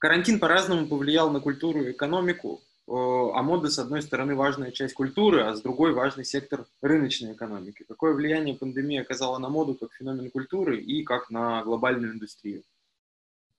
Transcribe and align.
Карантин 0.00 0.40
по-разному 0.40 0.86
повлиял 0.86 1.30
на 1.30 1.40
культуру 1.40 1.82
и 1.82 1.92
экономику, 1.92 2.62
а 2.88 3.42
мода, 3.42 3.68
с 3.68 3.78
одной 3.78 4.00
стороны, 4.00 4.34
важная 4.34 4.70
часть 4.72 4.94
культуры, 4.94 5.42
а 5.42 5.54
с 5.54 5.60
другой 5.60 5.92
важный 5.92 6.24
сектор 6.24 6.64
рыночной 6.80 7.34
экономики. 7.34 7.84
Какое 7.86 8.14
влияние 8.14 8.56
пандемия 8.56 9.02
оказала 9.02 9.36
на 9.36 9.50
моду 9.50 9.74
как 9.74 9.92
феномен 9.92 10.30
культуры 10.30 10.80
и 10.80 11.04
как 11.04 11.28
на 11.28 11.62
глобальную 11.64 12.14
индустрию? 12.14 12.62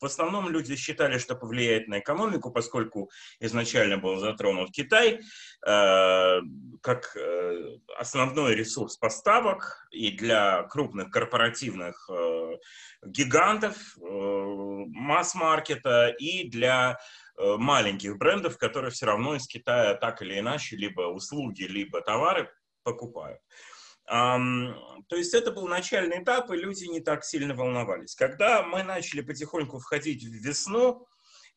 В 0.02 0.06
основном 0.06 0.50
люди 0.50 0.76
считали, 0.76 1.20
что 1.20 1.36
повлияет 1.36 1.88
на 1.88 2.00
экономику, 2.00 2.52
поскольку 2.52 3.12
изначально 3.40 3.98
был 3.98 4.18
затронут 4.18 4.72
Китай 4.72 5.22
э, 5.66 6.40
как 6.82 7.16
э, 7.16 7.78
основной 8.00 8.56
ресурс 8.56 8.98
поставок 8.98 9.88
и 9.92 10.10
для 10.10 10.64
крупных 10.64 11.12
корпоративных 11.12 12.10
э, 12.10 12.58
гигантов 13.06 13.76
э, 13.98 14.02
масс-маркета 14.02 16.08
и 16.08 16.50
для 16.50 16.98
э, 17.38 17.58
маленьких 17.58 18.18
брендов, 18.18 18.58
которые 18.58 18.90
все 18.90 19.06
равно 19.06 19.36
из 19.36 19.46
Китая 19.46 19.94
так 19.94 20.24
или 20.24 20.40
иначе 20.40 20.78
либо 20.78 21.02
услуги, 21.02 21.64
либо 21.64 22.02
товары 22.02 22.50
покупают. 22.84 23.40
То 24.06 25.16
есть 25.16 25.34
это 25.34 25.52
был 25.52 25.68
начальный 25.68 26.24
этап, 26.24 26.52
и 26.52 26.58
люди 26.58 26.86
не 26.86 27.00
так 27.02 27.24
сильно 27.24 27.54
волновались. 27.54 28.16
Когда 28.16 28.64
мы 28.64 28.84
начали 28.84 29.22
потихоньку 29.22 29.80
входить 29.80 30.24
в 30.24 30.32
весну, 30.32 31.08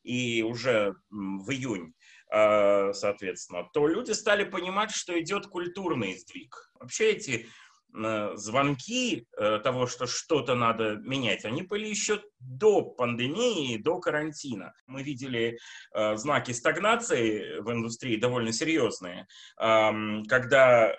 и 0.03 0.43
уже 0.43 0.95
в 1.09 1.49
июнь, 1.51 1.93
а, 2.31 2.93
соответственно, 2.93 3.67
то 3.73 3.87
люди 3.87 4.11
стали 4.11 4.43
понимать, 4.43 4.91
что 4.91 5.19
идет 5.19 5.47
культурный 5.47 6.17
сдвиг. 6.17 6.71
Вообще 6.79 7.11
эти 7.11 7.47
звонки 8.35 9.27
э, 9.37 9.59
того, 9.59 9.87
что 9.87 10.07
что-то 10.07 10.55
надо 10.55 10.95
менять, 10.95 11.45
они 11.45 11.61
были 11.63 11.87
еще 11.87 12.21
до 12.39 12.81
пандемии, 12.81 13.77
до 13.77 13.99
карантина. 13.99 14.73
Мы 14.87 15.03
видели 15.03 15.57
э, 15.93 16.15
знаки 16.15 16.51
стагнации 16.51 17.59
в 17.59 17.71
индустрии 17.71 18.17
довольно 18.17 18.51
серьезные, 18.51 19.27
когда 19.57 20.95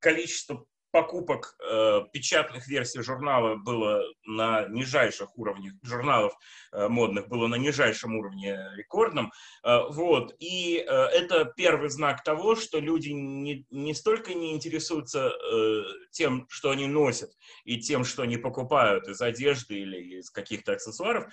количество 0.00 0.66
покупок 0.94 1.56
э, 1.58 2.02
печатных 2.12 2.68
версий 2.68 3.02
журнала 3.02 3.56
было 3.56 4.00
на 4.26 4.68
нижайших 4.68 5.36
уровнях, 5.36 5.74
журналов 5.82 6.32
э, 6.72 6.86
модных 6.86 7.26
было 7.26 7.48
на 7.48 7.56
нижайшем 7.56 8.14
уровне 8.14 8.56
рекордном. 8.76 9.32
Э, 9.64 9.88
вот. 9.90 10.36
И 10.38 10.76
э, 10.78 10.84
это 10.84 11.46
первый 11.56 11.88
знак 11.88 12.22
того, 12.22 12.54
что 12.54 12.78
люди 12.78 13.08
не, 13.08 13.66
не 13.70 13.92
столько 13.92 14.34
не 14.34 14.52
интересуются 14.52 15.32
э, 15.32 15.82
тем, 16.12 16.46
что 16.48 16.70
они 16.70 16.86
носят, 16.86 17.30
и 17.64 17.80
тем, 17.80 18.04
что 18.04 18.22
они 18.22 18.36
покупают 18.36 19.08
из 19.08 19.20
одежды 19.20 19.74
или 19.80 20.18
из 20.18 20.30
каких-то 20.30 20.74
аксессуаров, 20.74 21.24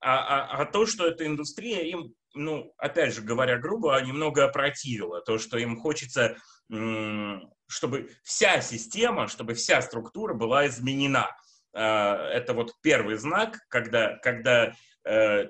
а, 0.00 0.18
а, 0.18 0.62
а 0.62 0.66
то, 0.66 0.86
что 0.86 1.04
эта 1.04 1.26
индустрия 1.26 1.80
им, 1.80 2.14
ну, 2.34 2.72
опять 2.76 3.12
же 3.12 3.22
говоря 3.22 3.58
грубо, 3.58 4.00
немного 4.00 4.44
опротивила. 4.44 5.20
То, 5.20 5.38
что 5.38 5.58
им 5.58 5.76
хочется 5.76 6.36
чтобы 7.70 8.10
вся 8.22 8.60
система, 8.60 9.28
чтобы 9.28 9.54
вся 9.54 9.80
структура 9.80 10.34
была 10.34 10.66
изменена. 10.66 11.30
А, 11.72 12.28
это 12.30 12.52
вот 12.52 12.74
первый 12.82 13.16
знак, 13.16 13.58
когда, 13.68 14.16
когда 14.18 14.74
э, 15.04 15.46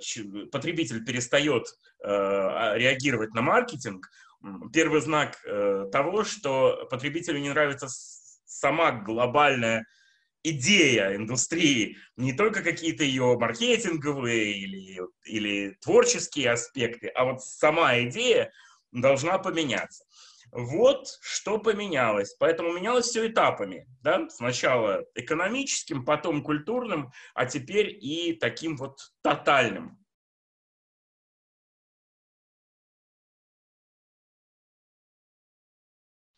потребитель 0.53 1.05
перестает 1.05 1.65
э, 1.65 2.09
а, 2.09 2.75
реагировать 2.77 3.33
на 3.33 3.41
маркетинг, 3.41 4.11
первый 4.73 5.01
знак 5.01 5.39
э, 5.45 5.87
того, 5.91 6.25
что 6.25 6.87
потребителю 6.91 7.41
не 7.41 7.51
нравится 7.51 7.89
сама 8.45 8.93
глобальная 8.93 9.87
идея 10.43 11.17
индустрии, 11.17 11.97
не 12.17 12.33
только 12.33 12.63
какие-то 12.63 13.05
ее 13.05 13.37
маркетинговые 13.39 14.53
или, 14.53 15.01
или 15.25 15.77
творческие 15.81 16.53
аспекты, 16.53 17.09
а 17.09 17.25
вот 17.25 17.43
сама 17.43 17.99
идея 18.01 18.51
должна 18.93 19.39
поменяться. 19.39 20.05
Вот 20.53 21.19
что 21.21 21.59
поменялось. 21.59 22.35
Поэтому 22.39 22.73
менялось 22.73 23.07
все 23.07 23.29
этапами. 23.29 23.87
Да? 24.03 24.29
Сначала 24.29 25.05
экономическим, 25.15 26.05
потом 26.05 26.43
культурным, 26.43 27.13
а 27.35 27.47
теперь 27.47 27.97
и 28.01 28.35
таким 28.35 28.77
вот 28.77 28.99
тотальным. 29.23 30.01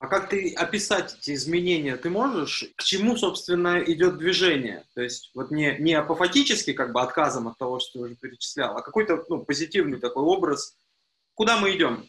А 0.02 0.08
как 0.08 0.28
ты 0.30 0.52
описать 0.54 1.14
эти 1.14 1.32
изменения? 1.32 1.96
Ты 1.96 2.10
можешь? 2.10 2.64
К 2.74 2.82
чему, 2.82 3.16
собственно, 3.16 3.80
идет 3.84 4.18
движение? 4.18 4.84
То 4.96 5.00
есть 5.00 5.30
вот 5.32 5.52
не, 5.52 5.76
не 5.78 5.94
апофатически, 5.94 6.72
как 6.72 6.92
бы 6.92 7.00
отказом 7.00 7.46
от 7.46 7.56
того, 7.56 7.78
что 7.78 7.92
ты 7.92 7.98
уже 8.00 8.16
перечислял, 8.16 8.76
а 8.76 8.82
какой-то 8.82 9.24
ну, 9.28 9.44
позитивный 9.44 10.00
такой 10.00 10.24
образ. 10.24 10.76
Куда 11.34 11.56
мы 11.56 11.76
идем? 11.76 12.04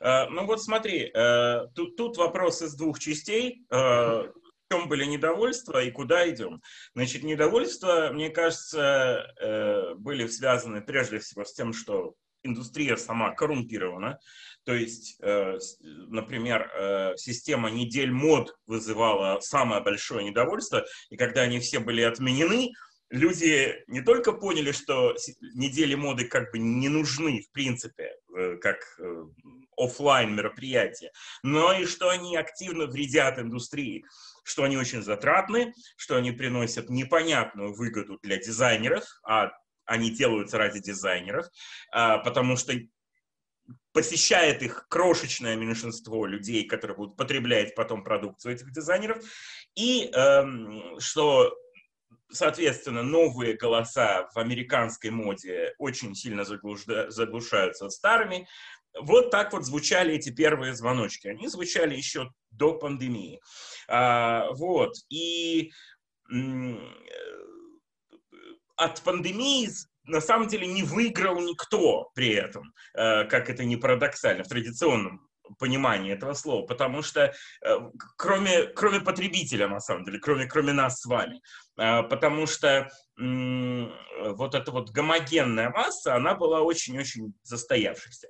Э, 0.00 0.26
ну 0.28 0.46
вот 0.46 0.62
смотри, 0.62 1.10
э, 1.12 1.66
тут, 1.74 1.96
тут 1.96 2.16
вопрос 2.16 2.62
из 2.62 2.74
двух 2.74 2.98
частей. 2.98 3.64
Э, 3.70 3.76
в 3.76 4.32
чем 4.70 4.88
были 4.88 5.04
недовольства 5.04 5.82
и 5.82 5.90
куда 5.90 6.28
идем? 6.28 6.60
Значит, 6.94 7.22
недовольства, 7.22 8.10
мне 8.12 8.28
кажется, 8.28 9.94
были 9.96 10.26
связаны 10.26 10.82
прежде 10.82 11.20
всего 11.20 11.46
с 11.46 11.54
тем, 11.54 11.72
что 11.72 12.16
индустрия 12.42 12.96
сама 12.96 13.30
коррумпирована. 13.30 14.18
То 14.64 14.74
есть, 14.74 15.18
например, 15.22 16.70
система 17.16 17.70
недель 17.70 18.12
мод 18.12 18.58
вызывала 18.66 19.40
самое 19.40 19.82
большое 19.82 20.22
недовольство, 20.26 20.84
и 21.08 21.16
когда 21.16 21.40
они 21.40 21.60
все 21.60 21.78
были 21.78 22.02
отменены, 22.02 22.74
люди 23.08 23.74
не 23.86 24.02
только 24.02 24.32
поняли, 24.32 24.72
что 24.72 25.16
недели 25.54 25.94
моды 25.94 26.26
как 26.26 26.52
бы 26.52 26.58
не 26.58 26.90
нужны 26.90 27.40
в 27.40 27.50
принципе, 27.52 28.12
как 28.60 28.80
офлайн 29.78 30.34
мероприятия, 30.34 31.12
но 31.42 31.72
и 31.72 31.86
что 31.86 32.10
они 32.10 32.36
активно 32.36 32.86
вредят 32.86 33.38
индустрии, 33.38 34.04
что 34.44 34.64
они 34.64 34.76
очень 34.76 35.02
затратны, 35.02 35.74
что 35.96 36.16
они 36.16 36.32
приносят 36.32 36.90
непонятную 36.90 37.74
выгоду 37.74 38.18
для 38.22 38.38
дизайнеров, 38.38 39.04
а 39.22 39.50
они 39.84 40.10
делаются 40.10 40.58
ради 40.58 40.80
дизайнеров, 40.80 41.46
а, 41.92 42.18
потому 42.18 42.56
что 42.56 42.74
посещает 43.92 44.62
их 44.62 44.86
крошечное 44.88 45.56
меньшинство 45.56 46.26
людей, 46.26 46.64
которые 46.64 46.96
будут 46.96 47.16
потреблять 47.16 47.74
потом 47.74 48.04
продукцию 48.04 48.54
этих 48.54 48.72
дизайнеров, 48.72 49.22
и 49.74 50.10
эм, 50.12 50.98
что 51.00 51.54
соответственно, 52.30 53.02
новые 53.02 53.54
голоса 53.54 54.28
в 54.34 54.38
американской 54.38 55.10
моде 55.10 55.74
очень 55.78 56.14
сильно 56.14 56.44
заглушаются 56.44 57.88
старыми, 57.90 58.46
вот 59.00 59.30
так 59.30 59.52
вот 59.52 59.64
звучали 59.64 60.14
эти 60.14 60.30
первые 60.30 60.74
звоночки. 60.74 61.28
Они 61.28 61.48
звучали 61.48 61.96
еще 61.96 62.30
до 62.50 62.74
пандемии. 62.74 63.40
А, 63.88 64.50
вот. 64.52 64.94
И 65.10 65.72
от 68.76 69.02
пандемии 69.02 69.68
на 70.08 70.20
самом 70.20 70.48
деле 70.48 70.66
не 70.66 70.82
выиграл 70.82 71.40
никто 71.40 72.10
при 72.14 72.30
этом, 72.30 72.72
э, 72.94 73.24
как 73.24 73.50
это 73.50 73.64
не 73.64 73.76
парадоксально, 73.76 74.44
в 74.44 74.48
традиционном 74.48 75.28
понимании 75.58 76.12
этого 76.12 76.34
слова, 76.34 76.66
потому 76.66 77.02
что 77.02 77.32
э, 77.62 77.78
кроме, 78.16 78.64
кроме 78.66 79.00
потребителя, 79.00 79.68
на 79.68 79.80
самом 79.80 80.04
деле, 80.04 80.18
кроме, 80.18 80.46
кроме 80.46 80.72
нас 80.72 81.00
с 81.00 81.06
вами, 81.06 81.40
э, 81.78 82.02
потому 82.04 82.46
что 82.46 82.88
вот 83.20 84.54
эта 84.54 84.70
вот 84.70 84.90
гомогенная 84.90 85.70
масса, 85.70 86.14
она 86.14 86.36
была 86.36 86.60
очень-очень 86.60 87.34
застоявшейся. 87.42 88.28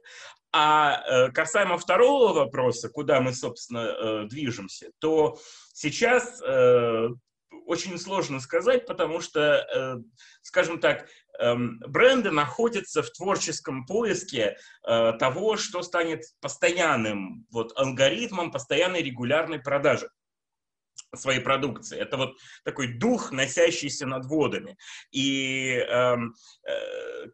А 0.52 1.02
э, 1.06 1.30
касаемо 1.30 1.78
второго 1.78 2.32
вопроса, 2.32 2.88
куда 2.88 3.20
мы, 3.20 3.32
собственно, 3.32 4.26
движемся, 4.26 4.90
то 4.98 5.38
сейчас 5.72 6.40
очень 7.66 7.98
сложно 7.98 8.40
сказать, 8.40 8.86
потому 8.86 9.20
что, 9.20 10.02
скажем 10.42 10.80
так, 10.80 11.06
Эм, 11.38 11.78
бренды 11.86 12.32
находятся 12.32 13.00
в 13.00 13.10
творческом 13.10 13.86
поиске 13.86 14.56
э, 14.84 15.12
того, 15.20 15.56
что 15.56 15.82
станет 15.82 16.24
постоянным 16.40 17.46
вот, 17.52 17.72
алгоритмом 17.78 18.50
постоянной 18.50 19.02
регулярной 19.02 19.60
продажи 19.60 20.10
своей 21.14 21.38
продукции. 21.40 21.96
Это 21.96 22.16
вот 22.16 22.36
такой 22.64 22.88
дух, 22.98 23.30
носящийся 23.30 24.04
над 24.04 24.26
водами. 24.26 24.76
И 25.12 25.76
э, 25.76 26.16
э, 26.16 26.16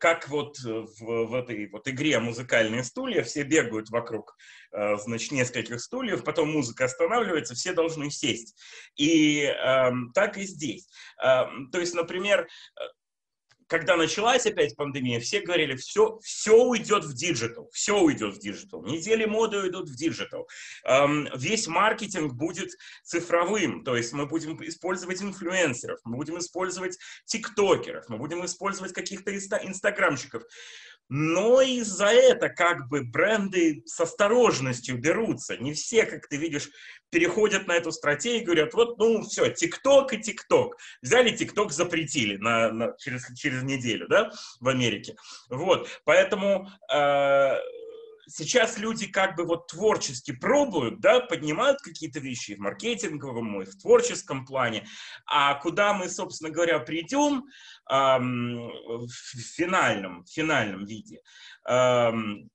как 0.01 0.29
вот 0.29 0.59
в, 0.59 1.27
в 1.27 1.35
этой 1.35 1.69
вот 1.71 1.89
игре 1.89 2.19
«Музыкальные 2.19 2.85
стулья» 2.85 3.23
все 3.23 3.43
бегают 3.43 3.91
вокруг, 3.91 4.37
э, 4.73 4.97
значит, 4.97 5.33
нескольких 5.33 5.81
стульев, 5.81 6.25
потом 6.25 6.53
музыка 6.53 6.85
останавливается, 6.85 7.55
все 7.55 7.73
должны 7.73 8.11
сесть. 8.11 8.57
И 8.97 9.43
э, 9.43 9.91
так 10.15 10.39
и 10.39 10.45
здесь. 10.45 10.89
Э, 11.23 11.45
то 11.73 11.79
есть, 11.79 11.95
например, 11.95 12.49
когда 13.69 13.97
началась 13.97 14.47
опять 14.47 14.77
пандемия, 14.77 15.21
все 15.21 15.41
говорили, 15.41 15.77
все, 15.77 16.19
все 16.23 16.63
уйдет 16.63 17.05
в 17.05 17.15
digital, 17.15 17.69
все 17.73 17.99
уйдет 17.99 18.35
в 18.35 18.39
digital. 18.39 18.85
Недели 18.85 19.25
моды 19.25 19.59
уйдут 19.59 19.89
в 19.89 19.97
digital. 19.97 20.49
Эм, 20.85 21.29
весь 21.35 21.67
маркетинг 21.67 22.35
будет 22.35 22.71
цифровым, 23.03 23.85
то 23.85 23.97
есть 23.97 24.13
мы 24.13 24.27
будем 24.27 24.63
использовать 24.65 25.23
инфлюенсеров, 25.23 26.01
мы 26.05 26.17
будем 26.17 26.39
использовать 26.39 26.99
тиктокеров, 27.25 28.09
мы 28.09 28.19
будем 28.19 28.45
использовать 28.45 28.93
каких-то 28.93 29.33
инстаграмщиков. 29.33 30.43
Но 31.09 31.61
из-за 31.61 32.07
это 32.07 32.49
как 32.49 32.89
бы 32.89 33.03
бренды 33.03 33.83
с 33.85 34.01
осторожностью 34.01 34.99
берутся. 34.99 35.57
Не 35.59 35.75
все, 35.75 36.07
как 36.07 36.29
ты 36.29 36.37
видишь, 36.37 36.71
переходят 37.15 37.69
на 37.69 37.77
эту 37.77 37.93
стратегию 37.93 38.43
и 38.43 38.45
говорят, 38.45 38.75
вот, 38.75 38.99
ну, 38.99 39.23
все, 39.23 39.49
ТикТок 39.49 40.13
и 40.13 40.19
ТикТок. 40.19 40.77
Взяли 41.01 41.31
ТикТок, 41.31 41.71
запретили 41.71 42.37
на, 42.39 42.73
на, 42.73 42.97
через, 42.99 43.33
через 43.37 43.63
неделю, 43.63 44.09
да, 44.09 44.33
в 44.59 44.67
Америке. 44.67 45.15
Вот, 45.49 45.89
поэтому 46.05 46.69
э, 46.93 47.57
сейчас 48.27 48.79
люди 48.79 49.07
как 49.07 49.37
бы 49.37 49.45
вот 49.45 49.69
творчески 49.69 50.33
пробуют, 50.33 51.01
да, 51.01 51.21
поднимают 51.21 51.81
какие-то 51.83 52.19
вещи 52.19 52.57
в 52.57 52.59
маркетинговом, 52.59 53.63
и 53.63 53.65
в 53.65 53.79
творческом 53.79 54.45
плане, 54.45 54.85
а 55.25 55.55
куда 55.55 55.95
мы, 55.95 56.09
собственно 56.09 56.51
говоря, 56.51 56.81
придем 56.81 57.45
эм, 57.89 58.71
в 59.07 59.09
финальном, 59.55 60.25
в 60.25 60.31
финальном 60.33 60.85
виде, 60.85 61.21
эм, 61.69 62.51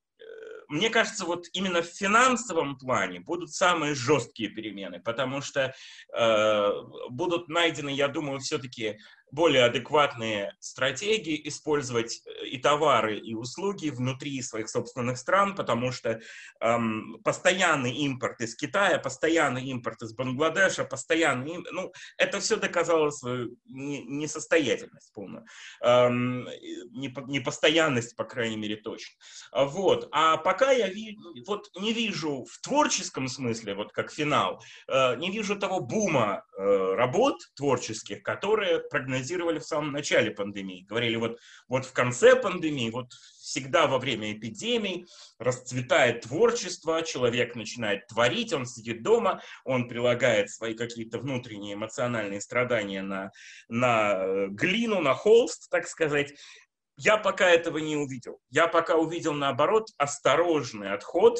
мне 0.70 0.88
кажется, 0.88 1.24
вот 1.24 1.46
именно 1.52 1.82
в 1.82 1.86
финансовом 1.86 2.78
плане 2.78 3.20
будут 3.20 3.52
самые 3.52 3.94
жесткие 3.94 4.50
перемены, 4.50 5.00
потому 5.00 5.40
что 5.42 5.74
э, 6.16 6.70
будут 7.10 7.48
найдены, 7.48 7.90
я 7.90 8.06
думаю, 8.08 8.38
все-таки 8.38 8.98
более 9.32 9.64
адекватные 9.64 10.54
стратегии 10.60 11.40
использовать 11.48 12.22
э, 12.26 12.46
и 12.46 12.58
товары, 12.58 13.18
и 13.18 13.34
услуги 13.34 13.90
внутри 13.90 14.42
своих 14.42 14.68
собственных 14.68 15.18
стран, 15.18 15.54
потому 15.54 15.92
что 15.92 16.20
эм, 16.60 17.20
постоянный 17.24 17.92
импорт 17.92 18.40
из 18.40 18.56
Китая, 18.56 18.98
постоянный 18.98 19.64
импорт 19.66 20.02
из 20.02 20.14
Бангладеша, 20.14 20.84
постоянный, 20.84 21.58
ну, 21.70 21.92
это 22.16 22.40
все 22.40 22.56
доказало 22.56 23.10
свою 23.10 23.56
несостоятельность 23.66 25.12
полную, 25.12 25.44
эм, 25.82 26.48
непостоянность, 26.92 28.16
по 28.16 28.24
крайней 28.24 28.56
мере, 28.56 28.76
точно. 28.76 29.16
Вот. 29.52 30.08
А 30.12 30.36
пока 30.36 30.72
я 30.72 30.88
ви, 30.88 31.16
вот 31.46 31.70
не 31.78 31.92
вижу 31.92 32.44
в 32.44 32.60
творческом 32.60 33.28
смысле, 33.28 33.74
вот 33.74 33.92
как 33.92 34.12
финал, 34.12 34.62
э, 34.88 35.16
не 35.16 35.30
вижу 35.30 35.56
того 35.56 35.80
бума 35.80 36.44
э, 36.56 36.94
работ 36.94 37.36
творческих, 37.54 38.22
которые 38.22 38.80
прогнозируют 38.80 39.19
прогнозировали 39.20 39.58
в 39.58 39.64
самом 39.64 39.92
начале 39.92 40.30
пандемии. 40.30 40.86
Говорили, 40.88 41.16
вот, 41.16 41.38
вот 41.68 41.84
в 41.84 41.92
конце 41.92 42.36
пандемии, 42.36 42.90
вот 42.90 43.12
всегда 43.40 43.86
во 43.86 43.98
время 43.98 44.32
эпидемий 44.32 45.06
расцветает 45.38 46.22
творчество, 46.22 47.02
человек 47.02 47.54
начинает 47.54 48.06
творить, 48.06 48.52
он 48.52 48.66
сидит 48.66 49.02
дома, 49.02 49.42
он 49.64 49.88
прилагает 49.88 50.50
свои 50.50 50.74
какие-то 50.74 51.18
внутренние 51.18 51.74
эмоциональные 51.74 52.40
страдания 52.40 53.02
на, 53.02 53.30
на 53.68 54.14
э, 54.14 54.46
глину, 54.48 55.00
на 55.00 55.14
холст, 55.14 55.68
так 55.70 55.86
сказать. 55.86 56.34
Я 56.96 57.16
пока 57.16 57.48
этого 57.48 57.78
не 57.78 57.96
увидел. 57.96 58.40
Я 58.50 58.66
пока 58.66 58.96
увидел, 58.96 59.32
наоборот, 59.32 59.88
осторожный 59.96 60.92
отход 60.92 61.38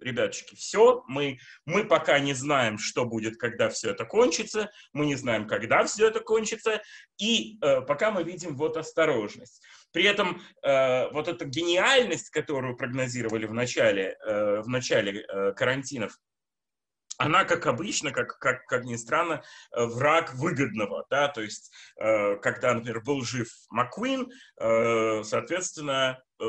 ребяточки, 0.00 0.54
все, 0.54 1.04
мы, 1.08 1.38
мы 1.64 1.84
пока 1.84 2.18
не 2.18 2.34
знаем, 2.34 2.78
что 2.78 3.04
будет, 3.04 3.36
когда 3.36 3.68
все 3.68 3.90
это 3.90 4.04
кончится, 4.04 4.70
мы 4.92 5.06
не 5.06 5.14
знаем, 5.14 5.46
когда 5.46 5.84
все 5.84 6.08
это 6.08 6.20
кончится, 6.20 6.82
и 7.18 7.58
э, 7.62 7.82
пока 7.82 8.10
мы 8.10 8.22
видим 8.24 8.56
вот 8.56 8.76
осторожность. 8.76 9.62
При 9.92 10.04
этом 10.04 10.40
э, 10.62 11.10
вот 11.10 11.28
эта 11.28 11.44
гениальность, 11.44 12.30
которую 12.30 12.76
прогнозировали 12.76 13.46
в 13.46 13.52
начале, 13.52 14.16
э, 14.24 14.60
в 14.60 14.68
начале 14.68 15.20
э, 15.22 15.52
карантинов, 15.52 16.18
она, 17.20 17.44
как 17.44 17.66
обычно, 17.66 18.12
как, 18.12 18.38
как, 18.38 18.64
как 18.66 18.84
ни 18.84 18.96
странно, 18.96 19.42
э, 19.72 19.84
враг 19.84 20.34
выгодного, 20.34 21.06
да, 21.10 21.28
то 21.28 21.42
есть, 21.42 21.70
э, 21.96 22.36
когда, 22.36 22.72
например, 22.72 23.02
был 23.02 23.22
жив 23.22 23.48
Маккуин, 23.68 24.30
э, 24.58 25.22
соответственно, 25.24 26.22
э, 26.40 26.44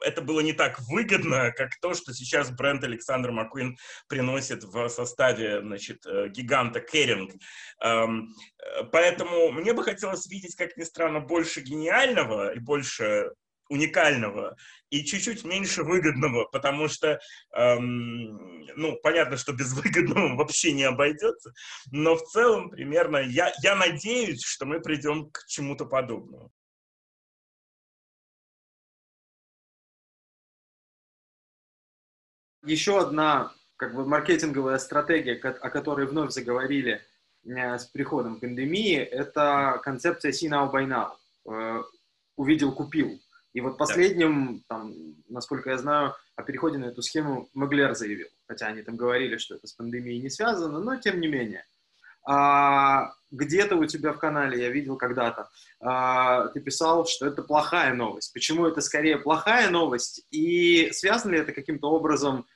это 0.00 0.22
было 0.22 0.40
не 0.40 0.52
так 0.52 0.80
выгодно, 0.88 1.52
как 1.52 1.70
то, 1.80 1.94
что 1.94 2.12
сейчас 2.12 2.50
бренд 2.50 2.84
Александр 2.84 3.30
Маккуин 3.30 3.76
приносит 4.08 4.64
в 4.64 4.88
составе 4.88 5.60
значит, 5.60 6.06
э, 6.06 6.28
гиганта 6.28 6.80
Керинг. 6.80 7.32
Эм, 7.80 8.34
э, 8.58 8.84
поэтому 8.92 9.50
мне 9.52 9.72
бы 9.72 9.82
хотелось 9.82 10.26
видеть, 10.26 10.54
как 10.56 10.76
ни 10.76 10.84
странно, 10.84 11.20
больше 11.20 11.60
гениального 11.60 12.54
и 12.54 12.58
больше 12.58 13.32
уникального 13.68 14.56
и 14.90 15.04
чуть-чуть 15.04 15.44
меньше 15.44 15.82
выгодного, 15.82 16.44
потому 16.46 16.88
что, 16.88 17.20
эм, 17.54 18.66
ну, 18.76 18.96
понятно, 19.02 19.36
что 19.36 19.52
без 19.52 19.72
выгодного 19.74 20.36
вообще 20.36 20.72
не 20.72 20.84
обойдется, 20.84 21.52
но 21.90 22.16
в 22.16 22.22
целом 22.22 22.70
примерно 22.70 23.18
я, 23.18 23.52
я 23.62 23.76
надеюсь, 23.76 24.42
что 24.42 24.64
мы 24.64 24.80
придем 24.80 25.30
к 25.30 25.44
чему-то 25.46 25.84
подобному. 25.84 26.50
Еще 32.68 33.00
одна 33.00 33.52
как 33.76 33.94
бы 33.94 34.06
маркетинговая 34.06 34.78
стратегия, 34.78 35.34
о 35.34 35.70
которой 35.70 36.06
вновь 36.06 36.32
заговорили 36.32 37.00
э, 37.44 37.78
с 37.78 37.84
приходом 37.86 38.40
пандемии, 38.40 38.98
это 38.98 39.80
концепция 39.82 40.32
see 40.32 40.48
now 40.48 40.70
by 40.72 40.86
now. 40.86 41.84
Увидел, 42.36 42.72
купил. 42.72 43.18
И 43.54 43.60
вот 43.60 43.78
последним, 43.78 44.62
там, 44.68 44.94
насколько 45.28 45.70
я 45.70 45.78
знаю, 45.78 46.14
о 46.36 46.42
переходе 46.42 46.78
на 46.78 46.86
эту 46.86 47.02
схему 47.02 47.48
Маглер 47.54 47.94
заявил. 47.94 48.28
Хотя 48.46 48.66
они 48.66 48.82
там 48.82 48.96
говорили, 48.96 49.38
что 49.38 49.56
это 49.56 49.66
с 49.66 49.72
пандемией 49.72 50.22
не 50.22 50.30
связано, 50.30 50.78
но 50.78 50.96
тем 50.96 51.20
не 51.20 51.26
менее. 51.26 51.64
А, 52.24 53.12
где-то 53.30 53.76
у 53.76 53.86
тебя 53.86 54.12
в 54.12 54.18
канале, 54.18 54.62
я 54.62 54.68
видел 54.68 54.96
когда-то, 54.96 55.48
а, 55.80 56.48
ты 56.48 56.60
писал, 56.60 57.06
что 57.06 57.26
это 57.26 57.42
плохая 57.42 57.94
новость. 57.94 58.32
Почему 58.34 58.66
это 58.66 58.82
скорее 58.82 59.16
плохая 59.16 59.70
новость? 59.70 60.26
И 60.30 60.90
связано 60.92 61.32
ли 61.32 61.38
это 61.38 61.52
каким-то 61.52 61.90
образом 61.90 62.46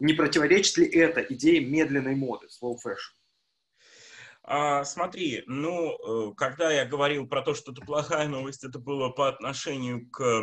не 0.00 0.14
противоречит 0.14 0.78
ли 0.78 0.86
это 0.86 1.20
идее 1.20 1.64
медленной 1.64 2.16
моды, 2.16 2.46
slow 2.46 2.74
fashion? 2.74 3.14
А, 4.42 4.84
смотри, 4.84 5.44
ну, 5.46 6.30
э, 6.30 6.34
когда 6.34 6.72
я 6.72 6.84
говорил 6.84 7.28
про 7.28 7.42
то, 7.42 7.54
что 7.54 7.72
это 7.72 7.82
плохая 7.82 8.26
новость, 8.26 8.64
это 8.64 8.78
было 8.78 9.10
по 9.10 9.28
отношению 9.28 10.08
к 10.10 10.42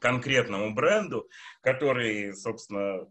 конкретному 0.00 0.74
бренду, 0.74 1.28
который, 1.62 2.34
собственно, 2.34 3.06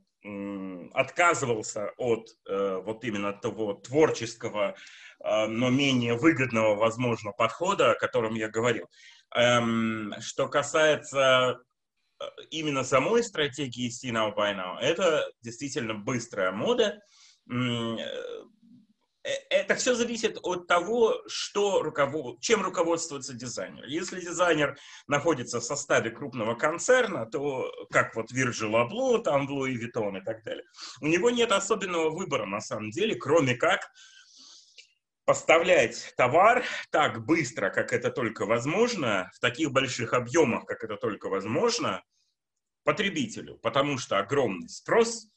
отказывался 0.93 1.91
от 1.97 2.29
э, 2.49 2.81
вот 2.83 3.03
именно 3.05 3.33
того 3.33 3.75
творческого, 3.75 4.75
э, 5.23 5.45
но 5.47 5.69
менее 5.69 6.15
выгодного, 6.15 6.75
возможно, 6.75 7.31
подхода, 7.31 7.91
о 7.91 7.97
котором 7.97 8.35
я 8.35 8.49
говорил. 8.49 8.87
Эм, 9.35 10.13
что 10.19 10.47
касается 10.47 11.59
именно 12.49 12.83
самой 12.83 13.23
стратегии 13.23 13.89
See 13.89 14.11
Now 14.11 14.35
Buy 14.35 14.55
Now, 14.55 14.79
это 14.79 15.29
действительно 15.41 15.93
быстрая 15.93 16.51
мода. 16.51 16.99
Э, 17.49 17.97
э, 19.23 19.31
это 19.49 19.75
все 19.75 19.93
зависит 19.93 20.37
от 20.41 20.67
того, 20.67 21.21
что 21.27 21.83
руковод... 21.83 22.39
чем 22.39 22.61
руководствуется 22.61 23.33
дизайнер. 23.33 23.85
Если 23.85 24.21
дизайнер 24.21 24.77
находится 25.07 25.59
в 25.59 25.63
составе 25.63 26.11
крупного 26.11 26.55
концерна, 26.55 27.25
то 27.25 27.69
как 27.91 28.15
вот 28.15 28.31
Virgil 28.31 28.71
Abloh, 28.71 29.21
там 29.21 29.47
Louis 29.47 29.75
Vuitton 29.75 30.19
и 30.19 30.23
так 30.23 30.43
далее, 30.43 30.63
у 31.01 31.07
него 31.07 31.29
нет 31.29 31.51
особенного 31.51 32.09
выбора 32.09 32.45
на 32.45 32.61
самом 32.61 32.89
деле, 32.89 33.15
кроме 33.15 33.55
как 33.55 33.81
поставлять 35.27 36.13
товар 36.15 36.63
так 36.89 37.25
быстро, 37.25 37.69
как 37.69 37.91
это 37.91 38.11
только 38.11 38.45
возможно, 38.45 39.29
в 39.35 39.39
таких 39.41 39.73
больших 39.73 40.13
объемах, 40.13 40.65
как 40.65 40.85
это 40.85 40.95
только 40.95 41.27
возможно, 41.27 42.01
потребителю, 42.85 43.57
потому 43.57 43.97
что 43.97 44.19
огромный 44.19 44.69
спрос 44.69 45.27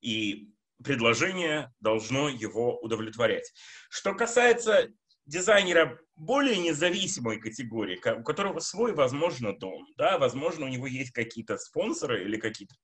и 0.00 0.50
предложение 0.82 1.72
должно 1.78 2.28
его 2.28 2.80
удовлетворять. 2.80 3.54
Что 3.90 4.12
касается 4.12 4.88
дизайнера 5.24 6.00
более 6.16 6.58
независимой 6.58 7.38
категории, 7.38 8.00
у 8.18 8.24
которого 8.24 8.58
свой, 8.58 8.92
возможно, 8.92 9.56
дом, 9.56 9.86
да, 9.96 10.18
возможно, 10.18 10.66
у 10.66 10.68
него 10.68 10.88
есть 10.88 11.12
какие-то 11.12 11.58
спонсоры 11.58 12.24
или 12.24 12.38
какие-то, 12.38 12.74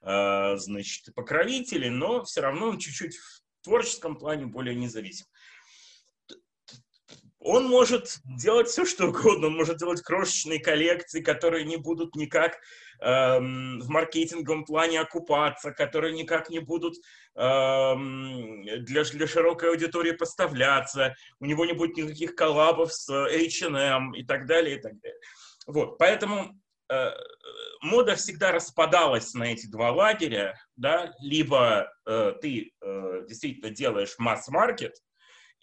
э, 0.00 0.56
значит, 0.56 1.14
покровители, 1.14 1.88
но 1.88 2.24
все 2.24 2.40
равно 2.40 2.70
он 2.70 2.78
чуть-чуть 2.78 3.16
в 3.16 3.42
творческом 3.62 4.16
плане 4.16 4.46
более 4.46 4.74
независим 4.74 5.26
он 7.44 7.68
может 7.68 8.20
делать 8.24 8.68
все, 8.68 8.84
что 8.84 9.08
угодно. 9.08 9.48
Он 9.48 9.56
может 9.56 9.78
делать 9.78 10.00
крошечные 10.02 10.60
коллекции, 10.60 11.20
которые 11.20 11.64
не 11.64 11.76
будут 11.76 12.14
никак 12.14 12.58
эм, 13.00 13.80
в 13.80 13.88
маркетинговом 13.88 14.64
плане 14.64 15.00
окупаться, 15.00 15.72
которые 15.72 16.12
никак 16.12 16.50
не 16.50 16.60
будут 16.60 16.94
эм, 17.34 18.62
для, 18.84 19.02
для 19.04 19.26
широкой 19.26 19.70
аудитории 19.70 20.12
поставляться. 20.12 21.16
У 21.40 21.46
него 21.46 21.66
не 21.66 21.72
будет 21.72 21.96
никаких 21.96 22.36
коллабов 22.36 22.92
с 22.92 23.08
H&M 23.10 24.14
и 24.14 24.24
так 24.24 24.46
далее, 24.46 24.78
и 24.78 24.80
так 24.80 25.00
далее. 25.00 25.18
Вот, 25.66 25.98
поэтому 25.98 26.60
э, 26.90 27.10
мода 27.82 28.14
всегда 28.14 28.52
распадалась 28.52 29.34
на 29.34 29.44
эти 29.44 29.66
два 29.66 29.90
лагеря, 29.90 30.56
да, 30.76 31.12
либо 31.20 31.92
э, 32.06 32.34
ты 32.40 32.72
э, 32.80 33.24
действительно 33.28 33.70
делаешь 33.70 34.14
масс-маркет, 34.18 34.94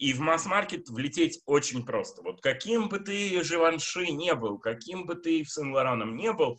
и 0.00 0.14
в 0.14 0.20
масс-маркет 0.20 0.88
влететь 0.88 1.42
очень 1.44 1.84
просто. 1.84 2.22
Вот 2.22 2.40
каким 2.40 2.88
бы 2.88 2.98
ты 3.00 3.44
Живанши 3.44 4.06
не 4.06 4.34
был, 4.34 4.58
каким 4.58 5.04
бы 5.04 5.14
ты 5.14 5.44
в 5.44 5.50
Сен-Лораном 5.50 6.16
не 6.16 6.32
был, 6.32 6.58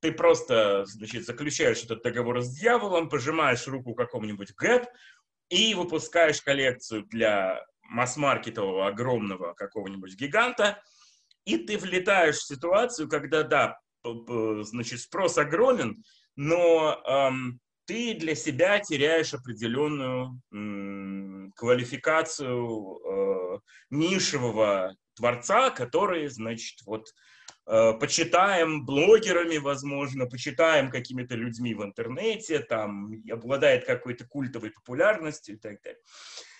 ты 0.00 0.10
просто, 0.10 0.86
значит, 0.86 1.26
заключаешь 1.26 1.84
этот 1.84 2.02
договор 2.02 2.40
с 2.40 2.48
дьяволом, 2.48 3.10
пожимаешь 3.10 3.66
руку 3.66 3.94
какому-нибудь 3.94 4.54
ГЭП 4.56 4.86
и 5.50 5.74
выпускаешь 5.74 6.40
коллекцию 6.40 7.04
для 7.04 7.62
масс-маркетового 7.82 8.86
огромного 8.86 9.52
какого-нибудь 9.52 10.16
гиганта, 10.16 10.82
и 11.44 11.58
ты 11.58 11.76
влетаешь 11.76 12.38
в 12.38 12.46
ситуацию, 12.46 13.06
когда, 13.06 13.42
да, 13.42 13.78
значит, 14.02 15.00
спрос 15.00 15.36
огромен, 15.36 16.02
но 16.36 17.02
эм, 17.06 17.60
ты 17.86 18.14
для 18.14 18.34
себя 18.34 18.78
теряешь 18.80 19.34
определенную 19.34 20.40
квалификацию 21.56 22.98
э, 22.98 23.58
нишевого 23.90 24.94
творца, 25.14 25.70
который, 25.70 26.28
значит, 26.28 26.80
вот 26.86 27.08
э, 27.66 27.92
почитаем 27.94 28.84
блогерами, 28.84 29.58
возможно, 29.58 30.26
почитаем 30.26 30.90
какими-то 30.90 31.34
людьми 31.34 31.74
в 31.74 31.82
интернете, 31.82 32.60
там, 32.60 33.12
обладает 33.30 33.84
какой-то 33.84 34.26
культовой 34.26 34.70
популярностью 34.70 35.56
и 35.56 35.58
так 35.58 35.82
далее. 35.82 36.00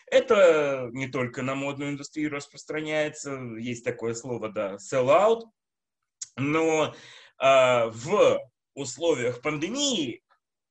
Это 0.06 0.90
не 0.92 1.08
только 1.08 1.42
на 1.42 1.54
модную 1.54 1.92
индустрию 1.92 2.30
распространяется, 2.30 3.34
есть 3.58 3.84
такое 3.84 4.14
слово, 4.14 4.50
да, 4.50 4.74
sell 4.74 5.06
out, 5.08 5.42
но 6.36 6.94
э, 7.42 7.86
в 7.86 8.38
условиях 8.74 9.40
пандемии 9.42 10.21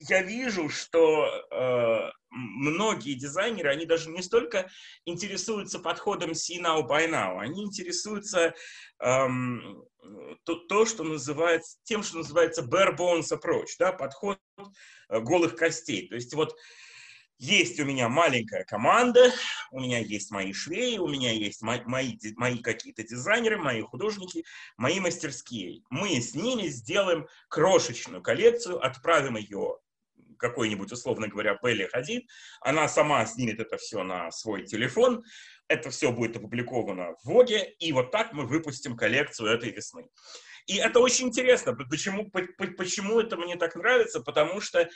я 0.09 0.23
вижу, 0.23 0.69
что 0.69 1.27
э, 1.51 2.11
многие 2.31 3.13
дизайнеры, 3.13 3.69
они 3.69 3.85
даже 3.85 4.09
не 4.09 4.21
столько 4.21 4.69
интересуются 5.05 5.79
подходом 5.79 6.31
see 6.31 6.59
now, 6.59 6.87
buy 6.87 7.09
now, 7.09 7.39
они 7.39 7.63
интересуются 7.63 8.53
эм, 8.99 9.83
то, 10.43 10.55
то, 10.55 10.85
что 10.85 11.03
называется, 11.03 11.77
тем, 11.83 12.03
что 12.03 12.17
называется 12.17 12.63
bare 12.63 12.95
bones 12.97 13.31
approach, 13.31 13.75
да, 13.77 13.91
подход 13.91 14.39
э, 14.57 15.19
голых 15.19 15.55
костей. 15.55 16.07
То 16.09 16.15
есть 16.15 16.33
вот 16.33 16.55
есть 17.37 17.79
у 17.79 17.85
меня 17.85 18.07
маленькая 18.07 18.63
команда, 18.63 19.31
у 19.71 19.79
меня 19.79 19.97
есть 19.97 20.29
мои 20.29 20.53
швеи, 20.53 20.97
у 20.97 21.07
меня 21.07 21.31
есть 21.31 21.63
мои, 21.63 21.81
мои, 21.85 22.15
мои 22.35 22.59
какие-то 22.59 23.01
дизайнеры, 23.01 23.57
мои 23.57 23.81
художники, 23.81 24.45
мои 24.77 24.99
мастерские. 24.99 25.81
Мы 25.89 26.21
с 26.21 26.35
ними 26.35 26.67
сделаем 26.67 27.27
крошечную 27.49 28.21
коллекцию, 28.21 28.83
отправим 28.85 29.37
ее 29.37 29.79
какой-нибудь, 30.41 30.91
условно 30.91 31.27
говоря, 31.27 31.57
Белли 31.63 31.87
Хадид, 31.87 32.27
она 32.59 32.87
сама 32.87 33.25
снимет 33.25 33.59
это 33.59 33.77
все 33.77 34.03
на 34.03 34.31
свой 34.31 34.65
телефон, 34.65 35.23
это 35.67 35.89
все 35.89 36.11
будет 36.11 36.35
опубликовано 36.35 37.15
в 37.23 37.25
Воге, 37.25 37.73
и 37.79 37.93
вот 37.93 38.11
так 38.11 38.33
мы 38.33 38.45
выпустим 38.45 38.97
коллекцию 38.97 39.49
этой 39.49 39.71
весны. 39.71 40.07
И 40.67 40.75
это 40.77 40.99
очень 40.99 41.29
интересно. 41.29 41.73
Почему, 41.73 42.29
почему 42.77 43.19
это 43.19 43.35
мне 43.35 43.55
так 43.55 43.75
нравится? 43.75 44.21
Потому 44.21 44.61
что, 44.61 44.81
э, 44.81 44.87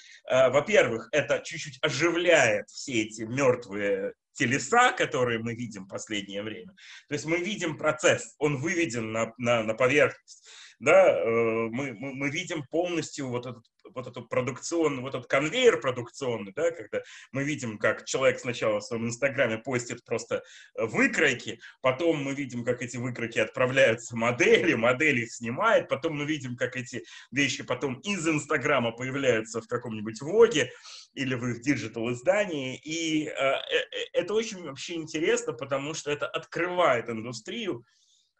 во-первых, 0.49 1.09
это 1.11 1.39
чуть-чуть 1.43 1.79
оживляет 1.81 2.69
все 2.69 3.03
эти 3.03 3.23
мертвые 3.23 4.13
телеса, 4.33 4.91
которые 4.91 5.39
мы 5.39 5.55
видим 5.55 5.85
в 5.85 5.89
последнее 5.89 6.43
время. 6.43 6.73
То 7.07 7.15
есть 7.15 7.25
мы 7.25 7.37
видим 7.37 7.77
процесс, 7.77 8.35
он 8.37 8.57
выведен 8.57 9.11
на, 9.11 9.33
на, 9.37 9.63
на 9.63 9.73
поверхность 9.73 10.47
да, 10.79 11.17
э, 11.17 11.29
мы, 11.71 11.93
мы, 11.93 12.13
мы 12.13 12.29
видим 12.29 12.63
полностью 12.69 13.29
вот 13.29 13.45
этот 13.45 13.63
вот 13.93 14.07
эту 14.07 14.23
продукционный, 14.23 15.01
вот 15.01 15.15
этот 15.15 15.27
конвейер 15.27 15.79
продукционный, 15.79 16.53
да, 16.53 16.71
когда 16.71 17.01
мы 17.31 17.43
видим, 17.43 17.77
как 17.77 18.05
человек 18.05 18.39
сначала 18.39 18.79
в 18.79 18.83
своем 18.83 19.07
инстаграме 19.07 19.57
постит 19.57 20.03
просто 20.03 20.43
э, 20.75 20.85
выкройки, 20.85 21.59
потом 21.81 22.23
мы 22.23 22.33
видим, 22.33 22.63
как 22.63 22.81
эти 22.81 22.97
выкройки 22.97 23.39
отправляются 23.39 24.15
модели, 24.15 24.73
модель 24.73 25.19
их 25.19 25.33
снимает, 25.33 25.87
потом 25.89 26.17
мы 26.17 26.25
видим, 26.25 26.55
как 26.55 26.75
эти 26.75 27.03
вещи 27.31 27.63
потом 27.63 27.99
из 28.01 28.27
инстаграма 28.27 28.91
появляются 28.91 29.61
в 29.61 29.67
каком-нибудь 29.67 30.21
влоге 30.21 30.71
или 31.13 31.35
в 31.35 31.45
их 31.47 31.61
digital 31.61 32.11
издании, 32.11 32.77
и 32.77 33.27
э, 33.27 33.31
э, 33.31 33.85
это 34.13 34.33
очень 34.33 34.63
вообще 34.63 34.95
интересно, 34.95 35.53
потому 35.53 35.93
что 35.93 36.11
это 36.11 36.27
открывает 36.27 37.09
индустрию, 37.09 37.85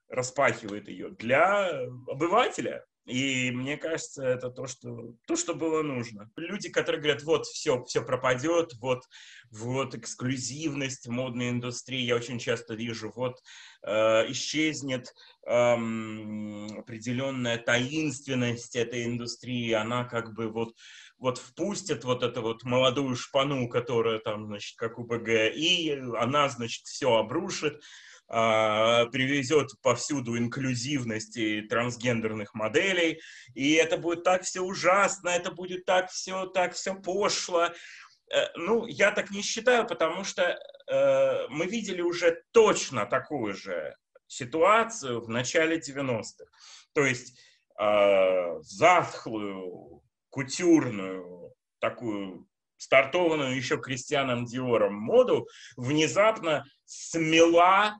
распахивает 0.09 0.87
ее 0.87 1.09
для 1.09 1.69
обывателя. 2.07 2.85
И 3.05 3.51
мне 3.51 3.77
кажется, 3.77 4.23
это 4.23 4.49
то, 4.49 4.65
что, 4.65 5.13
то, 5.27 5.35
что 5.35 5.53
было 5.53 5.83
нужно. 5.83 6.31
Люди, 6.37 6.69
которые 6.69 7.01
говорят, 7.01 7.21
вот, 7.23 7.45
все, 7.45 7.83
все 7.83 8.01
пропадет, 8.01 8.73
вот, 8.79 9.03
вот 9.51 9.93
эксклюзивность 9.93 11.07
модной 11.07 11.51
индустрии, 11.51 12.01
я 12.01 12.15
очень 12.15 12.39
часто 12.39 12.73
вижу, 12.73 13.11
вот, 13.15 13.43
э, 13.83 14.31
исчезнет 14.31 15.13
э, 15.45 15.51
определенная 16.79 17.59
таинственность 17.59 18.75
этой 18.75 19.05
индустрии, 19.05 19.71
она 19.71 20.05
как 20.05 20.33
бы 20.33 20.49
вот, 20.49 20.73
вот 21.19 21.37
впустит 21.37 22.05
вот 22.05 22.23
эту 22.23 22.41
вот 22.41 22.63
молодую 22.63 23.15
шпану, 23.15 23.69
которая 23.69 24.17
там, 24.17 24.47
значит, 24.47 24.77
как 24.77 24.97
у 24.97 25.03
БГ, 25.03 25.29
и 25.55 25.91
она, 26.17 26.49
значит, 26.49 26.85
все 26.87 27.13
обрушит. 27.13 27.83
А, 28.27 29.05
привезет 29.05 29.69
повсюду 29.81 30.37
инклюзивности 30.37 31.61
трансгендерных 31.61 32.55
моделей, 32.55 33.21
и 33.53 33.73
это 33.73 33.97
будет 33.97 34.23
так 34.23 34.43
все 34.43 34.61
ужасно, 34.61 35.29
это 35.29 35.51
будет 35.51 35.85
так 35.85 36.09
все, 36.09 36.47
так 36.47 36.73
все 36.73 36.95
пошло. 36.95 37.69
Э, 38.33 38.47
ну, 38.55 38.87
я 38.87 39.11
так 39.11 39.29
не 39.29 39.43
считаю, 39.43 39.85
потому 39.85 40.23
что 40.23 40.41
э, 40.41 41.47
мы 41.49 41.67
видели 41.67 42.01
уже 42.01 42.41
точно 42.51 43.05
такую 43.05 43.53
же 43.53 43.95
ситуацию 44.25 45.21
в 45.21 45.29
начале 45.29 45.77
90-х. 45.77 46.45
То 46.93 47.05
есть 47.05 47.39
э, 47.79 48.59
затхлую, 48.61 50.01
кутюрную, 50.29 51.53
такую 51.79 52.47
стартованную 52.77 53.55
еще 53.55 53.77
Кристианом 53.77 54.45
Диором 54.45 54.95
моду 54.95 55.47
внезапно 55.77 56.65
смела 56.85 57.95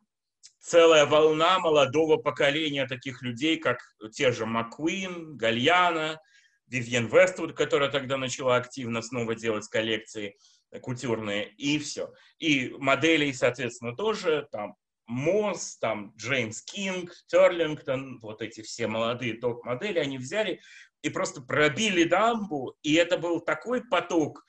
целая 0.66 1.06
волна 1.06 1.60
молодого 1.60 2.18
поколения 2.18 2.88
таких 2.88 3.22
людей, 3.22 3.58
как 3.58 3.78
те 4.12 4.32
же 4.32 4.48
Маккуин, 4.48 5.38
Гальяна, 5.38 6.20
Вивьен 6.68 7.06
Вествуд, 7.06 7.54
которая 7.54 7.90
тогда 7.90 8.18
начала 8.18 8.56
активно 8.56 9.04
снова 9.04 9.36
делать 9.36 9.68
коллекции 9.68 10.36
кутюрные, 10.82 11.50
и 11.50 11.78
все. 11.78 12.12
И 12.40 12.74
моделей, 12.80 13.32
соответственно, 13.32 13.96
тоже, 13.96 14.48
там, 14.52 14.76
Мосс, 15.06 15.78
там, 15.78 16.14
Джеймс 16.18 16.64
Кинг, 16.64 17.12
Терлингтон, 17.28 18.18
вот 18.20 18.42
эти 18.42 18.62
все 18.62 18.88
молодые 18.88 19.36
топ-модели, 19.36 20.00
они 20.00 20.18
взяли 20.18 20.60
и 21.04 21.10
просто 21.12 21.42
пробили 21.42 22.06
дамбу, 22.06 22.76
и 22.82 22.96
это 22.96 23.20
был 23.20 23.40
такой 23.40 23.88
поток 23.88 24.44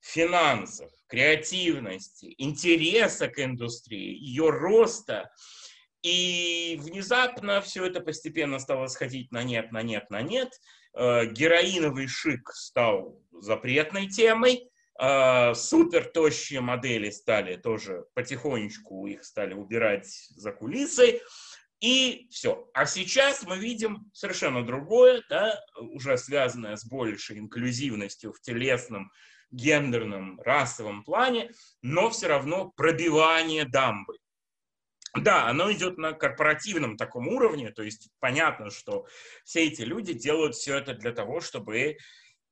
финансов, 0.00 0.90
креативности, 1.08 2.34
интереса 2.38 3.28
к 3.28 3.42
индустрии, 3.42 4.14
ее 4.14 4.50
роста, 4.50 5.30
и 6.02 6.78
внезапно 6.80 7.60
все 7.60 7.86
это 7.86 8.00
постепенно 8.00 8.58
стало 8.58 8.86
сходить 8.86 9.32
на 9.32 9.42
нет, 9.42 9.72
на 9.72 9.82
нет, 9.82 10.10
на 10.10 10.22
нет. 10.22 10.50
Э, 10.96 11.26
героиновый 11.26 12.06
шик 12.06 12.50
стал 12.52 13.20
запретной 13.32 14.06
темой. 14.06 14.70
Э, 15.00 15.54
супер 15.54 16.04
тощие 16.04 16.60
модели 16.60 17.10
стали 17.10 17.56
тоже 17.56 18.04
потихонечку, 18.14 19.06
их 19.06 19.24
стали 19.24 19.54
убирать 19.54 20.06
за 20.30 20.52
кулисы. 20.52 21.20
И 21.80 22.28
все. 22.30 22.68
А 22.74 22.86
сейчас 22.86 23.44
мы 23.44 23.58
видим 23.58 24.10
совершенно 24.12 24.64
другое, 24.64 25.22
да, 25.28 25.60
уже 25.76 26.16
связанное 26.16 26.76
с 26.76 26.84
большей 26.84 27.38
инклюзивностью 27.38 28.32
в 28.32 28.40
телесном, 28.40 29.10
гендерном, 29.50 30.40
расовом 30.40 31.04
плане, 31.04 31.50
но 31.82 32.10
все 32.10 32.28
равно 32.28 32.70
пробивание 32.76 33.64
дамбы. 33.64 34.18
Да, 35.16 35.48
оно 35.48 35.72
идет 35.72 35.96
на 35.96 36.12
корпоративном 36.12 36.96
таком 36.96 37.28
уровне, 37.28 37.70
то 37.70 37.82
есть 37.82 38.10
понятно, 38.20 38.70
что 38.70 39.06
все 39.44 39.66
эти 39.66 39.82
люди 39.82 40.12
делают 40.12 40.54
все 40.54 40.76
это 40.76 40.94
для 40.94 41.12
того, 41.12 41.40
чтобы 41.40 41.96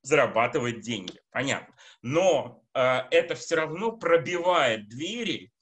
зарабатывать 0.03 0.81
деньги, 0.81 1.21
понятно. 1.31 1.75
Но 2.01 2.65
э, 2.75 2.81
это 3.11 3.35
все 3.35 3.57
равно 3.57 3.93
пробивает 3.93 4.89
двери 4.89 5.53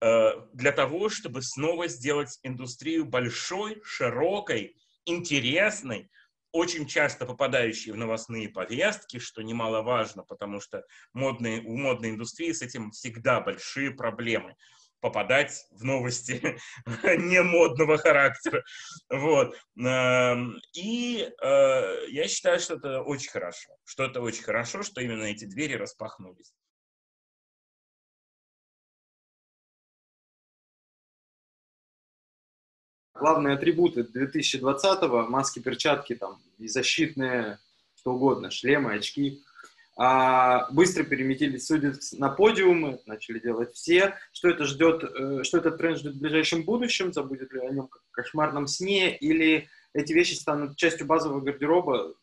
э, 0.00 0.30
для 0.52 0.72
того, 0.72 1.08
чтобы 1.08 1.42
снова 1.42 1.88
сделать 1.88 2.38
индустрию 2.42 3.04
большой, 3.04 3.80
широкой, 3.82 4.76
интересной, 5.06 6.10
очень 6.52 6.86
часто 6.86 7.26
попадающей 7.26 7.92
в 7.92 7.96
новостные 7.96 8.48
повестки, 8.48 9.18
что 9.18 9.42
немаловажно, 9.42 10.24
потому 10.24 10.60
что 10.60 10.84
модные, 11.12 11.60
у 11.62 11.76
модной 11.76 12.10
индустрии 12.10 12.52
с 12.52 12.62
этим 12.62 12.90
всегда 12.90 13.40
большие 13.40 13.90
проблемы 13.90 14.56
попадать 15.00 15.66
в 15.70 15.84
новости 15.84 16.58
не 17.18 17.42
модного 17.42 17.98
характера. 17.98 18.64
Вот. 19.08 19.56
Эм, 19.78 20.58
и 20.74 21.30
э, 21.40 22.08
я 22.08 22.28
считаю, 22.28 22.58
что 22.58 22.74
это 22.74 23.02
очень 23.02 23.30
хорошо. 23.30 23.70
Что 23.84 24.04
это 24.04 24.20
очень 24.20 24.42
хорошо, 24.42 24.82
что 24.82 25.00
именно 25.00 25.24
эти 25.24 25.44
двери 25.44 25.74
распахнулись. 25.74 26.52
Главные 33.18 33.54
атрибуты 33.54 34.02
2020-го, 34.02 35.26
маски, 35.28 35.58
перчатки, 35.58 36.14
там, 36.14 36.38
и 36.58 36.68
защитные, 36.68 37.58
что 37.96 38.12
угодно, 38.12 38.50
шлемы, 38.50 38.94
очки, 38.94 39.42
а, 40.00 40.70
быстро 40.70 41.02
переместились 41.02 41.66
судьи 41.66 41.92
на 42.12 42.28
подиумы, 42.28 43.00
начали 43.06 43.40
делать 43.40 43.74
все. 43.74 44.14
Что 44.32 44.48
это 44.48 44.64
ждет, 44.64 45.02
э, 45.02 45.42
что 45.42 45.58
этот 45.58 45.76
тренд 45.76 45.98
ждет 45.98 46.14
в 46.14 46.20
ближайшем 46.20 46.62
будущем, 46.62 47.12
забудет 47.12 47.52
ли 47.52 47.58
о 47.58 47.70
нем 47.70 47.88
как 47.88 48.02
в 48.08 48.10
кошмарном 48.12 48.68
сне, 48.68 49.16
или 49.16 49.68
эти 49.94 50.12
вещи 50.12 50.34
станут 50.34 50.76
частью 50.76 51.08
базового 51.08 51.40
гардероба, 51.40 52.14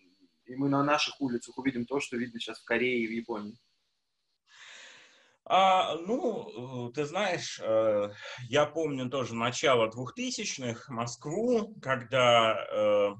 и 0.45 0.55
мы 0.55 0.69
на 0.69 0.81
наших 0.85 1.19
улицах 1.19 1.57
увидим 1.57 1.85
то, 1.85 1.99
что 1.99 2.15
видно 2.15 2.39
сейчас 2.39 2.61
в 2.61 2.63
Корее 2.63 3.03
и 3.03 3.07
в 3.07 3.11
Японии? 3.11 3.57
А, 5.47 5.95
ну, 5.97 6.91
ты 6.93 7.05
знаешь, 7.05 7.59
э, 7.61 8.11
я 8.49 8.65
помню 8.65 9.09
тоже 9.09 9.35
начало 9.35 9.89
2000-х, 9.89 10.91
Москву, 10.91 11.75
когда 11.81 12.65
э, 12.71 13.13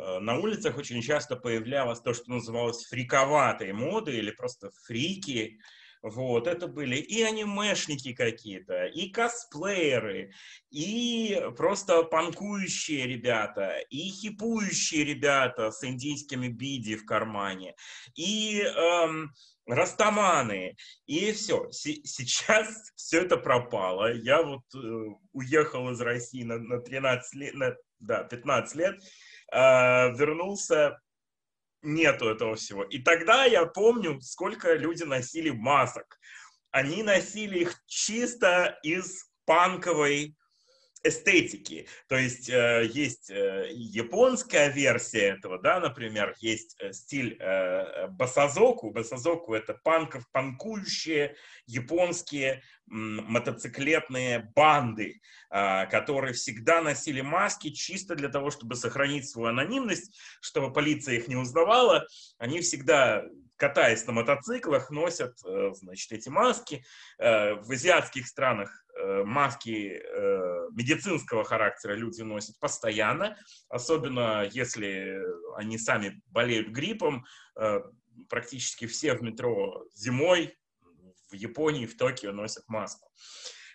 Э, 0.00 0.18
на 0.18 0.38
улицах 0.38 0.78
очень 0.78 1.02
часто 1.02 1.36
появлялось 1.36 2.00
то, 2.00 2.14
что 2.14 2.30
называлось 2.30 2.86
фриковатой 2.86 3.72
модой 3.72 4.16
или 4.16 4.30
просто 4.30 4.70
фрики. 4.84 5.58
Вот, 6.02 6.46
это 6.46 6.66
были 6.66 6.96
и 6.96 7.22
анимешники 7.22 8.14
какие-то, 8.14 8.86
и 8.86 9.10
косплееры, 9.10 10.32
и 10.70 11.38
просто 11.56 12.04
панкующие 12.04 13.06
ребята, 13.06 13.76
и 13.90 14.08
хипующие 14.08 15.04
ребята 15.04 15.70
с 15.70 15.84
индийскими 15.84 16.48
биди 16.48 16.96
в 16.96 17.04
кармане, 17.04 17.74
и 18.14 18.62
эм, 18.62 19.30
растаманы, 19.66 20.76
и 21.04 21.32
все. 21.32 21.70
С- 21.70 21.82
сейчас 21.82 22.92
все 22.96 23.20
это 23.20 23.36
пропало. 23.36 24.12
Я 24.12 24.42
вот 24.42 24.62
э, 24.74 24.78
уехал 25.32 25.90
из 25.90 26.00
России 26.00 26.44
на, 26.44 26.58
на 26.58 26.80
13 26.80 27.34
лет, 27.34 27.54
на, 27.54 27.76
да, 27.98 28.24
15 28.24 28.74
лет, 28.76 28.96
э, 29.52 29.58
вернулся, 30.16 30.98
нету 31.82 32.28
этого 32.28 32.56
всего. 32.56 32.84
И 32.84 32.98
тогда 32.98 33.44
я 33.44 33.66
помню, 33.66 34.20
сколько 34.20 34.74
люди 34.74 35.02
носили 35.02 35.50
масок. 35.50 36.18
Они 36.70 37.02
носили 37.02 37.60
их 37.60 37.74
чисто 37.86 38.78
из 38.82 39.30
панковой 39.44 40.36
эстетики. 41.02 41.88
То 42.08 42.16
есть 42.16 42.48
э, 42.48 42.88
есть 42.92 43.30
э, 43.30 43.68
японская 43.72 44.70
версия 44.70 45.36
этого, 45.36 45.58
да, 45.58 45.80
например, 45.80 46.34
есть 46.40 46.76
э, 46.80 46.92
стиль 46.92 47.38
басазоку. 48.10 48.90
Басазоку 48.90 49.54
это 49.54 49.74
панков, 49.74 50.24
панкующие 50.32 51.36
японские 51.66 52.62
мотоциклетные 52.86 54.50
банды, 54.54 55.20
которые 55.48 56.32
всегда 56.32 56.82
носили 56.82 57.20
маски 57.20 57.70
чисто 57.70 58.16
для 58.16 58.28
того, 58.28 58.50
чтобы 58.50 58.74
сохранить 58.74 59.28
свою 59.28 59.48
анонимность, 59.48 60.18
чтобы 60.40 60.72
полиция 60.72 61.16
их 61.16 61.28
не 61.28 61.36
узнавала. 61.36 62.04
Они 62.38 62.60
всегда 62.60 63.24
катаясь 63.60 64.06
на 64.06 64.12
мотоциклах, 64.12 64.90
носят, 64.90 65.36
э, 65.44 65.70
значит, 65.74 66.10
эти 66.10 66.28
маски. 66.28 66.84
Э, 67.18 67.54
в 67.54 67.70
азиатских 67.70 68.26
странах 68.26 68.70
Э, 69.00 69.24
маски 69.24 70.00
медицинского 70.72 71.44
характера 71.44 71.94
люди 71.94 72.22
носят 72.22 72.58
постоянно, 72.58 73.36
особенно 73.68 74.48
если 74.50 75.20
они 75.56 75.78
сами 75.78 76.20
болеют 76.28 76.68
гриппом. 76.68 77.24
Практически 78.28 78.86
все 78.86 79.14
в 79.14 79.22
метро 79.22 79.84
зимой 79.94 80.56
в 81.30 81.34
Японии, 81.34 81.86
в 81.86 81.96
Токио 81.96 82.32
носят 82.32 82.64
маску. 82.68 83.10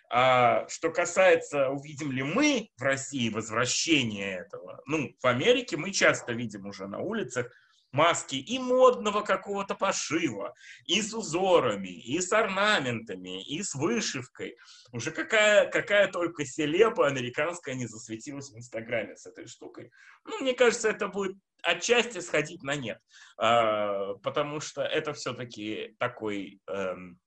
А 0.08 0.68
что 0.68 0.90
касается, 0.90 1.70
увидим 1.70 2.12
ли 2.12 2.22
мы 2.22 2.70
в 2.76 2.82
России 2.82 3.28
возвращение 3.28 4.38
этого, 4.38 4.80
ну, 4.86 5.12
в 5.20 5.26
Америке 5.26 5.76
мы 5.76 5.90
часто 5.90 6.32
видим 6.32 6.66
уже 6.66 6.86
на 6.86 7.00
улицах 7.00 7.50
маски 7.96 8.36
и 8.36 8.58
модного 8.58 9.22
какого-то 9.22 9.74
пошива, 9.74 10.54
и 10.84 11.00
с 11.00 11.14
узорами, 11.14 11.88
и 11.88 12.20
с 12.20 12.32
орнаментами, 12.32 13.42
и 13.42 13.62
с 13.62 13.74
вышивкой. 13.74 14.56
Уже 14.92 15.10
какая, 15.10 15.68
какая 15.70 16.08
только 16.12 16.44
селепа 16.44 17.06
американская 17.06 17.74
не 17.74 17.86
засветилась 17.86 18.50
в 18.50 18.56
Инстаграме 18.56 19.16
с 19.16 19.26
этой 19.26 19.46
штукой. 19.46 19.90
Ну, 20.24 20.40
мне 20.40 20.52
кажется, 20.52 20.90
это 20.90 21.08
будет 21.08 21.36
отчасти 21.62 22.20
сходить 22.20 22.62
на 22.62 22.76
нет, 22.76 23.00
а, 23.38 24.14
потому 24.22 24.60
что 24.60 24.82
это 24.82 25.14
все-таки 25.14 25.96
такой 25.98 26.60
эм, 26.68 27.18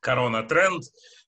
корона-тренд, 0.00 0.82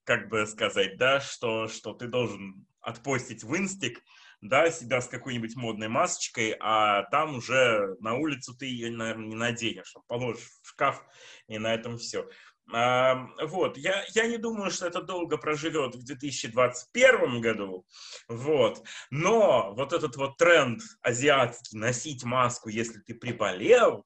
как 0.04 0.28
бы 0.28 0.46
сказать, 0.46 0.98
да, 0.98 1.20
что, 1.20 1.68
что 1.68 1.94
ты 1.94 2.08
должен 2.08 2.66
отпостить 2.80 3.42
в 3.42 3.56
инстик, 3.56 4.02
да, 4.40 4.70
себя 4.70 5.00
с 5.00 5.08
какой-нибудь 5.08 5.56
модной 5.56 5.88
масочкой, 5.88 6.56
а 6.60 7.04
там 7.10 7.36
уже 7.36 7.96
на 8.00 8.14
улицу 8.14 8.56
ты 8.56 8.66
ее, 8.66 8.90
наверное, 8.90 9.28
не 9.28 9.34
наденешь, 9.34 9.94
а 9.96 10.00
положишь 10.06 10.48
в 10.62 10.68
шкаф, 10.68 11.02
и 11.48 11.58
на 11.58 11.74
этом 11.74 11.98
все. 11.98 12.28
А, 12.72 13.28
вот, 13.42 13.76
я, 13.76 14.04
я 14.14 14.26
не 14.26 14.38
думаю, 14.38 14.70
что 14.70 14.86
это 14.86 15.00
долго 15.00 15.36
проживет 15.38 15.94
в 15.94 16.04
2021 16.04 17.40
году, 17.40 17.86
вот, 18.28 18.82
но 19.10 19.72
вот 19.74 19.92
этот 19.92 20.16
вот 20.16 20.36
тренд 20.36 20.82
азиатский, 21.00 21.78
носить 21.78 22.24
маску, 22.24 22.68
если 22.68 22.98
ты 22.98 23.14
приболел, 23.14 24.04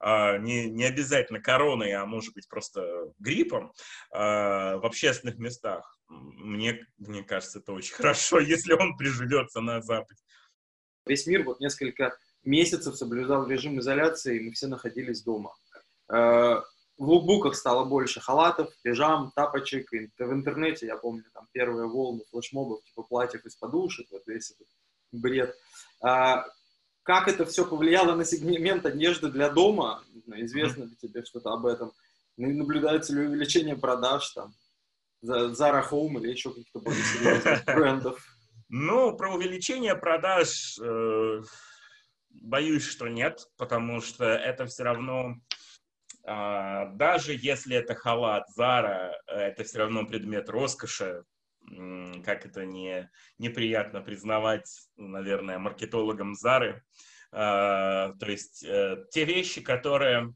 а, 0.00 0.36
не, 0.36 0.66
не 0.66 0.84
обязательно 0.84 1.40
короной, 1.40 1.92
а 1.92 2.04
может 2.04 2.34
быть 2.34 2.46
просто 2.46 3.10
гриппом 3.18 3.72
а, 4.12 4.76
в 4.76 4.84
общественных 4.84 5.38
местах, 5.38 5.96
мне, 6.08 6.86
мне 6.98 7.22
кажется, 7.22 7.58
это 7.58 7.72
очень 7.72 7.94
хорошо, 7.96 8.38
если 8.38 8.72
он 8.72 8.96
приживется 8.96 9.60
на 9.60 9.80
Западе. 9.80 10.20
Весь 11.06 11.26
мир 11.26 11.44
вот 11.44 11.60
несколько 11.60 12.16
месяцев 12.44 12.96
соблюдал 12.96 13.46
режим 13.46 13.78
изоляции, 13.78 14.38
и 14.38 14.40
мы 14.40 14.52
все 14.52 14.66
находились 14.66 15.22
дома. 15.22 15.54
Э, 16.08 16.60
в 16.96 17.08
лукбуках 17.08 17.56
стало 17.56 17.84
больше 17.84 18.20
халатов, 18.20 18.70
пижам, 18.82 19.32
тапочек. 19.34 19.92
И 19.92 20.10
в 20.16 20.32
интернете, 20.32 20.86
я 20.86 20.96
помню, 20.96 21.24
там 21.32 21.48
первые 21.52 21.88
волны 21.88 22.22
флешмобов, 22.30 22.84
типа 22.84 23.02
платьев 23.02 23.44
из 23.44 23.56
подушек, 23.56 24.06
вот 24.10 24.22
весь 24.26 24.52
этот 24.52 24.68
бред. 25.10 25.54
А, 26.00 26.44
как 27.02 27.28
это 27.28 27.44
все 27.46 27.66
повлияло 27.66 28.14
на 28.14 28.24
сегмент 28.24 28.86
одежды 28.86 29.28
для 29.28 29.50
дома? 29.50 30.04
Известно 30.26 30.84
ли 30.84 30.96
тебе 30.96 31.24
что-то 31.24 31.52
об 31.52 31.66
этом? 31.66 31.92
Наблюдается 32.36 33.12
ли 33.12 33.26
увеличение 33.26 33.76
продаж 33.76 34.30
там? 34.30 34.54
Zara 35.24 35.88
Home 35.90 36.20
или 36.20 36.32
еще 36.32 36.50
каких-то 36.50 36.80
более 36.80 37.02
серьезных 37.02 37.64
брендов? 37.66 38.24
Ну, 38.68 39.16
про 39.16 39.34
увеличение 39.34 39.94
продаж 39.94 40.78
э, 40.80 41.42
боюсь, 42.30 42.84
что 42.84 43.08
нет, 43.08 43.46
потому 43.56 44.00
что 44.00 44.24
это 44.24 44.66
все 44.66 44.84
равно, 44.84 45.36
э, 46.26 46.86
даже 46.94 47.34
если 47.34 47.76
это 47.76 47.94
халат 47.94 48.44
Zara, 48.58 49.12
это 49.26 49.64
все 49.64 49.78
равно 49.78 50.06
предмет 50.06 50.48
роскоши, 50.48 51.24
как 52.24 52.46
это 52.46 52.64
не, 52.64 53.10
неприятно 53.38 54.00
признавать, 54.00 54.88
наверное, 54.96 55.58
маркетологам 55.58 56.34
Зары. 56.34 56.82
Э, 57.32 58.12
то 58.18 58.26
есть 58.26 58.64
э, 58.64 59.04
те 59.10 59.24
вещи, 59.24 59.60
которые 59.60 60.34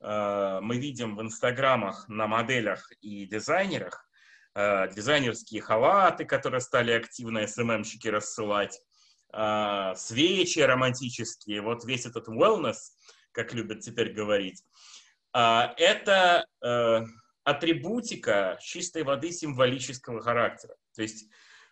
э, 0.00 0.58
мы 0.60 0.78
видим 0.78 1.16
в 1.16 1.22
инстаграмах 1.22 2.08
на 2.08 2.26
моделях 2.26 2.90
и 3.00 3.26
дизайнерах, 3.26 4.08
дизайнерские 4.54 5.62
халаты, 5.62 6.24
которые 6.24 6.60
стали 6.60 6.92
активно 6.92 7.46
СММщики 7.46 8.08
рассылать, 8.08 8.78
э, 9.32 9.92
свечи 9.96 10.58
романтические, 10.58 11.62
вот 11.62 11.84
весь 11.84 12.06
этот 12.06 12.28
wellness, 12.28 12.76
как 13.32 13.54
любят 13.54 13.80
теперь 13.80 14.12
говорить, 14.12 14.62
э, 15.34 15.40
это 15.76 16.46
атрибутика 17.44 18.58
чистой 18.60 19.02
воды 19.02 19.32
символического 19.32 20.20
характера. 20.20 20.76
То 20.94 21.02
есть 21.02 21.28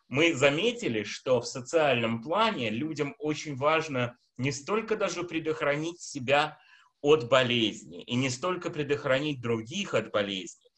мы 0.09 0.35
заметили, 0.35 1.05
что 1.05 1.41
в 1.41 1.47
социальном 1.47 2.23
плане 2.23 2.71
людям 2.71 3.15
очень 3.19 3.57
важно 3.57 4.17
не 4.37 4.51
столько 4.53 4.97
даже 4.97 5.23
предохранить 5.23 6.01
себя 6.01 6.59
от 7.01 7.29
болезни 7.29 8.03
и 8.03 8.15
не 8.17 8.29
столько 8.31 8.71
предохранить 8.71 9.41
других 9.41 9.95
от 9.95 10.11
болезни, 10.11 10.70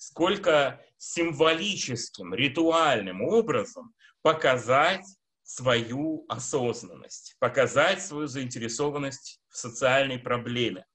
сколько 0.00 0.80
символическим, 0.96 2.32
ритуальным 2.32 3.20
образом 3.20 3.92
показать 4.22 5.04
свою 5.42 6.24
осознанность, 6.26 7.36
показать 7.38 8.02
свою 8.02 8.26
заинтересованность 8.26 9.42
в 9.50 9.58
социальной 9.58 10.18
проблеме. 10.18 10.86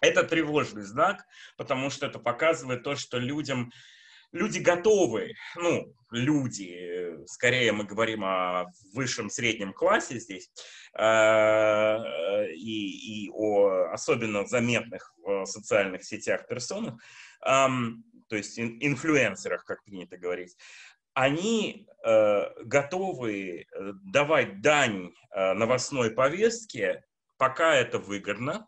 Это 0.00 0.24
тревожный 0.24 0.84
знак, 0.84 1.26
потому 1.58 1.90
что 1.90 2.06
это 2.06 2.18
показывает 2.18 2.82
то, 2.82 2.96
что 2.96 3.18
людям 3.18 3.70
люди 4.32 4.58
готовы, 4.58 5.34
ну, 5.56 5.94
люди, 6.10 7.14
скорее 7.26 7.72
мы 7.72 7.84
говорим 7.84 8.24
о 8.24 8.66
высшем 8.94 9.28
среднем 9.28 9.74
классе 9.74 10.18
здесь, 10.18 10.50
э, 10.98 12.52
и, 12.54 13.26
и 13.26 13.30
о 13.30 13.90
особенно 13.92 14.46
заметных 14.46 15.12
в 15.18 15.44
социальных 15.44 16.04
сетях 16.04 16.48
персонах, 16.48 16.94
то 18.28 18.36
есть 18.36 18.58
инфлюенсерах, 18.58 19.64
как 19.64 19.84
принято 19.84 20.16
говорить, 20.16 20.56
они 21.12 21.86
э, 22.04 22.62
готовы 22.64 23.60
э, 23.60 23.92
давать 24.04 24.60
дань 24.60 25.12
новостной 25.32 26.10
повестке, 26.10 27.04
пока 27.38 27.74
это 27.74 27.98
выгодно, 27.98 28.66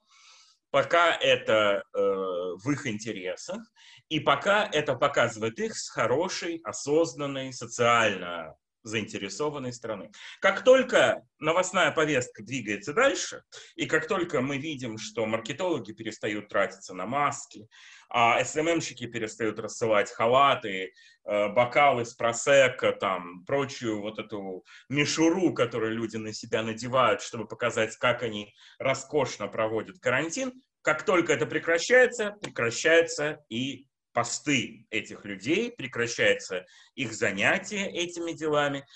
пока 0.71 1.17
это 1.17 1.83
э, 1.95 1.99
в 1.99 2.71
их 2.71 2.87
интересах, 2.87 3.63
и 4.09 4.21
пока 4.21 4.69
это 4.71 4.95
показывает 4.95 5.59
их 5.59 5.77
с 5.77 5.89
хорошей, 5.89 6.61
осознанной, 6.65 7.53
социально 7.53 8.55
заинтересованной 8.87 9.73
страны. 9.73 10.11
Как 10.41 10.63
только 10.63 11.23
новостная 11.39 11.91
повестка 11.91 12.43
двигается 12.43 12.93
дальше, 12.93 13.43
и 13.75 13.87
как 13.87 14.07
только 14.07 14.41
мы 14.41 14.59
видим, 14.59 14.97
что 14.99 15.27
маркетологи 15.27 15.93
перестают 15.93 16.49
тратиться 16.49 16.95
на 16.95 17.07
маски, 17.07 17.69
а 18.09 18.43
СММщики 18.45 19.07
перестают 19.07 19.59
рассылать 19.59 20.11
халаты, 20.11 20.93
э, 21.25 21.49
бокалы 21.49 22.05
с 22.05 22.15
просека, 22.15 22.93
там, 22.93 23.45
прочую 23.45 24.01
вот 24.01 24.19
эту 24.19 24.65
мишуру, 24.89 25.53
которую 25.53 25.93
люди 25.93 26.17
на 26.17 26.33
себя 26.33 26.63
надевают, 26.63 27.23
чтобы 27.23 27.49
показать, 27.49 27.97
как 27.97 28.23
они 28.23 28.55
роскошно 28.79 29.49
проводят 29.49 29.99
карантин, 29.99 30.53
как 30.83 31.03
только 31.05 31.33
это 31.33 31.47
прекращается, 31.47 32.37
прекращается 32.41 33.45
и 33.49 33.89
посты 34.17 34.87
этих 34.89 35.27
людей, 35.27 35.71
прекращается 35.71 36.65
их 36.95 37.13
занятие 37.13 37.87
этими 37.91 38.33
делами. 38.33 38.87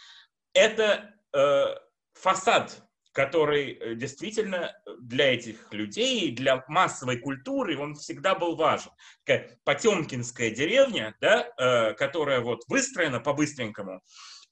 Это 0.55 1.15
э, 1.35 1.75
фасад, 2.15 2.83
который 3.13 3.73
э, 3.73 3.95
действительно 3.97 4.75
для 4.99 5.35
этих 5.35 5.71
людей, 5.75 6.35
для 6.35 6.65
массовой 6.69 7.19
культуры, 7.19 7.77
он 7.77 7.97
всегда 7.97 8.35
был 8.35 8.57
важен. 8.57 8.93
Такая 9.27 9.59
потемкинская 9.65 10.53
деревня, 10.53 11.15
да, 11.21 11.53
э, 11.59 11.93
которая 11.93 12.41
вот 12.41 12.63
выстроена 12.69 13.21
по-быстренькому 13.21 14.01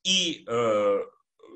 и 0.03 0.45
э, 0.47 0.99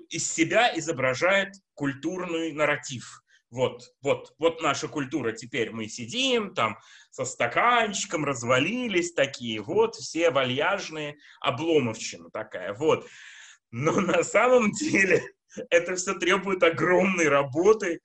из 0.08 0.32
себя 0.32 0.72
изображает 0.78 1.52
культурный 1.74 2.52
нарратив 2.52 3.21
вот, 3.52 3.92
вот, 4.00 4.34
вот 4.38 4.62
наша 4.62 4.88
культура, 4.88 5.32
теперь 5.32 5.70
мы 5.70 5.86
сидим 5.86 6.54
там 6.54 6.78
со 7.10 7.26
стаканчиком, 7.26 8.24
развалились 8.24 9.12
такие, 9.12 9.60
вот 9.60 9.94
все 9.94 10.30
вальяжные, 10.30 11.18
обломовщина 11.38 12.30
такая, 12.30 12.72
вот. 12.72 13.06
Но 13.70 13.92
на 14.00 14.24
самом 14.24 14.72
деле 14.72 15.22
это 15.68 15.96
все 15.96 16.14
требует 16.14 16.62
огромной 16.62 17.28
работы, 17.28 18.00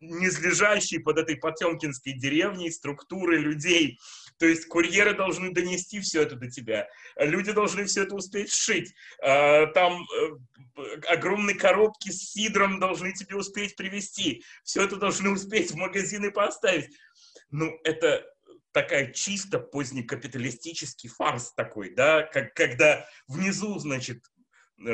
низлежащей 0.00 1.00
под 1.00 1.18
этой 1.18 1.36
потемкинской 1.36 2.12
деревней 2.12 2.70
структуры 2.70 3.38
людей. 3.38 3.98
То 4.38 4.46
есть 4.46 4.66
курьеры 4.66 5.14
должны 5.14 5.52
донести 5.52 6.00
все 6.00 6.22
это 6.22 6.36
до 6.36 6.50
тебя. 6.50 6.88
Люди 7.16 7.52
должны 7.52 7.84
все 7.84 8.02
это 8.02 8.14
успеть 8.14 8.52
сшить. 8.52 8.92
А, 9.22 9.66
там 9.66 10.02
э, 10.02 11.00
огромные 11.08 11.56
коробки 11.56 12.10
с 12.10 12.32
сидром 12.32 12.80
должны 12.80 13.12
тебе 13.12 13.36
успеть 13.36 13.76
привезти. 13.76 14.42
Все 14.64 14.82
это 14.82 14.96
должны 14.96 15.30
успеть 15.30 15.70
в 15.70 15.76
магазины 15.76 16.30
поставить. 16.30 16.90
Ну, 17.50 17.78
это 17.84 18.24
такая 18.72 19.12
чисто 19.12 19.60
позднекапиталистический 19.60 21.08
фарс 21.08 21.52
такой, 21.54 21.94
да, 21.94 22.22
как, 22.22 22.54
когда 22.54 23.06
внизу, 23.28 23.78
значит, 23.78 24.24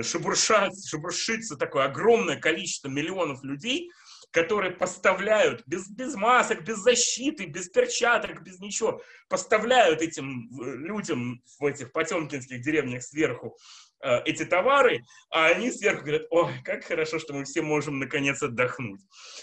шебуршат, 0.03 0.73
шебуршится 0.87 1.57
такое 1.57 1.85
огромное 1.85 2.37
количество 2.37 2.89
миллионов 2.89 3.43
людей, 3.43 3.91
которые 4.31 4.73
поставляют 4.73 5.63
без, 5.67 5.89
без 5.89 6.15
масок, 6.15 6.65
без 6.65 6.79
защиты, 6.79 7.47
без 7.47 7.69
перчаток, 7.69 8.43
без 8.43 8.61
ничего, 8.61 9.03
поставляют 9.29 10.03
этим 10.03 10.49
э, 10.61 10.77
людям 10.77 11.43
в 11.59 11.65
этих 11.65 11.93
потемкинских 11.93 12.61
деревнях 12.63 13.03
сверху 13.03 13.57
э, 14.03 14.23
эти 14.25 14.45
товары, 14.45 15.03
а 15.31 15.47
они 15.47 15.73
сверху 15.73 16.03
говорят, 16.03 16.27
ой, 16.31 16.53
как 16.65 16.85
хорошо, 16.85 17.19
что 17.19 17.35
мы 17.35 17.45
все 17.45 17.63
можем 17.63 17.99
наконец 17.99 18.41
отдохнуть. 18.43 19.01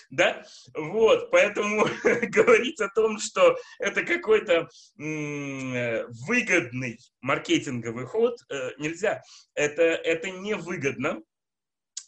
Да? 0.10 0.44
Вот, 0.74 1.32
поэтому 1.32 1.86
говорить 2.04 2.80
о 2.80 2.88
том, 2.88 3.20
что 3.20 3.58
это 3.80 4.04
какой-то 4.04 4.70
э, 5.00 6.06
выгодный 6.28 7.00
маркетинговый 7.20 8.06
ход 8.06 8.38
нельзя. 8.78 9.22
Это, 9.54 9.82
это 9.84 10.30
невыгодно, 10.30 11.22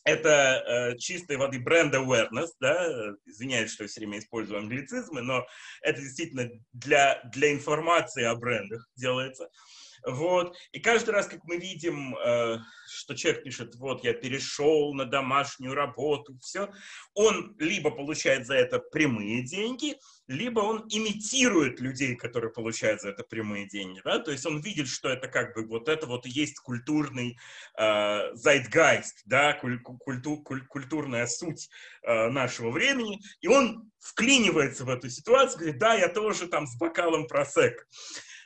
это 0.10 0.63
э, 0.65 0.98
чистой 0.98 1.38
воды 1.38 1.60
бренд 1.60 1.93
awareness, 1.93 2.50
да, 2.60 3.15
извиняюсь, 3.26 3.72
что 3.72 3.84
я 3.84 3.88
все 3.88 4.02
время 4.02 4.19
использую 4.19 4.60
англицизмы, 4.60 5.22
но 5.22 5.45
это 5.82 6.02
действительно 6.02 6.50
для, 6.74 7.22
для 7.32 7.52
информации 7.52 8.24
о 8.24 8.36
брендах 8.36 8.88
делается. 8.95 9.50
Вот. 10.06 10.56
И 10.72 10.80
каждый 10.80 11.12
раз, 11.12 11.28
как 11.28 11.43
мы 11.43 11.58
видим, 11.58 12.15
э, 12.15 12.58
что 12.88 13.15
человек 13.15 13.43
пишет, 13.43 13.76
вот 13.76 14.04
я 14.04 14.13
перешел 14.13 14.93
на 14.93 15.06
домашнюю 15.06 15.74
работу, 15.74 16.38
все, 16.41 16.69
он 17.13 17.56
либо 17.60 17.91
получает 17.91 18.45
за 18.45 18.56
это 18.56 18.80
прямые 18.80 19.43
деньги, 19.43 19.98
либо 20.29 20.59
он 20.59 20.85
имитирует 20.89 21.79
людей, 21.79 22.15
которые 22.15 22.51
получают 22.51 23.01
за 23.01 23.09
это 23.09 23.23
прямые 23.23 23.67
деньги. 23.67 23.99
Да? 24.05 24.19
То 24.19 24.31
есть 24.31 24.45
он 24.45 24.61
видит, 24.61 24.87
что 24.87 25.09
это 25.09 25.27
как 25.27 25.55
бы 25.55 25.65
вот 25.65 25.89
это 25.89 26.05
вот 26.05 26.27
и 26.27 26.29
есть 26.29 26.59
культурный 26.59 27.39
э, 27.75 28.33
zeitgeist, 28.35 29.23
да? 29.25 29.53
Куль, 29.53 29.81
культу, 29.81 30.37
куль, 30.37 30.65
культурная 30.67 31.25
суть 31.25 31.69
э, 32.03 32.29
нашего 32.29 32.69
времени, 32.69 33.19
и 33.41 33.47
он 33.47 33.91
вклинивается 33.97 34.85
в 34.85 34.89
эту 34.89 35.09
ситуацию, 35.09 35.61
говорит, 35.61 35.79
да, 35.79 35.95
я 35.95 36.07
тоже 36.09 36.47
там 36.47 36.67
с 36.67 36.77
бокалом 36.77 37.25
просек. 37.27 37.87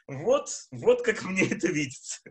Вот, 0.08 0.50
вот 0.72 1.04
как 1.04 1.24
мне 1.24 1.46
это 1.52 1.68
видится. 1.68 2.22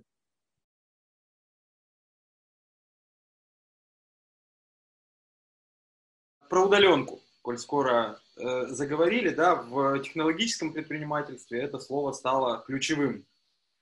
Про 6.49 6.65
удаленку, 6.65 7.23
коль 7.43 7.59
скоро 7.59 8.19
заговорили, 8.69 9.31
да, 9.31 9.55
в 9.55 9.99
технологическом 10.01 10.73
предпринимательстве 10.73 11.61
это 11.61 11.79
слово 11.79 12.13
стало 12.13 12.63
ключевым. 12.67 13.25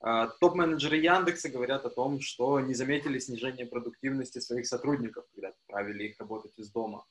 Э, 0.03 0.29
топ-менеджеры 0.41 0.97
Яндекса 0.97 1.51
говорят 1.51 1.85
о 1.85 1.91
том, 1.91 2.21
что 2.21 2.59
не 2.61 2.75
заметили 2.75 3.19
снижения 3.19 3.67
продуктивности 3.67 4.39
своих 4.39 4.67
сотрудников, 4.67 5.25
когда 5.35 5.49
отправили 5.49 6.05
их 6.05 6.19
работать 6.19 6.53
из 6.57 6.71
дома. 6.71 7.05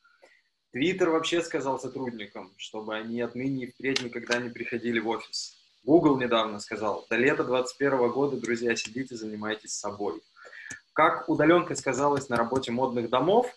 Твиттер 0.72 1.10
вообще 1.10 1.42
сказал 1.42 1.80
сотрудникам, 1.80 2.52
чтобы 2.58 2.96
они 2.96 3.22
отныне 3.22 3.66
и 3.66 3.72
впредь 3.72 4.04
никогда 4.04 4.40
не 4.40 4.50
приходили 4.50 5.00
в 5.00 5.08
офис. 5.08 5.56
Google 5.84 6.20
недавно 6.20 6.60
сказал, 6.60 7.06
до 7.10 7.16
лета 7.16 7.44
2021 7.44 8.12
года, 8.12 8.38
друзья, 8.38 8.76
сидите, 8.76 9.16
занимайтесь 9.16 9.74
собой. 9.74 10.22
Как 10.94 11.30
удаленка 11.30 11.76
сказалась 11.76 12.30
на 12.30 12.36
работе 12.36 12.72
модных 12.72 13.10
домов, 13.10 13.52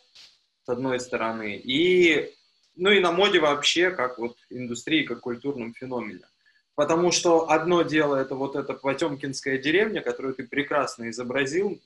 с 0.65 0.69
одной 0.69 1.01
стороны, 1.01 1.57
и, 1.57 2.33
ну 2.75 2.91
и 2.91 3.01
на 3.01 3.13
моде 3.13 3.41
вообще, 3.41 3.91
как 3.91 4.19
вот 4.19 4.37
индустрии, 4.51 5.05
как 5.05 5.21
культурном 5.21 5.75
феномене. 5.75 6.27
Потому 6.75 7.13
что 7.13 7.51
одно 7.51 7.83
дело 7.83 8.17
это 8.17 8.35
вот 8.35 8.57
эта 8.57 8.73
Потемкинская 8.73 9.59
деревня, 9.59 10.01
которую 10.01 10.35
ты 10.35 10.47
прекрасно 10.47 11.11
изобразил, 11.11 11.79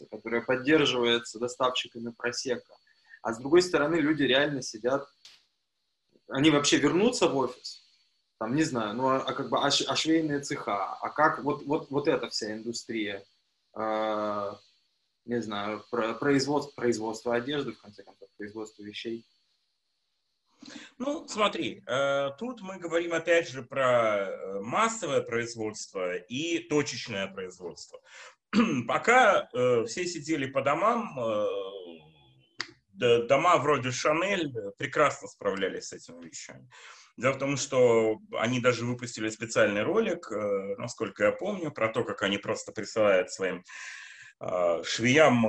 кажется, 0.00 0.06
которая 0.10 0.40
поддерживается 0.40 1.38
доставщиками 1.38 2.10
просека. 2.10 2.74
А 3.22 3.32
с 3.32 3.38
другой 3.38 3.62
стороны, 3.62 3.96
люди 3.96 4.22
реально 4.22 4.62
сидят, 4.62 5.08
они 6.28 6.50
вообще 6.50 6.78
вернутся 6.78 7.28
в 7.28 7.36
офис, 7.36 7.82
там, 8.38 8.54
не 8.54 8.62
знаю, 8.62 8.94
ну, 8.94 9.08
а, 9.08 9.18
а 9.18 9.32
как 9.34 9.50
бы, 9.50 9.58
а, 9.58 9.66
а 9.66 9.96
швейные 9.96 10.40
цеха, 10.40 10.94
а 10.94 11.10
как 11.10 11.42
вот, 11.44 11.64
вот, 11.64 11.90
вот 11.90 12.08
эта 12.08 12.30
вся 12.30 12.52
индустрия, 12.52 13.24
э, 13.74 14.52
не 15.26 15.42
знаю, 15.42 15.84
про, 15.90 16.14
производство, 16.14 16.72
производство 16.74 17.34
одежды, 17.34 17.72
в 17.72 17.82
конце 17.82 18.02
концов, 18.02 18.28
производство 18.38 18.82
вещей. 18.82 19.26
Ну, 20.98 21.26
смотри, 21.28 21.82
э, 21.86 22.30
тут 22.38 22.60
мы 22.60 22.78
говорим 22.78 23.14
опять 23.14 23.48
же 23.48 23.62
про 23.62 24.26
э, 24.26 24.60
массовое 24.60 25.22
производство 25.22 26.14
и 26.16 26.58
точечное 26.58 27.26
производство. 27.28 28.00
Пока 28.86 29.48
э, 29.52 29.84
все 29.86 30.06
сидели 30.06 30.46
по 30.46 30.62
домам, 30.62 31.16
дома 32.92 33.56
вроде 33.56 33.90
Шанель 33.90 34.52
прекрасно 34.76 35.28
справлялись 35.28 35.88
с 35.88 35.92
этими 35.94 36.26
вещами. 36.26 36.68
Дело 37.16 37.32
в 37.32 37.38
том, 37.38 37.56
что 37.56 38.18
они 38.32 38.60
даже 38.60 38.84
выпустили 38.84 39.30
специальный 39.30 39.82
ролик, 39.82 40.30
насколько 40.78 41.24
я 41.24 41.32
помню, 41.32 41.70
про 41.70 41.88
то, 41.88 42.04
как 42.04 42.22
они 42.22 42.36
просто 42.36 42.72
присылают 42.72 43.30
своим 43.30 43.64
швеям 44.84 45.46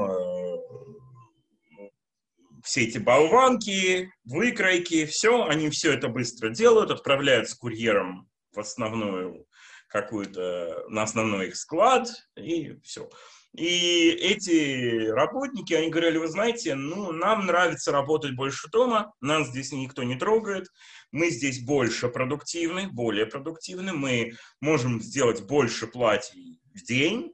все 2.64 2.84
эти 2.84 2.98
болванки, 2.98 4.12
выкройки, 4.24 5.06
все, 5.06 5.46
они 5.46 5.70
все 5.70 5.94
это 5.94 6.08
быстро 6.08 6.50
делают, 6.50 6.92
отправляют 6.92 7.50
с 7.50 7.56
курьером 7.56 8.30
в 8.54 8.60
основную 8.60 9.46
какую-то, 9.88 10.86
на 10.90 11.04
основной 11.04 11.48
их 11.48 11.58
склад, 11.58 12.08
и 12.38 12.78
все. 12.84 13.10
И 13.54 14.10
эти 14.12 15.08
работники, 15.10 15.74
они 15.74 15.90
говорили, 15.90 16.18
вы 16.18 16.28
знаете, 16.30 16.76
ну, 16.76 17.12
нам 17.12 17.46
нравится 17.48 17.92
работать 17.92 18.34
больше 18.34 18.70
дома, 18.70 19.14
нас 19.20 19.50
здесь 19.50 19.74
никто 19.74 20.04
не 20.04 20.16
трогает, 20.16 20.68
мы 21.12 21.30
здесь 21.30 21.62
больше 21.62 22.08
продуктивны, 22.08 22.88
более 22.88 23.26
продуктивны, 23.26 23.92
мы 23.92 24.32
можем 24.62 25.02
сделать 25.02 25.42
больше 25.42 25.88
платьев 25.88 26.60
в 26.74 26.84
день, 26.84 27.34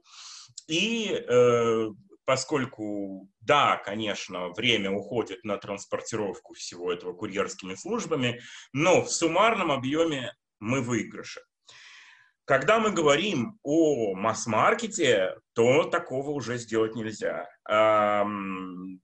и 0.66 1.12
э, 1.12 1.88
поскольку, 2.28 3.26
да, 3.40 3.78
конечно, 3.78 4.50
время 4.50 4.90
уходит 4.90 5.44
на 5.44 5.56
транспортировку 5.56 6.52
всего 6.52 6.92
этого 6.92 7.14
курьерскими 7.14 7.74
службами, 7.74 8.42
но 8.74 9.00
в 9.00 9.10
суммарном 9.10 9.72
объеме 9.72 10.34
мы 10.60 10.82
выигрыши. 10.82 11.40
Когда 12.44 12.80
мы 12.80 12.90
говорим 12.90 13.58
о 13.62 14.14
масс-маркете, 14.14 15.36
то 15.54 15.84
такого 15.84 16.28
уже 16.32 16.58
сделать 16.58 16.94
нельзя. 16.94 17.48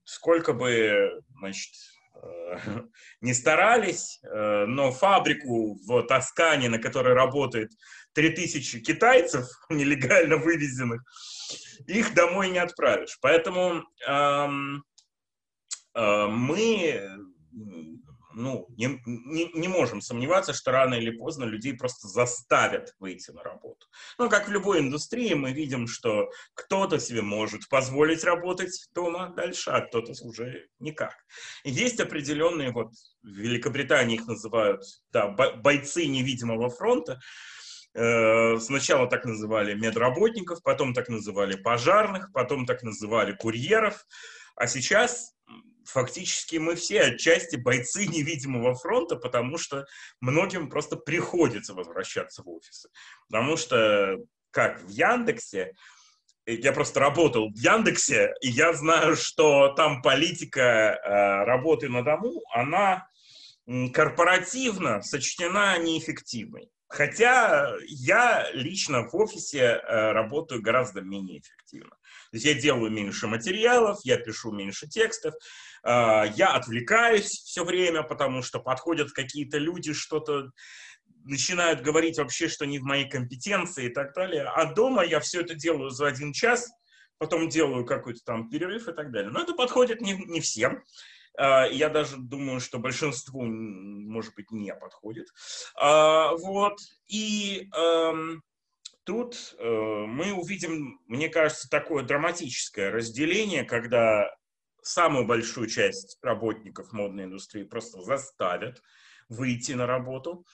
Сколько 0.03 0.53
бы, 0.53 1.23
значит, 1.39 1.73
не 3.21 3.33
старались, 3.33 4.19
э, 4.23 4.65
но 4.67 4.91
фабрику 4.91 5.75
в 5.85 6.03
Тоскане, 6.03 6.69
на 6.69 6.79
которой 6.79 7.13
работает 7.13 7.71
3000 8.13 8.81
китайцев, 8.81 9.45
нелегально 9.69 10.37
вывезенных, 10.37 11.01
их 11.87 12.13
домой 12.13 12.49
не 12.49 12.59
отправишь. 12.59 13.17
Поэтому 13.21 13.83
э, 14.07 14.47
мы 15.95 17.09
ну, 18.35 18.67
не, 18.77 19.01
не, 19.05 19.51
не 19.53 19.67
можем 19.67 20.01
сомневаться, 20.01 20.53
что 20.53 20.71
рано 20.71 20.95
или 20.95 21.11
поздно 21.11 21.45
людей 21.45 21.73
просто 21.73 22.07
заставят 22.07 22.93
выйти 22.99 23.31
на 23.31 23.41
работу. 23.41 23.87
Ну, 24.17 24.29
как 24.29 24.47
в 24.47 24.51
любой 24.51 24.79
индустрии, 24.79 25.33
мы 25.33 25.53
видим, 25.53 25.87
что 25.87 26.29
кто-то 26.53 26.99
себе 26.99 27.21
может 27.21 27.67
позволить 27.69 28.23
работать 28.23 28.87
дома 28.93 29.33
дальше, 29.35 29.71
а 29.71 29.81
кто-то 29.81 30.11
уже 30.23 30.67
никак. 30.79 31.15
Есть 31.63 31.99
определенные, 31.99 32.71
вот 32.71 32.91
в 33.23 33.27
Великобритании 33.27 34.15
их 34.15 34.27
называют 34.27 34.83
да, 35.11 35.27
бойцы 35.27 36.05
невидимого 36.05 36.69
фронта, 36.69 37.19
э, 37.93 38.57
Сначала 38.59 39.07
так 39.07 39.25
называли 39.25 39.73
медработников, 39.73 40.61
потом 40.61 40.93
так 40.93 41.07
называли 41.07 41.55
пожарных, 41.55 42.31
потом 42.33 42.65
так 42.65 42.83
называли 42.83 43.31
курьеров, 43.31 44.05
а 44.55 44.67
сейчас 44.67 45.34
фактически 45.85 46.57
мы 46.57 46.75
все 46.75 47.01
отчасти 47.01 47.55
бойцы 47.55 48.05
невидимого 48.05 48.75
фронта, 48.75 49.15
потому 49.15 49.57
что 49.57 49.85
многим 50.21 50.69
просто 50.69 50.95
приходится 50.95 51.73
возвращаться 51.73 52.43
в 52.43 52.49
офисы. 52.49 52.89
Потому 53.29 53.57
что, 53.57 54.17
как 54.51 54.81
в 54.81 54.89
Яндексе, 54.89 55.73
я 56.45 56.73
просто 56.73 56.99
работал 56.99 57.49
в 57.49 57.57
Яндексе, 57.57 58.33
и 58.41 58.49
я 58.49 58.73
знаю, 58.73 59.15
что 59.15 59.69
там 59.69 60.01
политика 60.01 60.61
э, 60.61 61.45
работы 61.45 61.89
на 61.89 62.03
дому, 62.03 62.43
она 62.53 63.07
корпоративно 63.93 65.01
сочтена 65.01 65.77
неэффективной. 65.79 66.69
Хотя 66.87 67.73
я 67.87 68.47
лично 68.53 69.07
в 69.07 69.15
офисе 69.15 69.59
э, 69.59 70.11
работаю 70.11 70.61
гораздо 70.61 71.01
менее 71.01 71.39
эффективно. 71.39 71.89
То 71.89 72.37
есть 72.37 72.45
я 72.45 72.53
делаю 72.53 72.91
меньше 72.91 73.27
материалов, 73.27 73.99
я 74.03 74.17
пишу 74.17 74.51
меньше 74.51 74.87
текстов, 74.87 75.33
а, 75.83 76.25
я 76.25 76.53
отвлекаюсь 76.53 77.29
все 77.29 77.63
время, 77.63 78.03
потому 78.03 78.41
что 78.41 78.59
подходят 78.59 79.11
какие-то 79.11 79.57
люди, 79.57 79.93
что-то 79.93 80.51
начинают 81.23 81.81
говорить 81.81 82.17
вообще, 82.17 82.47
что 82.47 82.65
не 82.65 82.79
в 82.79 82.83
моей 82.83 83.09
компетенции 83.09 83.85
и 83.85 83.93
так 83.93 84.13
далее. 84.13 84.43
А 84.43 84.73
дома 84.73 85.03
я 85.03 85.19
все 85.19 85.41
это 85.41 85.55
делаю 85.55 85.89
за 85.89 86.07
один 86.07 86.33
час, 86.33 86.71
потом 87.17 87.49
делаю 87.49 87.85
какой-то 87.85 88.19
там 88.23 88.49
перерыв 88.49 88.87
и 88.87 88.93
так 88.93 89.11
далее. 89.11 89.31
Но 89.31 89.41
это 89.41 89.53
подходит 89.53 90.01
не, 90.01 90.13
не 90.13 90.41
всем. 90.41 90.83
А, 91.37 91.65
я 91.65 91.89
даже 91.89 92.17
думаю, 92.17 92.59
что 92.59 92.79
большинству, 92.79 93.43
может 93.43 94.33
быть, 94.35 94.51
не 94.51 94.73
подходит. 94.73 95.27
А, 95.75 96.35
вот. 96.35 96.77
И 97.07 97.69
эм, 97.75 98.43
тут 99.03 99.55
э, 99.57 99.63
мы 99.63 100.33
увидим, 100.33 100.99
мне 101.07 101.29
кажется, 101.29 101.69
такое 101.69 102.03
драматическое 102.03 102.91
разделение, 102.91 103.63
когда 103.63 104.29
самую 104.81 105.25
большую 105.25 105.67
часть 105.67 106.17
работников 106.21 106.91
модной 106.91 107.25
индустрии 107.25 107.63
просто 107.63 108.01
заставят 108.01 108.81
выйти 109.29 109.73
на 109.73 109.87
работу. 109.87 110.45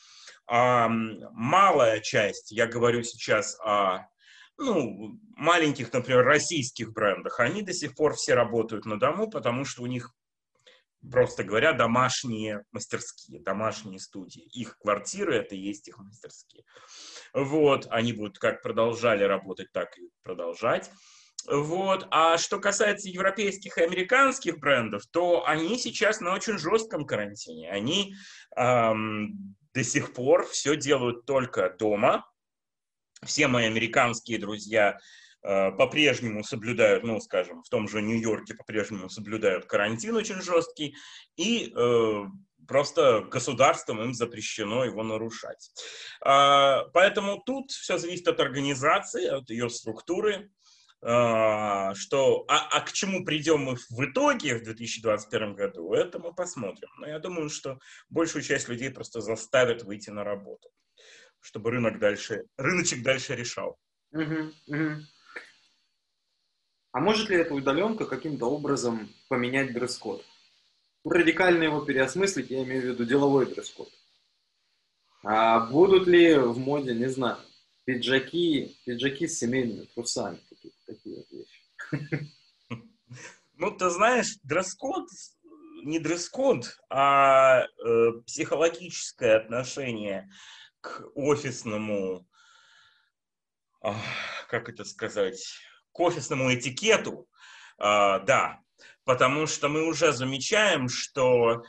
А 0.47 0.87
малая 0.89 1.99
часть, 1.99 2.51
я 2.51 2.67
говорю 2.67 3.03
сейчас 3.03 3.59
о 3.61 4.07
ну, 4.57 5.19
маленьких, 5.35 5.91
например, 5.91 6.23
российских 6.23 6.93
брендах, 6.93 7.39
они 7.39 7.61
до 7.61 7.73
сих 7.73 7.95
пор 7.95 8.13
все 8.13 8.33
работают 8.35 8.85
на 8.85 8.99
дому, 8.99 9.29
потому 9.29 9.65
что 9.65 9.83
у 9.83 9.87
них, 9.87 10.13
просто 11.09 11.43
говоря, 11.43 11.73
домашние 11.73 12.63
мастерские, 12.71 13.41
домашние 13.41 13.99
студии. 13.99 14.43
Их 14.53 14.77
квартиры— 14.77 15.35
это 15.37 15.55
и 15.55 15.59
есть 15.59 15.87
их 15.87 15.97
мастерские. 15.97 16.63
Вот, 17.33 17.87
они 17.89 18.13
будут 18.13 18.39
как 18.39 18.61
продолжали 18.61 19.23
работать, 19.23 19.71
так 19.71 19.97
и 19.97 20.09
продолжать. 20.23 20.91
Вот. 21.47 22.07
А 22.11 22.37
что 22.37 22.59
касается 22.59 23.09
европейских 23.09 23.77
и 23.77 23.83
американских 23.83 24.59
брендов, 24.59 25.03
то 25.11 25.45
они 25.47 25.77
сейчас 25.79 26.19
на 26.19 26.33
очень 26.33 26.57
жестком 26.57 27.05
карантине. 27.05 27.71
Они 27.71 28.13
эм, 28.55 29.55
до 29.73 29.83
сих 29.83 30.13
пор 30.13 30.45
все 30.47 30.75
делают 30.75 31.25
только 31.25 31.75
дома. 31.77 32.25
Все 33.23 33.47
мои 33.47 33.65
американские 33.65 34.39
друзья 34.39 34.97
по-прежнему 35.41 36.43
соблюдают, 36.43 37.03
ну, 37.03 37.19
скажем, 37.19 37.63
в 37.63 37.69
том 37.69 37.87
же 37.87 38.01
Нью-Йорке 38.01 38.53
по-прежнему 38.53 39.09
соблюдают 39.09 39.65
карантин 39.65 40.15
очень 40.15 40.41
жесткий. 40.41 40.95
И 41.35 41.73
э, 41.75 42.23
просто 42.67 43.21
государством 43.29 44.01
им 44.01 44.13
запрещено 44.13 44.85
его 44.85 45.03
нарушать. 45.03 45.71
А, 46.21 46.85
поэтому 46.93 47.41
тут 47.45 47.71
все 47.71 47.97
зависит 47.97 48.27
от 48.27 48.39
организации, 48.39 49.27
от 49.27 49.49
ее 49.49 49.69
структуры. 49.69 50.49
А, 51.03 51.95
что, 51.95 52.45
а, 52.47 52.67
а 52.71 52.81
к 52.81 52.91
чему 52.91 53.25
придем 53.25 53.61
мы 53.61 53.75
в 53.75 54.05
итоге 54.05 54.55
в 54.55 54.63
2021 54.63 55.55
году, 55.55 55.93
это 55.93 56.19
мы 56.19 56.33
посмотрим. 56.33 56.89
Но 56.99 57.07
я 57.07 57.19
думаю, 57.19 57.49
что 57.49 57.79
большую 58.09 58.43
часть 58.43 58.69
людей 58.69 58.91
просто 58.91 59.19
заставят 59.19 59.83
выйти 59.83 60.11
на 60.11 60.23
работу, 60.23 60.69
чтобы 61.39 61.71
рынок 61.71 61.99
дальше, 61.99 62.43
рыночек 62.55 63.01
дальше 63.03 63.35
решал. 63.35 63.77
Угу, 64.11 64.53
угу. 64.67 64.91
А 66.91 66.99
может 66.99 67.29
ли 67.29 67.37
эта 67.37 67.53
удаленка 67.53 68.05
каким-то 68.05 68.47
образом 68.47 69.09
поменять 69.29 69.73
дресс-код? 69.73 70.25
Радикально 71.03 71.63
его 71.63 71.81
переосмыслить, 71.81 72.51
я 72.51 72.63
имею 72.63 72.81
в 72.81 72.85
виду 72.85 73.05
деловой 73.05 73.45
дресс-код. 73.45 73.89
А 75.23 75.59
будут 75.67 76.07
ли 76.07 76.35
в 76.35 76.57
моде, 76.57 76.93
не 76.93 77.07
знаю, 77.07 77.37
пиджаки, 77.85 78.77
пиджаки 78.85 79.27
с 79.27 79.39
семейными 79.39 79.85
трусами? 79.85 80.39
такие 80.85 81.17
вот 81.17 81.31
вещи. 81.31 82.31
Ну, 83.53 83.69
ты 83.69 83.91
знаешь, 83.91 84.37
дресс-код, 84.43 85.07
не 85.83 85.99
дресс-код, 85.99 86.79
а 86.89 87.61
э, 87.61 88.11
психологическое 88.25 89.35
отношение 89.35 90.31
к 90.81 91.03
офисному, 91.13 92.27
э, 93.83 93.91
как 94.49 94.67
это 94.67 94.83
сказать, 94.83 95.43
к 95.91 95.99
офисному 95.99 96.53
этикету, 96.53 97.27
э, 97.77 97.83
да, 97.83 98.59
потому 99.03 99.47
что 99.47 99.69
мы 99.69 99.85
уже 99.85 100.13
замечаем, 100.13 100.89
что 100.89 101.63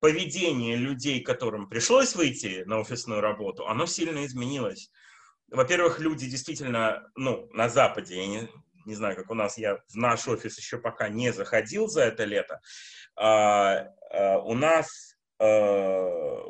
поведение 0.00 0.76
людей, 0.76 1.22
которым 1.22 1.68
пришлось 1.68 2.14
выйти 2.14 2.62
на 2.66 2.78
офисную 2.78 3.20
работу, 3.20 3.66
оно 3.66 3.86
сильно 3.86 4.26
изменилось. 4.26 4.90
Во-первых, 5.48 5.98
люди 5.98 6.28
действительно, 6.28 7.10
ну, 7.14 7.48
на 7.52 7.68
Западе, 7.68 8.16
я 8.16 8.26
не, 8.26 8.48
не 8.84 8.94
знаю, 8.94 9.16
как 9.16 9.30
у 9.30 9.34
нас, 9.34 9.56
я 9.56 9.76
в 9.88 9.94
наш 9.94 10.28
офис 10.28 10.58
еще 10.58 10.78
пока 10.78 11.08
не 11.08 11.32
заходил 11.32 11.88
за 11.88 12.02
это 12.02 12.24
лето, 12.24 12.60
а, 13.16 13.86
а, 14.10 14.38
у 14.40 14.54
нас, 14.54 14.86
а, 14.88 15.13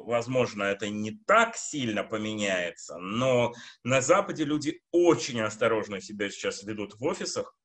возможно, 0.04 0.64
это 0.64 0.88
не 0.88 1.12
так 1.26 1.57
сильно 1.57 2.04
поменяется, 2.04 2.98
но 2.98 3.52
на 3.83 4.00
Западе 4.00 4.44
люди 4.44 4.80
очень 4.92 5.40
осторожно 5.40 6.00
себя 6.00 6.30
сейчас 6.30 6.62
ведут 6.62 6.94
в 6.94 7.04
офисах, 7.04 7.57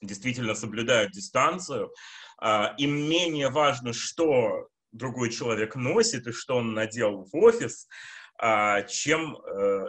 действительно 0.00 0.54
соблюдают 0.54 1.12
дистанцию, 1.12 1.92
а, 2.38 2.74
им 2.78 2.94
менее 3.08 3.50
важно, 3.50 3.92
что 3.92 4.68
другой 4.90 5.30
человек 5.30 5.76
носит 5.76 6.26
и 6.26 6.32
что 6.32 6.56
он 6.56 6.74
надел 6.74 7.24
в 7.24 7.36
офис, 7.36 7.88
а, 8.38 8.82
чем 8.82 9.36
э, 9.36 9.86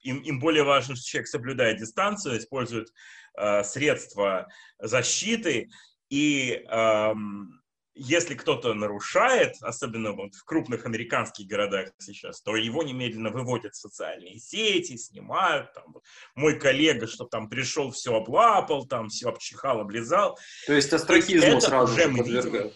им, 0.00 0.18
им 0.18 0.38
более 0.38 0.64
важно, 0.64 0.94
что 0.94 1.06
человек 1.06 1.28
соблюдает 1.28 1.78
дистанцию, 1.78 2.38
использует 2.38 2.92
э, 3.36 3.64
средства 3.64 4.48
защиты, 4.78 5.70
и 6.10 6.62
э, 6.68 7.14
если 7.94 8.34
кто-то 8.34 8.74
нарушает, 8.74 9.56
особенно 9.60 10.12
вот 10.12 10.34
в 10.34 10.44
крупных 10.44 10.84
американских 10.84 11.46
городах 11.46 11.90
сейчас, 11.98 12.42
то 12.42 12.56
его 12.56 12.82
немедленно 12.82 13.30
выводят 13.30 13.74
в 13.74 13.80
социальные 13.80 14.38
сети, 14.38 14.96
снимают. 14.96 15.72
Там, 15.72 15.84
вот, 15.92 16.04
мой 16.34 16.58
коллега, 16.58 17.06
что 17.06 17.24
там 17.24 17.48
пришел, 17.48 17.92
все 17.92 18.14
облапал, 18.16 18.86
там 18.86 19.08
все 19.08 19.28
обчихал, 19.28 19.80
облизал. 19.80 20.38
То 20.66 20.72
есть 20.72 20.92
астракизму 20.92 21.60
сразу 21.60 21.92
уже 21.92 22.08
мы 22.08 22.24
видим. 22.24 22.72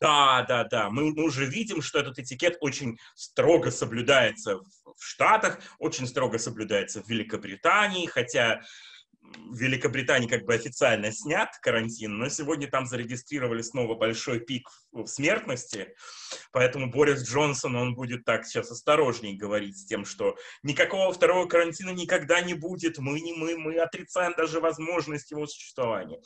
Да, 0.00 0.46
да, 0.48 0.64
да. 0.64 0.88
Мы, 0.88 1.12
мы 1.12 1.24
уже 1.24 1.44
видим, 1.44 1.82
что 1.82 1.98
этот 1.98 2.18
этикет 2.18 2.56
очень 2.60 2.98
строго 3.14 3.70
соблюдается 3.70 4.56
в, 4.56 4.94
в 4.96 5.04
Штатах, 5.04 5.60
очень 5.78 6.06
строго 6.06 6.38
соблюдается 6.38 7.02
в 7.02 7.08
Великобритании, 7.08 8.06
хотя 8.06 8.62
в 9.36 9.56
Великобритании 9.56 10.28
как 10.28 10.44
бы 10.44 10.54
официально 10.54 11.12
снят 11.12 11.48
карантин, 11.60 12.18
но 12.18 12.28
сегодня 12.28 12.68
там 12.68 12.86
зарегистрировали 12.86 13.62
снова 13.62 13.94
большой 13.94 14.40
пик 14.40 14.68
в 14.92 15.06
смертности, 15.06 15.94
поэтому 16.52 16.90
Борис 16.90 17.22
Джонсон, 17.22 17.76
он 17.76 17.94
будет 17.94 18.24
так 18.24 18.46
сейчас 18.46 18.70
осторожнее 18.70 19.36
говорить 19.36 19.78
с 19.78 19.84
тем, 19.84 20.04
что 20.04 20.36
никакого 20.62 21.12
второго 21.12 21.46
карантина 21.46 21.90
никогда 21.90 22.40
не 22.40 22.54
будет, 22.54 22.98
мы, 22.98 23.20
не, 23.20 23.32
мы, 23.32 23.56
мы 23.56 23.76
отрицаем 23.78 24.34
даже 24.36 24.60
возможность 24.60 25.30
его 25.30 25.46
существования. 25.46 26.20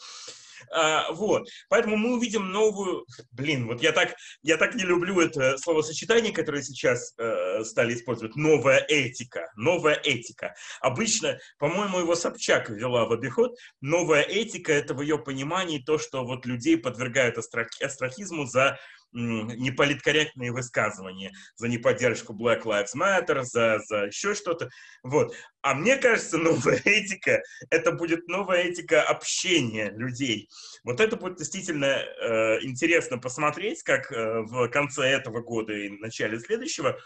А, 0.71 1.13
вот. 1.13 1.49
Поэтому 1.69 1.97
мы 1.97 2.15
увидим 2.15 2.51
новую... 2.51 3.07
Блин, 3.33 3.67
вот 3.67 3.83
я 3.83 3.93
так, 3.93 4.15
я 4.43 4.57
так 4.57 4.75
не 4.75 4.85
люблю 4.85 5.21
это 5.21 5.59
словосочетание, 5.59 6.33
которое 6.33 6.63
сейчас 6.63 7.15
э, 7.19 7.65
стали 7.65 7.95
использовать. 7.95 8.37
Новая 8.37 8.79
этика. 8.79 9.51
Новая 9.57 9.95
этика. 9.95 10.55
Обычно, 10.81 11.39
по-моему, 11.59 12.01
его 12.01 12.15
Собчак 12.15 12.71
ввела 12.71 12.94
в 13.03 13.13
обиход. 13.13 13.57
Новая 13.81 14.23
этика— 14.23 14.73
это 14.75 14.95
в 14.95 15.03
ее 15.03 15.19
понимании 15.19 15.79
то, 15.79 15.99
что 15.99 16.25
вот 16.25 16.47
людей 16.47 16.79
подвергают 16.79 17.37
астрахизму 17.39 18.47
за 18.47 18.79
неполиткорректные 19.15 20.51
высказывания, 20.51 21.33
за 21.57 21.69
неподдержку 21.69 22.35
Black 22.35 22.63
Lives 22.65 22.97
Matter, 22.97 23.43
за, 23.43 23.79
за 23.87 24.07
еще 24.07 24.35
что-то. 24.35 24.69
Вот. 25.03 25.35
А 25.63 25.75
мне 25.75 25.97
кажется, 25.97 26.37
новая 26.39 26.81
этика— 26.85 27.41
это 27.71 27.93
будет 27.93 28.27
новая 28.29 28.65
этика 28.65 29.03
общения 29.03 29.91
людей. 29.91 30.49
Вот 30.83 31.01
это 31.01 31.17
будет 31.17 31.39
действительно 31.39 31.87
э, 31.87 32.59
интересно 32.63 33.19
посмотреть, 33.19 33.83
как 33.83 34.11
э, 34.11 34.43
в 34.43 34.69
конце 34.69 35.05
этого 35.05 35.41
года 35.41 35.73
и 35.73 35.91
начале 35.91 36.41
следующего, 36.41 36.99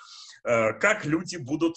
э, 0.44 0.72
как 0.74 1.04
люди 1.04 1.36
будут 1.36 1.76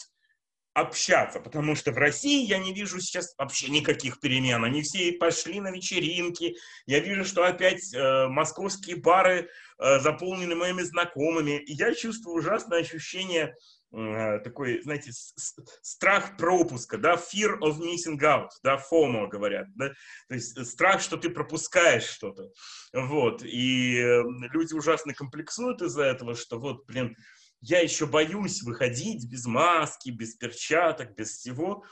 общаться, 0.74 1.40
потому 1.40 1.76
что 1.76 1.92
в 1.92 1.98
России 1.98 2.46
я 2.46 2.58
не 2.58 2.74
вижу 2.74 3.00
сейчас 3.02 3.34
вообще 3.38 3.70
никаких 3.70 4.20
перемен. 4.20 4.64
Они 4.64 4.82
все 4.82 5.12
пошли 5.14 5.60
на 5.60 5.72
вечеринки. 5.72 6.56
Я 6.86 7.00
вижу, 7.00 7.26
что 7.26 7.44
опять 7.44 7.94
э, 7.94 8.28
московские 8.28 8.96
бары 8.96 9.50
э, 9.80 10.00
заполнены 10.00 10.56
моими 10.56 10.82
знакомыми. 10.82 11.60
И 11.60 11.74
я 11.74 11.94
чувствую 11.94 12.38
ужасное 12.38 12.80
ощущение 12.80 13.54
э, 13.94 14.40
такой, 14.40 14.82
знаете, 14.84 15.12
страх 15.14 16.38
пропуска, 16.38 16.98
да, 16.98 17.16
fear 17.16 17.60
of 17.60 17.80
missing 17.80 18.20
out, 18.22 18.50
да, 18.64 18.82
FOMO 18.92 19.28
говорят, 19.28 19.68
да, 19.76 19.90
то 20.30 20.36
есть 20.36 20.66
страх, 20.66 21.02
что 21.02 21.18
ты 21.18 21.30
пропускаешь 21.30 22.06
что-то, 22.06 22.50
вот, 22.94 23.44
и 23.44 23.98
э, 23.98 24.24
люди 24.54 24.74
ужасно 24.74 25.14
комплексуют 25.14 25.82
из-за 25.82 26.04
этого, 26.04 26.36
что 26.36 26.58
вот, 26.60 26.86
блин, 26.86 27.18
я 27.62 27.80
еще 27.80 28.08
боюсь 28.08 28.64
выходить 28.64 29.30
без 29.30 29.46
маски, 29.46 30.10
без 30.10 30.36
перчаток, 30.36 31.16
без 31.16 31.38
всего, 31.38 31.86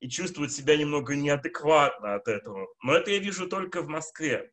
и 0.00 0.08
чувствовать 0.08 0.52
себя 0.52 0.76
немного 0.76 1.16
неадекватно 1.16 2.14
от 2.14 2.28
этого. 2.28 2.68
Но 2.82 2.94
это 2.94 3.10
я 3.10 3.18
вижу 3.18 3.48
только 3.48 3.82
в 3.82 3.88
Москве, 3.88 4.50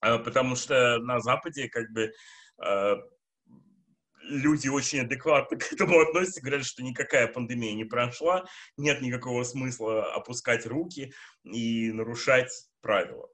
а, 0.00 0.18
потому 0.18 0.56
что 0.56 0.98
на 0.98 1.20
Западе 1.20 1.68
как 1.68 1.90
бы 1.92 2.12
а, 2.58 2.96
люди 4.22 4.68
очень 4.68 5.00
адекватно 5.00 5.56
к 5.58 5.72
этому 5.72 6.00
относятся, 6.00 6.40
говорят, 6.40 6.64
что 6.64 6.82
никакая 6.82 7.28
пандемия 7.28 7.74
не 7.74 7.84
прошла, 7.84 8.46
нет 8.76 9.00
никакого 9.00 9.42
смысла 9.44 10.12
опускать 10.12 10.66
руки 10.66 11.12
и 11.44 11.92
нарушать 11.92 12.50
правила. 12.80 13.28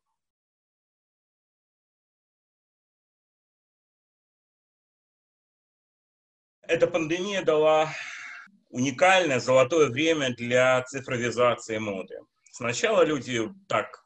Эта 6.66 6.86
пандемия 6.86 7.42
дала 7.42 7.90
уникальное 8.70 9.38
золотое 9.38 9.88
время 9.88 10.34
для 10.34 10.82
цифровизации 10.82 11.78
моды. 11.78 12.18
Сначала 12.50 13.04
люди 13.04 13.48
так 13.68 14.04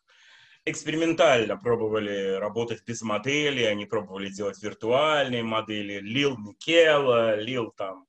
экспериментально 0.64 1.56
пробовали 1.56 2.32
работать 2.32 2.82
без 2.84 3.02
модели, 3.02 3.62
они 3.62 3.86
пробовали 3.86 4.28
делать 4.28 4.62
виртуальные 4.62 5.42
модели, 5.42 6.00
Лил 6.00 6.36
Микела, 6.36 7.36
Лил 7.36 7.72
там 7.76 8.06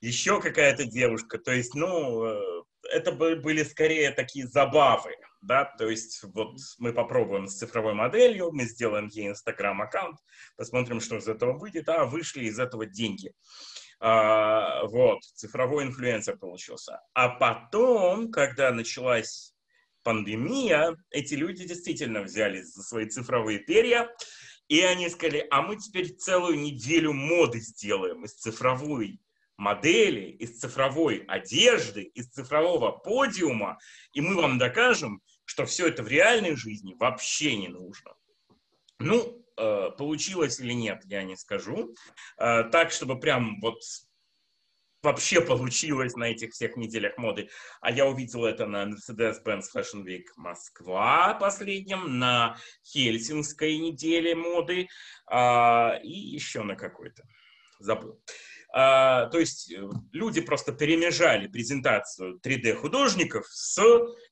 еще 0.00 0.40
какая-то 0.40 0.84
девушка. 0.84 1.38
То 1.38 1.52
есть, 1.52 1.74
ну, 1.74 2.24
э, 2.24 2.62
это 2.90 3.12
были 3.12 3.62
скорее 3.62 4.10
такие 4.10 4.46
забавы, 4.46 5.14
да, 5.42 5.64
то 5.64 5.88
есть 5.88 6.22
вот 6.22 6.56
мы 6.78 6.92
попробуем 6.92 7.46
с 7.46 7.56
цифровой 7.56 7.94
моделью, 7.94 8.52
мы 8.52 8.64
сделаем 8.64 9.08
ей 9.08 9.28
инстаграм-аккаунт, 9.28 10.18
посмотрим, 10.56 11.00
что 11.00 11.16
из 11.16 11.28
этого 11.28 11.58
выйдет, 11.58 11.88
а 11.88 12.04
вышли 12.04 12.44
из 12.44 12.58
этого 12.58 12.86
деньги. 12.86 13.32
А, 14.04 14.84
вот, 14.86 15.22
цифровой 15.22 15.84
инфлюенсер 15.84 16.36
получился. 16.36 17.00
А 17.14 17.28
потом, 17.28 18.32
когда 18.32 18.72
началась 18.72 19.54
пандемия, 20.02 20.96
эти 21.10 21.34
люди 21.34 21.64
действительно 21.64 22.22
взялись 22.22 22.74
за 22.74 22.82
свои 22.82 23.06
цифровые 23.08 23.60
перья, 23.60 24.10
и 24.66 24.80
они 24.80 25.08
сказали, 25.08 25.46
а 25.52 25.62
мы 25.62 25.76
теперь 25.76 26.16
целую 26.16 26.58
неделю 26.58 27.12
моды 27.12 27.60
сделаем 27.60 28.24
из 28.24 28.32
цифровой 28.34 29.20
модели, 29.56 30.32
из 30.32 30.58
цифровой 30.58 31.18
одежды, 31.28 32.02
из 32.02 32.26
цифрового 32.26 32.90
подиума, 32.90 33.78
и 34.14 34.20
мы 34.20 34.34
вам 34.34 34.58
докажем, 34.58 35.22
что 35.44 35.64
все 35.64 35.86
это 35.86 36.02
в 36.02 36.08
реальной 36.08 36.56
жизни 36.56 36.96
вообще 36.98 37.56
не 37.56 37.68
нужно. 37.68 38.16
Ну, 38.98 39.41
получилось 39.56 40.60
или 40.60 40.72
нет, 40.72 41.02
я 41.06 41.22
не 41.22 41.36
скажу. 41.36 41.94
Э, 42.38 42.64
так, 42.64 42.90
чтобы 42.90 43.18
прям 43.18 43.60
вот 43.60 43.80
вообще 45.02 45.40
получилось 45.40 46.14
на 46.14 46.24
этих 46.24 46.52
всех 46.52 46.76
неделях 46.76 47.18
моды. 47.18 47.48
А 47.80 47.90
я 47.90 48.06
увидел 48.06 48.44
это 48.44 48.66
на 48.66 48.84
Mercedes-Benz 48.84 49.64
Fashion 49.74 50.04
Week 50.04 50.26
Москва 50.36 51.34
последнем, 51.34 52.18
на 52.18 52.56
Хельсинской 52.84 53.78
неделе 53.78 54.34
моды 54.34 54.88
а, 55.26 55.98
и 56.02 56.10
еще 56.10 56.62
на 56.62 56.76
какой-то. 56.76 57.24
Забыл. 57.78 58.20
А, 58.74 59.26
то 59.26 59.38
есть 59.38 59.70
э, 59.72 59.86
люди 60.12 60.40
просто 60.40 60.72
перемежали 60.72 61.46
презентацию 61.46 62.40
3D-художников 62.42 63.46
с 63.48 63.82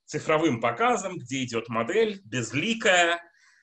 цифровым 0.06 0.60
показом, 0.60 1.18
где 1.18 1.44
идет 1.44 1.68
модель 1.68 2.22
безликая, 2.24 3.20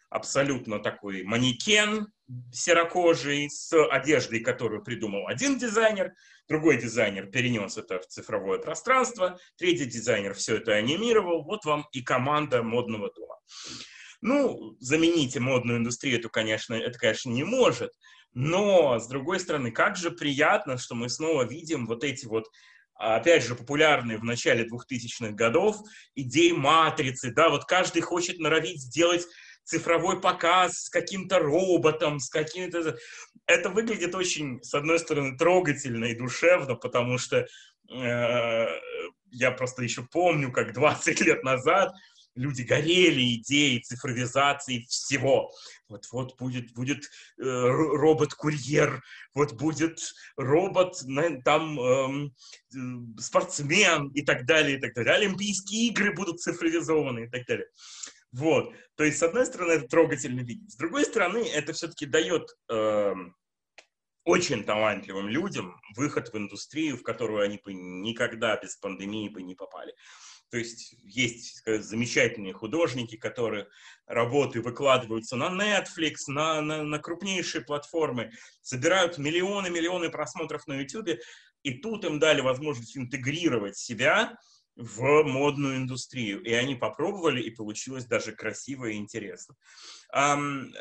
абсолютно 0.10 0.80
такой 0.80 1.24
манекен 1.24 2.08
серокожий 2.52 3.50
с 3.50 3.74
одеждой, 3.90 4.40
которую 4.42 4.84
придумал 4.84 5.28
один 5.28 5.58
дизайнер, 5.58 6.14
другой 6.48 6.78
дизайнер 6.78 7.28
перенес 7.28 7.78
это 7.78 8.00
в 8.00 8.08
цифровое 8.08 8.60
пространство, 8.60 9.40
третий 9.58 9.86
дизайнер 9.86 10.34
все 10.34 10.58
это 10.58 10.74
анимировал, 10.74 11.44
вот 11.44 11.66
вам 11.66 11.88
и 11.92 12.02
команда 12.02 12.64
модного 12.64 13.12
дома. 13.14 13.38
Ну, 14.22 14.76
замените 14.80 15.40
модную 15.40 15.78
индустрию, 15.78 16.20
это, 16.20 16.30
конечно, 16.30 16.74
это, 16.74 16.98
конечно, 16.98 17.30
не 17.30 17.44
может, 17.44 17.92
но, 18.34 19.00
с 19.00 19.08
другой 19.08 19.40
стороны, 19.40 19.72
как 19.72 19.96
же 19.96 20.12
приятно, 20.12 20.78
что 20.78 20.96
мы 20.96 21.10
снова 21.10 21.44
видим 21.44 21.86
вот 21.86 22.04
эти 22.04 22.26
вот 22.26 22.48
опять 23.00 23.44
же, 23.44 23.56
популярные 23.56 24.18
в 24.18 24.24
начале 24.24 24.68
2000-х 24.68 25.32
годов 25.34 25.78
идеи 26.16 26.52
матрицы, 26.52 27.32
да, 27.32 27.50
вот 27.50 27.66
каждый 27.66 28.02
хочет 28.02 28.40
норовить 28.40 28.82
сделать 28.82 29.26
цифровой 29.68 30.22
показ 30.22 30.84
с 30.84 30.90
каким-то 30.90 31.40
роботом, 31.40 32.20
с 32.20 32.30
каким-то... 32.30 32.98
Это 33.46 33.70
выглядит 33.70 34.16
очень, 34.16 34.64
с 34.64 34.74
одной 34.74 34.98
стороны, 35.00 35.38
трогательно 35.38 36.06
и 36.06 36.16
душевно, 36.18 36.76
потому 36.76 37.18
что 37.18 37.46
э, 37.92 38.68
я 39.32 39.52
просто 39.52 39.84
еще 39.84 40.04
помню, 40.04 40.52
как 40.52 40.74
20 40.74 41.22
лет 41.28 41.44
назад 41.44 41.94
люди 42.36 42.62
горели 42.62 43.36
идеей 43.36 43.82
цифровизации 43.82 44.86
всего. 44.88 45.52
Вот, 45.90 46.08
вот 46.12 46.38
будет, 46.38 46.74
будет 46.74 47.04
э, 47.04 47.44
робот-курьер, 47.44 49.04
вот 49.34 49.54
будет 49.54 50.00
робот, 50.38 51.02
там 51.44 51.80
эм, 51.80 52.36
э, 52.74 53.22
спортсмен 53.22 54.10
и 54.10 54.22
так 54.22 54.46
далее, 54.46 54.78
и 54.78 54.80
так 54.80 54.94
далее. 54.94 55.16
Олимпийские 55.16 55.88
игры 55.88 56.14
будут 56.14 56.40
цифровизованы 56.40 57.26
и 57.26 57.30
так 57.30 57.46
далее. 57.48 57.68
Вот. 58.32 58.74
То 58.96 59.04
есть, 59.04 59.18
с 59.20 59.24
одной 59.24 59.46
стороны, 59.46 59.74
это 59.74 59.88
трогательно 59.88 60.42
видеть. 60.42 60.72
С 60.72 60.76
другой 60.76 61.06
стороны, 61.06 61.48
это 61.48 61.74
все-таки 61.74 62.06
дает 62.06 62.50
э, 62.70 63.14
очень 64.26 64.64
талантливым 64.64 65.30
людям 65.30 65.80
выход 65.96 66.34
в 66.34 66.38
индустрию, 66.38 66.98
в 66.98 67.04
которую 67.04 67.42
они 67.42 67.60
бы 67.64 67.74
никогда 67.74 68.58
без 68.58 68.76
пандемии 68.76 69.30
бы 69.30 69.42
не 69.42 69.56
попали. 69.56 69.94
То 70.50 70.58
есть 70.58 70.96
есть 71.04 71.58
сказать, 71.58 71.84
замечательные 71.84 72.54
художники, 72.54 73.18
которые 73.18 73.68
работы 74.06 74.62
выкладываются 74.62 75.36
на 75.36 75.50
Netflix, 75.50 76.16
на, 76.28 76.62
на, 76.62 76.84
на 76.84 77.00
крупнейшие 77.00 77.64
платформы, 77.64 78.32
собирают 78.62 79.18
миллионы-миллионы 79.18 80.10
просмотров 80.10 80.66
на 80.68 80.80
YouTube, 80.80 81.20
и 81.64 81.74
тут 81.80 82.06
им 82.06 82.20
дали 82.20 82.42
возможность 82.42 82.98
интегрировать 82.98 83.78
себя 83.78 84.38
в 84.78 85.24
модную 85.24 85.78
индустрию. 85.78 86.42
И 86.44 86.54
они 86.54 86.76
попробовали, 86.76 87.42
и 87.42 87.50
получилось 87.50 88.06
даже 88.06 88.32
красиво 88.32 88.86
и 88.86 88.96
интересно. 88.96 89.56
Um, 90.16 90.72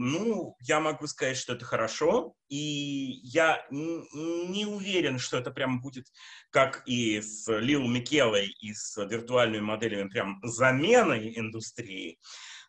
ну, 0.00 0.56
я 0.60 0.80
могу 0.80 1.06
сказать, 1.06 1.36
что 1.36 1.52
это 1.52 1.64
хорошо, 1.64 2.34
и 2.48 3.20
я 3.22 3.64
не 3.70 4.66
уверен, 4.66 5.18
что 5.18 5.36
это 5.36 5.50
прям 5.50 5.80
будет, 5.80 6.06
как 6.50 6.82
и 6.86 7.20
с 7.20 7.46
Лил 7.60 7.86
Микелой 7.86 8.48
и 8.60 8.72
с 8.72 8.96
виртуальными 8.96 9.62
моделями, 9.62 10.08
прям 10.08 10.40
заменой 10.42 11.38
индустрии. 11.38 12.18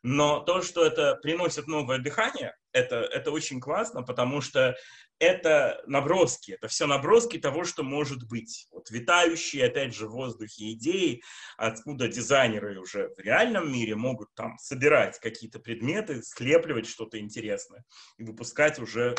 Но 0.10 0.40
то, 0.40 0.62
что 0.62 0.86
это 0.86 1.16
приносит 1.16 1.68
новое 1.68 1.98
дыхание, 1.98 2.56
это, 2.72 2.96
это 2.96 3.30
очень 3.30 3.60
классно, 3.60 4.04
потому 4.04 4.40
что 4.40 4.78
это 5.20 5.84
наброски, 5.86 6.54
это 6.54 6.70
все 6.70 6.88
наброски 6.88 7.38
того, 7.38 7.66
что 7.66 7.84
может 7.84 8.26
быть. 8.26 8.68
Вот 8.72 8.90
витающие, 8.90 9.66
опять 9.66 9.94
же, 9.94 10.08
в 10.08 10.12
воздухе 10.12 10.72
идеи, 10.72 11.22
откуда 11.58 12.08
дизайнеры 12.08 12.80
уже 12.80 13.10
в 13.18 13.20
реальном 13.20 13.70
мире 13.70 13.96
могут 13.96 14.34
там 14.34 14.58
собирать 14.60 15.20
какие-то 15.20 15.60
предметы, 15.60 16.22
слепливать 16.24 16.88
что-то 16.88 17.20
интересное 17.20 17.84
и 18.18 18.24
выпускать 18.24 18.80
уже 18.80 19.14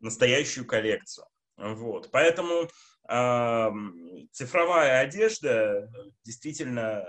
настоящую 0.00 0.66
коллекцию. 0.66 1.24
Вот. 1.56 2.10
Поэтому 2.12 2.68
э, 3.08 3.70
цифровая 4.32 5.00
одежда 5.00 5.88
действительно 6.24 7.08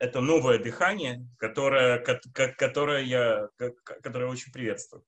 это 0.00 0.20
новое 0.20 0.58
дыхание, 0.58 1.26
которое, 1.38 1.98
которое 1.98 3.04
я, 3.04 3.48
которое 3.84 4.26
очень 4.26 4.50
приветствую. 4.50 5.04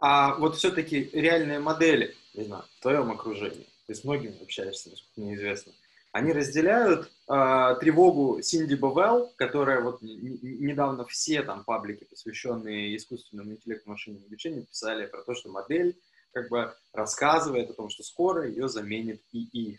А 0.00 0.34
вот 0.36 0.56
все-таки 0.56 1.10
реальные 1.12 1.60
модели, 1.60 2.14
не 2.34 2.44
знаю, 2.44 2.64
в 2.78 2.82
твоем 2.82 3.12
окружении, 3.12 3.68
ты 3.86 3.94
с 3.94 4.02
многими 4.02 4.42
общаешься, 4.42 4.90
насколько 4.90 5.20
мне 5.20 5.34
известно, 5.34 5.72
они 6.12 6.32
разделяют 6.32 7.10
э, 7.28 7.76
тревогу 7.80 8.40
Синди 8.40 8.74
Бовелл, 8.74 9.32
которая 9.36 9.80
вот 9.82 10.00
недавно 10.00 11.04
все 11.04 11.42
там 11.42 11.64
паблики, 11.64 12.04
посвященные 12.04 12.96
искусственному 12.96 13.52
интеллекту 13.52 13.90
машинному 13.90 14.24
обучению, 14.26 14.66
писали 14.66 15.06
про 15.06 15.22
то, 15.22 15.34
что 15.34 15.50
модель 15.50 15.98
как 16.32 16.48
бы 16.48 16.74
рассказывает 16.92 17.70
о 17.70 17.74
том, 17.74 17.90
что 17.90 18.02
скоро 18.04 18.48
ее 18.48 18.68
заменит 18.68 19.22
ИИ. 19.32 19.78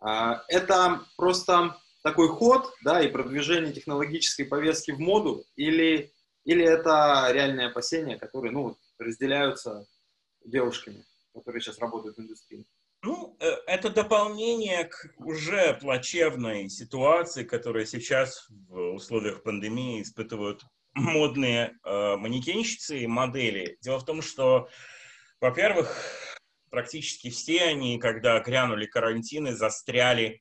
Э, 0.00 0.34
это 0.48 1.02
просто 1.16 1.76
такой 2.08 2.28
ход, 2.28 2.72
да, 2.82 3.02
и 3.02 3.08
продвижение 3.08 3.72
технологической 3.72 4.46
повестки 4.46 4.92
в 4.92 4.98
моду, 4.98 5.44
или, 5.56 6.10
или 6.44 6.64
это 6.64 7.28
реальные 7.30 7.68
опасения, 7.68 8.16
которые, 8.16 8.52
ну, 8.52 8.76
разделяются 8.98 9.86
девушками, 10.44 11.04
которые 11.34 11.60
сейчас 11.60 11.78
работают 11.78 12.16
в 12.16 12.20
индустрии? 12.20 12.64
Ну, 13.02 13.36
э, 13.40 13.50
это 13.66 13.90
дополнение 13.90 14.84
к 14.84 15.10
уже 15.18 15.74
плачевной 15.74 16.70
ситуации, 16.70 17.44
которая 17.44 17.84
сейчас 17.84 18.48
в 18.48 18.94
условиях 18.94 19.42
пандемии 19.42 20.02
испытывают 20.02 20.62
модные 20.94 21.76
э, 21.84 22.16
манекенщицы 22.16 23.00
и 23.00 23.06
модели. 23.06 23.76
Дело 23.82 23.98
в 23.98 24.06
том, 24.06 24.22
что, 24.22 24.68
во-первых, 25.40 25.94
практически 26.70 27.28
все 27.28 27.64
они, 27.64 27.98
когда 27.98 28.40
грянули 28.40 28.86
карантины, 28.86 29.54
застряли 29.54 30.40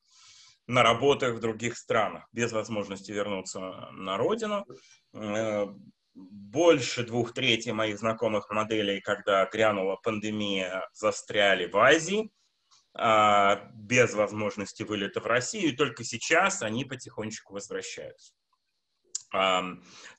на 0.68 0.84
работах 0.84 1.36
в 1.36 1.40
других 1.40 1.78
странах, 1.78 2.28
без 2.32 2.52
возможности 2.52 3.12
вернуться 3.12 3.60
на 3.92 4.18
родину. 4.18 4.66
Э, 5.14 5.68
больше 6.14 7.06
двух 7.06 7.34
третей 7.34 7.72
моих 7.72 8.00
знакомых 8.00 8.50
моделей, 8.50 9.02
когда 9.02 9.46
грянула 9.46 9.98
пандемия, 9.98 10.88
застряли 10.94 11.68
в 11.68 11.78
Азии, 11.78 12.32
а, 12.96 13.70
без 13.76 14.14
возможности 14.16 14.82
вылета 14.82 15.22
в 15.22 15.28
Россию, 15.28 15.70
и 15.70 15.76
только 15.76 16.04
сейчас 16.04 16.64
они 16.64 16.86
потихонечку 16.86 17.54
возвращаются. 17.54 18.34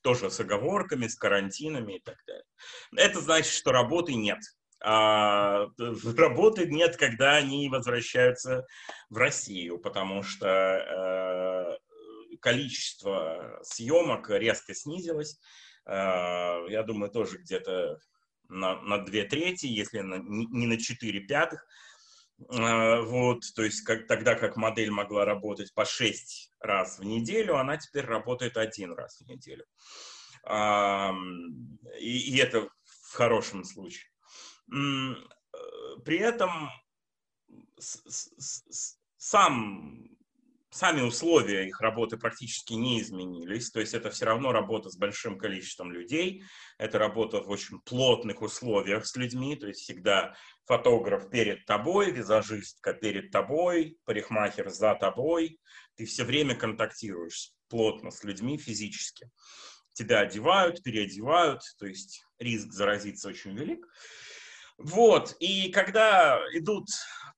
Тоже 0.03 0.31
с 0.31 0.39
оговорками, 0.39 1.09
с 1.09 1.17
карантинами 1.17 1.95
и 1.95 2.01
так 2.01 2.19
далее. 2.27 2.45
Это 2.95 3.21
значит, 3.21 3.53
что 3.53 3.73
работы 3.73 4.15
нет. 4.15 4.39
А, 4.81 5.67
работы 6.17 6.67
нет, 6.67 6.97
когда 6.97 7.37
они 7.37 7.69
возвращаются 7.69 8.67
в 9.11 9.17
Россию, 9.17 9.79
потому 9.79 10.23
что 10.23 10.47
э, 10.47 12.37
количество 12.41 13.59
съемок 13.63 14.31
резко 14.31 14.75
снизилось, 14.75 15.41
Э, 15.89 16.67
я 16.69 16.83
думаю, 16.83 17.11
тоже 17.11 17.39
где-то 17.39 17.99
на, 18.49 18.81
на 18.83 18.99
две 18.99 19.25
трети, 19.25 19.67
если 19.67 20.01
на, 20.01 20.17
не 20.17 20.67
на 20.67 20.79
четыре 20.79 21.21
пятых. 21.21 21.67
Э, 22.51 23.01
вот, 23.01 23.43
то 23.57 23.63
есть 23.63 23.83
как, 23.83 24.07
тогда 24.07 24.35
как 24.35 24.57
модель 24.57 24.91
могла 24.91 25.25
работать 25.25 25.73
по 25.75 25.87
шесть 25.87 26.53
раз 26.61 26.99
в 26.99 27.05
неделю, 27.05 27.57
она 27.57 27.79
теперь 27.79 28.05
работает 28.05 28.59
один 28.59 28.93
раз 28.93 29.21
в 29.21 29.27
неделю. 29.27 29.65
И, 31.99 32.31
и 32.31 32.39
это 32.39 32.69
в 32.85 33.15
хорошем 33.15 33.65
случае. 33.65 34.07
Э, 34.73 35.15
при 36.05 36.19
этом 36.19 36.71
сам 39.17 40.09
сами 40.71 41.01
условия 41.01 41.67
их 41.67 41.81
работы 41.81 42.19
практически 42.19 42.75
не 42.75 43.01
изменились, 43.01 43.71
то 43.71 43.81
есть 43.81 43.95
это 43.95 44.11
все 44.11 44.27
равно 44.27 44.53
работа 44.53 44.91
с 44.91 44.97
большим 44.97 45.39
количеством 45.39 45.93
людей, 45.93 46.43
это 46.77 46.99
работа 46.99 47.41
в 47.41 47.49
очень 47.49 47.81
плотных 47.81 48.43
условиях 48.43 49.07
с 49.07 49.17
людьми, 49.17 49.57
то 49.57 49.67
есть 49.67 49.81
всегда 49.81 50.35
фотограф 50.67 51.31
перед 51.31 51.65
тобой, 51.65 52.11
визажистка 52.11 52.93
перед 52.93 53.31
тобой, 53.31 53.99
парикмахер 54.05 54.69
за 54.69 54.95
тобой, 54.95 55.59
ты 55.97 56.05
все 56.05 56.25
время 56.25 56.55
контактируешь 56.55 57.53
плотно 57.69 58.11
с 58.11 58.23
людьми 58.25 58.59
физически. 58.59 59.31
Тебя 59.95 60.21
одевают, 60.21 60.83
переодевают, 60.83 61.63
то 61.79 61.87
есть 61.87 62.25
риск 62.39 62.73
заразиться 62.73 63.29
очень 63.29 63.57
велик. 63.57 63.85
Вот, 64.79 65.37
и 65.41 65.71
когда 65.73 66.41
идут 66.55 66.89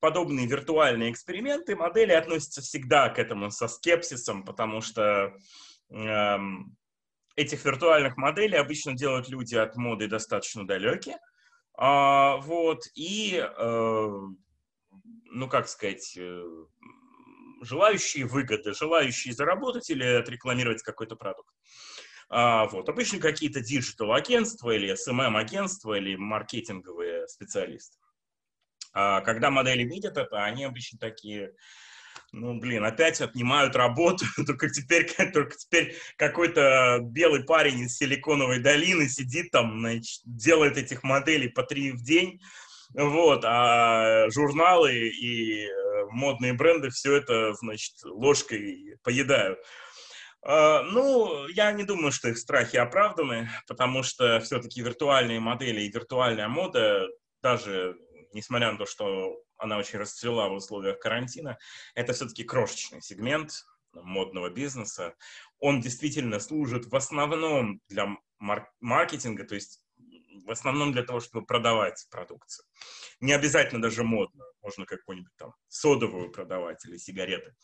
подобные 0.00 0.46
виртуальные 0.46 1.10
эксперименты, 1.10 1.74
модели 1.74 2.12
относятся 2.12 2.60
всегда 2.60 3.08
к 3.08 3.18
этому 3.18 3.50
со 3.50 3.66
скепсисом, 3.66 4.44
потому 4.44 4.82
что 4.82 5.34
эм, 5.90 6.76
этих 7.36 7.64
виртуальных 7.64 8.18
моделей 8.18 8.56
обычно 8.58 8.94
делают 8.94 9.28
люди 9.30 9.54
от 9.54 9.76
моды 9.76 10.06
достаточно 10.06 10.66
далекие. 10.66 11.18
А, 11.74 12.36
вот, 12.38 12.82
и, 12.94 13.42
э, 13.42 14.08
ну, 15.24 15.48
как 15.48 15.66
сказать, 15.68 16.14
э, 16.18 16.44
желающие 17.62 18.26
выгоды, 18.26 18.74
желающие 18.74 19.32
заработать 19.32 19.88
или 19.88 20.04
отрекламировать 20.04 20.82
какой-то 20.82 21.16
продукт. 21.16 21.54
А, 22.30 22.66
вот. 22.66 22.88
Обычно 22.88 23.18
какие-то 23.18 23.60
digital-агентства 23.60 24.70
или 24.70 24.94
SMM-агентства 24.94 25.94
или 25.94 26.14
маркетинговые 26.14 27.26
специалисты. 27.26 27.98
А 28.92 29.20
когда 29.20 29.50
модели 29.50 29.82
видят 29.82 30.16
это, 30.16 30.44
они 30.44 30.64
обычно 30.64 30.98
такие, 30.98 31.52
ну, 32.30 32.58
блин, 32.60 32.84
опять 32.84 33.20
отнимают 33.20 33.74
работу, 33.74 34.24
только 34.46 34.70
теперь, 34.70 35.10
только 35.32 35.56
теперь 35.56 35.96
какой-то 36.16 37.00
белый 37.02 37.42
парень 37.42 37.80
из 37.80 37.96
Силиконовой 37.96 38.60
долины 38.60 39.08
сидит 39.08 39.50
там, 39.50 39.80
значит, 39.80 40.20
делает 40.24 40.76
этих 40.76 41.02
моделей 41.02 41.48
по 41.48 41.64
три 41.64 41.90
в 41.90 42.02
день, 42.02 42.40
вот, 42.94 43.44
а 43.44 44.28
журналы 44.30 45.08
и 45.08 45.64
э, 45.64 46.06
модные 46.10 46.54
бренды 46.54 46.90
все 46.90 47.16
это, 47.16 47.54
значит, 47.54 47.94
ложкой 48.04 48.96
поедают. 49.02 49.58
Uh, 50.42 50.82
ну, 50.84 51.48
я 51.48 51.70
не 51.72 51.84
думаю, 51.84 52.12
что 52.12 52.30
их 52.30 52.38
страхи 52.38 52.76
оправданы, 52.76 53.50
потому 53.66 54.02
что 54.02 54.40
все-таки 54.40 54.80
виртуальные 54.80 55.38
модели 55.38 55.82
и 55.82 55.90
виртуальная 55.90 56.48
мода, 56.48 57.06
даже 57.42 57.96
несмотря 58.32 58.72
на 58.72 58.78
то, 58.78 58.86
что 58.86 59.42
она 59.58 59.76
очень 59.76 59.98
расцвела 59.98 60.48
в 60.48 60.54
условиях 60.54 60.98
карантина, 60.98 61.58
это 61.94 62.14
все-таки 62.14 62.44
крошечный 62.44 63.02
сегмент 63.02 63.52
модного 63.92 64.50
бизнеса. 64.50 65.14
Он 65.58 65.80
действительно 65.80 66.40
служит 66.40 66.86
в 66.86 66.96
основном 66.96 67.80
для 67.88 68.08
мар- 68.38 68.70
маркетинга, 68.80 69.44
то 69.44 69.54
есть 69.54 69.82
в 70.46 70.50
основном 70.50 70.92
для 70.92 71.02
того, 71.02 71.20
чтобы 71.20 71.44
продавать 71.44 72.06
продукцию. 72.10 72.64
Не 73.20 73.32
обязательно 73.32 73.82
даже 73.82 74.04
модную, 74.04 74.52
можно 74.62 74.86
какую-нибудь 74.86 75.36
там 75.36 75.52
содовую 75.68 76.30
продавать 76.30 76.84
или 76.86 76.96
сигареты. 76.96 77.52
А, 77.52 77.54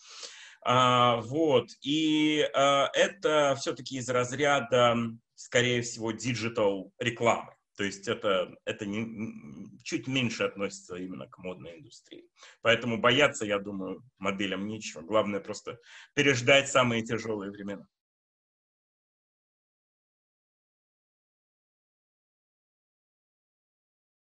вот, 0.66 1.68
и 1.82 2.48
а, 2.54 2.90
это 2.92 3.54
все-таки 3.60 3.98
из 3.98 4.08
разряда, 4.08 4.96
скорее 5.34 5.82
всего, 5.82 6.10
digital 6.10 6.92
рекламы. 6.98 7.54
То 7.76 7.84
есть 7.84 8.08
это, 8.08 8.54
это 8.64 8.86
не, 8.86 9.68
чуть 9.84 10.06
меньше 10.06 10.44
относится 10.44 10.96
именно 10.96 11.26
к 11.28 11.38
модной 11.38 11.76
индустрии. 11.78 12.28
Поэтому 12.62 12.98
бояться, 12.98 13.44
я 13.44 13.58
думаю, 13.58 14.02
моделям 14.18 14.66
нечего. 14.66 15.02
Главное 15.02 15.40
просто 15.40 15.78
переждать 16.14 16.68
самые 16.68 17.02
тяжелые 17.02 17.50
времена. 17.50 17.86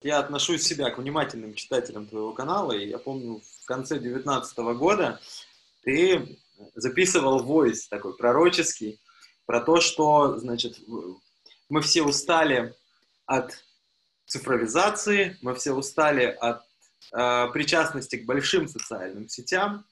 Я 0.02 0.20
отношусь 0.20 0.64
себя 0.64 0.92
к 0.92 0.98
внимательным 0.98 1.56
читателям 1.56 2.08
твоего 2.08 2.34
канала, 2.34 2.72
и 2.72 2.88
я 2.88 3.00
помню, 3.00 3.42
в 3.42 3.66
конце 3.66 4.00
2019 4.00 4.58
года 4.78 5.20
ты 5.90 6.40
записывал 6.76 7.40
войс 7.40 7.88
такой 7.88 8.16
пророческий 8.16 9.02
про 9.48 9.60
то, 9.60 9.82
что, 9.82 10.38
значит, 10.38 10.78
мы 11.68 11.82
все 11.82 12.04
устали 12.04 12.76
от 13.26 13.64
цифровизации, 14.28 15.36
мы 15.42 15.56
все 15.56 15.74
устали 15.74 16.26
от 16.26 16.62
э, 17.12 17.48
причастности 17.54 18.18
к 18.18 18.26
большим 18.26 18.68
социальным 18.68 19.28
сетям, 19.28 19.84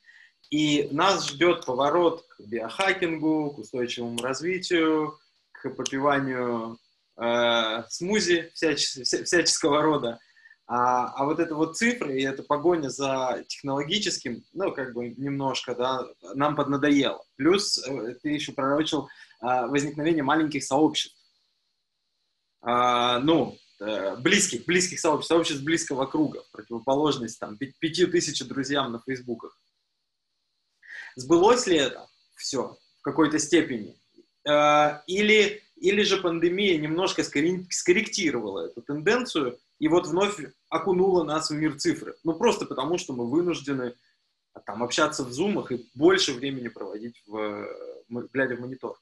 и 0.52 0.88
нас 0.92 1.30
ждет 1.30 1.66
поворот 1.66 2.28
к 2.28 2.42
биохакингу, 2.42 3.52
к 3.52 3.58
устойчивому 3.58 4.22
развитию, 4.22 5.18
к 5.54 5.72
попиванию 5.72 6.78
э, 7.20 7.84
смузи 7.90 8.52
всячес, 8.54 9.24
всяческого 9.26 9.82
рода. 9.82 10.20
А, 10.70 11.14
а 11.16 11.24
вот 11.24 11.40
это 11.40 11.56
вот 11.56 11.78
цифры 11.78 12.20
и 12.20 12.24
эта 12.24 12.44
погоня 12.44 12.90
за 12.90 13.46
технологическим, 13.48 14.44
ну, 14.52 14.74
как 14.74 14.94
бы 14.94 15.10
немножко, 15.10 15.74
да, 15.74 16.06
нам 16.36 16.58
поднадоело. 16.58 17.24
Плюс 17.38 17.78
э, 17.88 18.16
ты 18.22 18.30
еще 18.30 18.52
пророчил 18.52 19.08
э, 19.42 19.68
возникновение 19.68 20.24
маленьких 20.24 20.62
сообществ 20.66 21.18
а, 22.62 23.20
ну, 23.20 23.58
э, 23.80 24.18
близких, 24.18 24.66
близких 24.66 25.00
сообществ, 25.00 25.30
сообществ 25.30 25.64
близкого 25.64 26.06
круга, 26.06 26.44
противоположность 26.52 27.40
там 27.40 27.58
пяти 27.58 28.06
тысяч 28.06 28.46
друзьям 28.46 28.92
на 28.92 29.00
фейсбуках. 29.00 29.58
Сбылось 31.16 31.66
ли 31.66 31.78
это 31.78 32.10
все 32.36 32.78
в 33.00 33.02
какой-то 33.04 33.40
степени? 33.40 33.98
А, 34.46 35.02
или, 35.08 35.64
или 35.78 36.02
же 36.04 36.18
пандемия 36.18 36.78
немножко 36.78 37.24
скорректировала 37.24 38.68
эту 38.68 38.82
тенденцию 38.82 39.58
и 39.80 39.88
вот 39.88 40.08
вновь 40.08 40.40
окунула 40.70 41.24
нас 41.24 41.50
в 41.50 41.56
мир 41.56 41.78
цифры? 41.78 42.16
Ну, 42.24 42.34
просто 42.34 42.66
потому, 42.66 42.98
что 42.98 43.14
мы 43.14 43.30
вынуждены 43.30 43.96
там 44.66 44.84
общаться 44.84 45.24
в 45.24 45.32
зумах 45.32 45.72
и 45.72 45.86
больше 45.94 46.34
времени 46.34 46.68
проводить, 46.68 47.22
в, 47.28 47.68
глядя 48.10 48.56
в 48.56 48.60
монитор. 48.60 48.98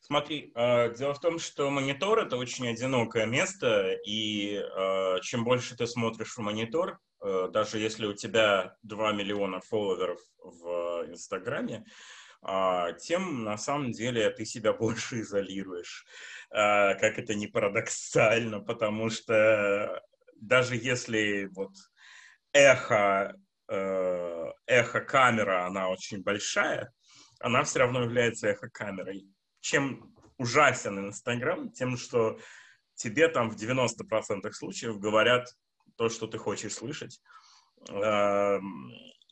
Смотри, 0.00 0.52
э, 0.54 0.94
дело 0.94 1.14
в 1.14 1.20
том, 1.20 1.38
что 1.38 1.70
монитор 1.70 2.18
это 2.18 2.36
очень 2.36 2.68
одинокое 2.68 3.24
место, 3.24 3.92
и 4.04 4.56
э, 4.56 5.20
чем 5.22 5.44
больше 5.44 5.76
ты 5.76 5.86
смотришь 5.86 6.36
в 6.36 6.38
монитор, 6.38 6.98
э, 7.22 7.48
даже 7.50 7.78
если 7.78 8.06
у 8.06 8.12
тебя 8.12 8.76
2 8.82 9.12
миллиона 9.12 9.60
фолловеров 9.60 10.20
в 10.38 11.06
Инстаграме, 11.08 11.86
тем 13.00 13.44
на 13.44 13.56
самом 13.56 13.92
деле 13.92 14.30
ты 14.30 14.44
себя 14.44 14.72
больше 14.72 15.20
изолируешь. 15.20 16.04
Как 16.50 17.18
это 17.18 17.34
не 17.34 17.46
парадоксально, 17.46 18.60
потому 18.60 19.10
что 19.10 20.02
даже 20.36 20.76
если 20.76 21.48
вот 21.52 21.72
эхо, 22.52 23.36
эхо 23.68 25.00
камера, 25.00 25.66
она 25.66 25.88
очень 25.88 26.22
большая, 26.22 26.92
она 27.40 27.62
все 27.62 27.78
равно 27.78 28.02
является 28.02 28.48
эхо 28.48 28.68
камерой 28.68 29.26
чем 29.62 30.14
ужасен 30.36 30.98
Инстаграм, 31.06 31.70
тем, 31.70 31.96
что 31.96 32.38
тебе 32.94 33.28
там 33.28 33.48
в 33.48 33.56
90% 33.56 34.50
случаев 34.52 34.98
говорят 34.98 35.48
то, 35.96 36.10
что 36.10 36.26
ты 36.26 36.36
хочешь 36.36 36.74
слышать. 36.74 37.22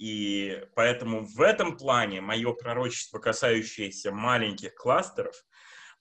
И 0.01 0.59
поэтому 0.75 1.27
в 1.27 1.43
этом 1.43 1.77
плане 1.77 2.23
мое 2.23 2.55
пророчество, 2.55 3.19
касающееся 3.19 4.11
маленьких 4.11 4.75
кластеров, 4.75 5.35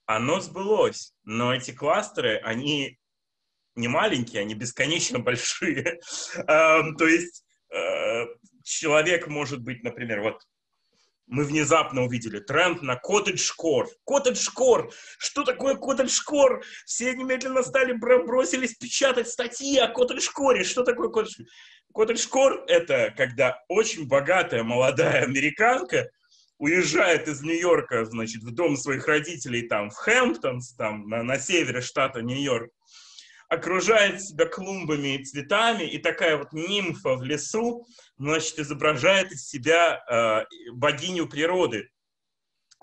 оно 0.05 0.39
сбылось. 0.39 1.13
Но 1.25 1.53
эти 1.53 1.71
кластеры, 1.71 2.37
они 2.37 2.97
не 3.75 3.89
маленькие, 3.89 4.41
они 4.41 4.53
бесконечно 4.53 5.19
большие. 5.19 5.99
Эм, 6.47 6.95
то 6.95 7.05
есть 7.05 7.43
э, 7.75 8.25
человек 8.63 9.27
может 9.27 9.61
быть, 9.61 9.83
например, 9.83 10.21
вот 10.21 10.43
мы 11.27 11.43
внезапно 11.43 12.03
увидели 12.03 12.39
тренд 12.39 12.81
на 12.81 12.95
коттедж-кор. 12.95 13.89
Коттедж-кор! 14.05 14.93
Что 15.17 15.43
такое 15.43 15.75
коттедж-кор? 15.75 16.63
Все 16.85 17.13
немедленно 17.13 17.63
стали, 17.63 17.91
бросились 17.91 18.75
печатать 18.75 19.27
статьи 19.27 19.77
о 19.77 19.89
коттедж-коре. 19.89 20.63
Что 20.63 20.83
такое 20.83 21.09
коттедж-кор? 21.09 21.45
Коттедж-кор– 21.99 22.63
это 22.67 23.13
когда 23.17 23.61
очень 23.67 24.07
богатая 24.07 24.63
молодая 24.63 25.23
американка 25.23 26.09
уезжает 26.57 27.27
из 27.27 27.41
Нью-Йорка, 27.41 28.05
значит, 28.05 28.41
в 28.41 28.51
дом 28.51 28.77
своих 28.77 29.05
родителей 29.05 29.67
там 29.67 29.89
в 29.89 29.95
Хэмптонс, 29.95 30.75
там 30.75 31.09
на, 31.09 31.23
на 31.23 31.37
севере 31.37 31.81
штата 31.81 32.21
Нью-Йорк, 32.21 32.71
окружает 33.49 34.21
себя 34.21 34.45
клумбами 34.45 35.15
и 35.15 35.25
цветами, 35.25 35.83
и 35.83 35.97
такая 35.97 36.37
вот 36.37 36.53
нимфа 36.53 37.15
в 37.15 37.23
лесу, 37.23 37.85
значит, 38.17 38.59
изображает 38.59 39.33
из 39.33 39.49
себя 39.49 40.01
э, 40.09 40.71
богиню 40.71 41.27
природы. 41.27 41.89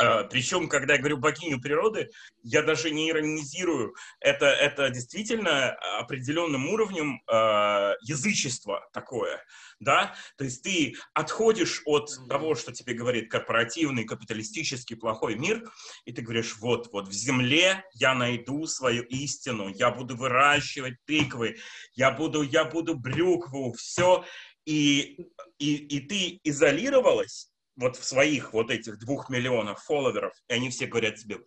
Э, 0.00 0.24
причем, 0.28 0.68
когда 0.68 0.94
я 0.94 0.98
говорю 0.98 1.18
богиню 1.18 1.60
природы, 1.60 2.10
я 2.42 2.62
даже 2.62 2.90
не 2.90 3.10
иронизирую. 3.10 3.94
Это, 4.20 4.46
это 4.46 4.90
действительно 4.90 5.70
определенным 5.98 6.68
уровнем 6.68 7.20
э, 7.30 7.94
язычества 8.02 8.88
такое 8.92 9.42
да, 9.80 10.14
то 10.38 10.44
есть 10.44 10.62
ты 10.62 10.94
отходишь 11.12 11.82
от 11.84 12.10
того, 12.28 12.54
что 12.54 12.72
тебе 12.72 12.94
говорит 12.94 13.30
корпоративный, 13.30 14.04
капиталистический, 14.04 14.96
плохой 14.96 15.36
мир, 15.36 15.70
и 16.04 16.12
ты 16.12 16.22
говоришь, 16.22 16.56
вот, 16.58 16.92
вот 16.92 17.08
в 17.08 17.12
земле 17.12 17.84
я 17.94 18.14
найду 18.14 18.66
свою 18.66 19.02
истину, 19.04 19.68
я 19.68 19.90
буду 19.90 20.16
выращивать 20.16 20.94
тыквы, 21.04 21.56
я 21.94 22.10
буду, 22.10 22.42
я 22.42 22.64
буду 22.64 22.94
брюкву, 22.98 23.74
все, 23.74 24.24
и, 24.64 25.28
и, 25.58 25.74
и 25.74 26.00
ты 26.00 26.40
изолировалась 26.42 27.50
вот 27.76 27.96
в 27.96 28.04
своих 28.04 28.52
вот 28.52 28.70
этих 28.70 28.98
двух 28.98 29.28
миллионах 29.28 29.82
фолловеров, 29.82 30.32
и 30.48 30.54
они 30.54 30.70
все 30.70 30.86
говорят 30.86 31.16
тебе, 31.16 31.38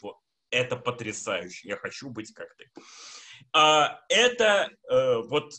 это 0.52 0.76
потрясающе, 0.76 1.70
я 1.70 1.78
хочу 1.78 2.10
быть 2.10 2.34
как 2.34 2.56
ты. 2.56 2.70
А, 3.54 4.02
это 4.10 4.70
э, 4.90 5.18
вот 5.28 5.54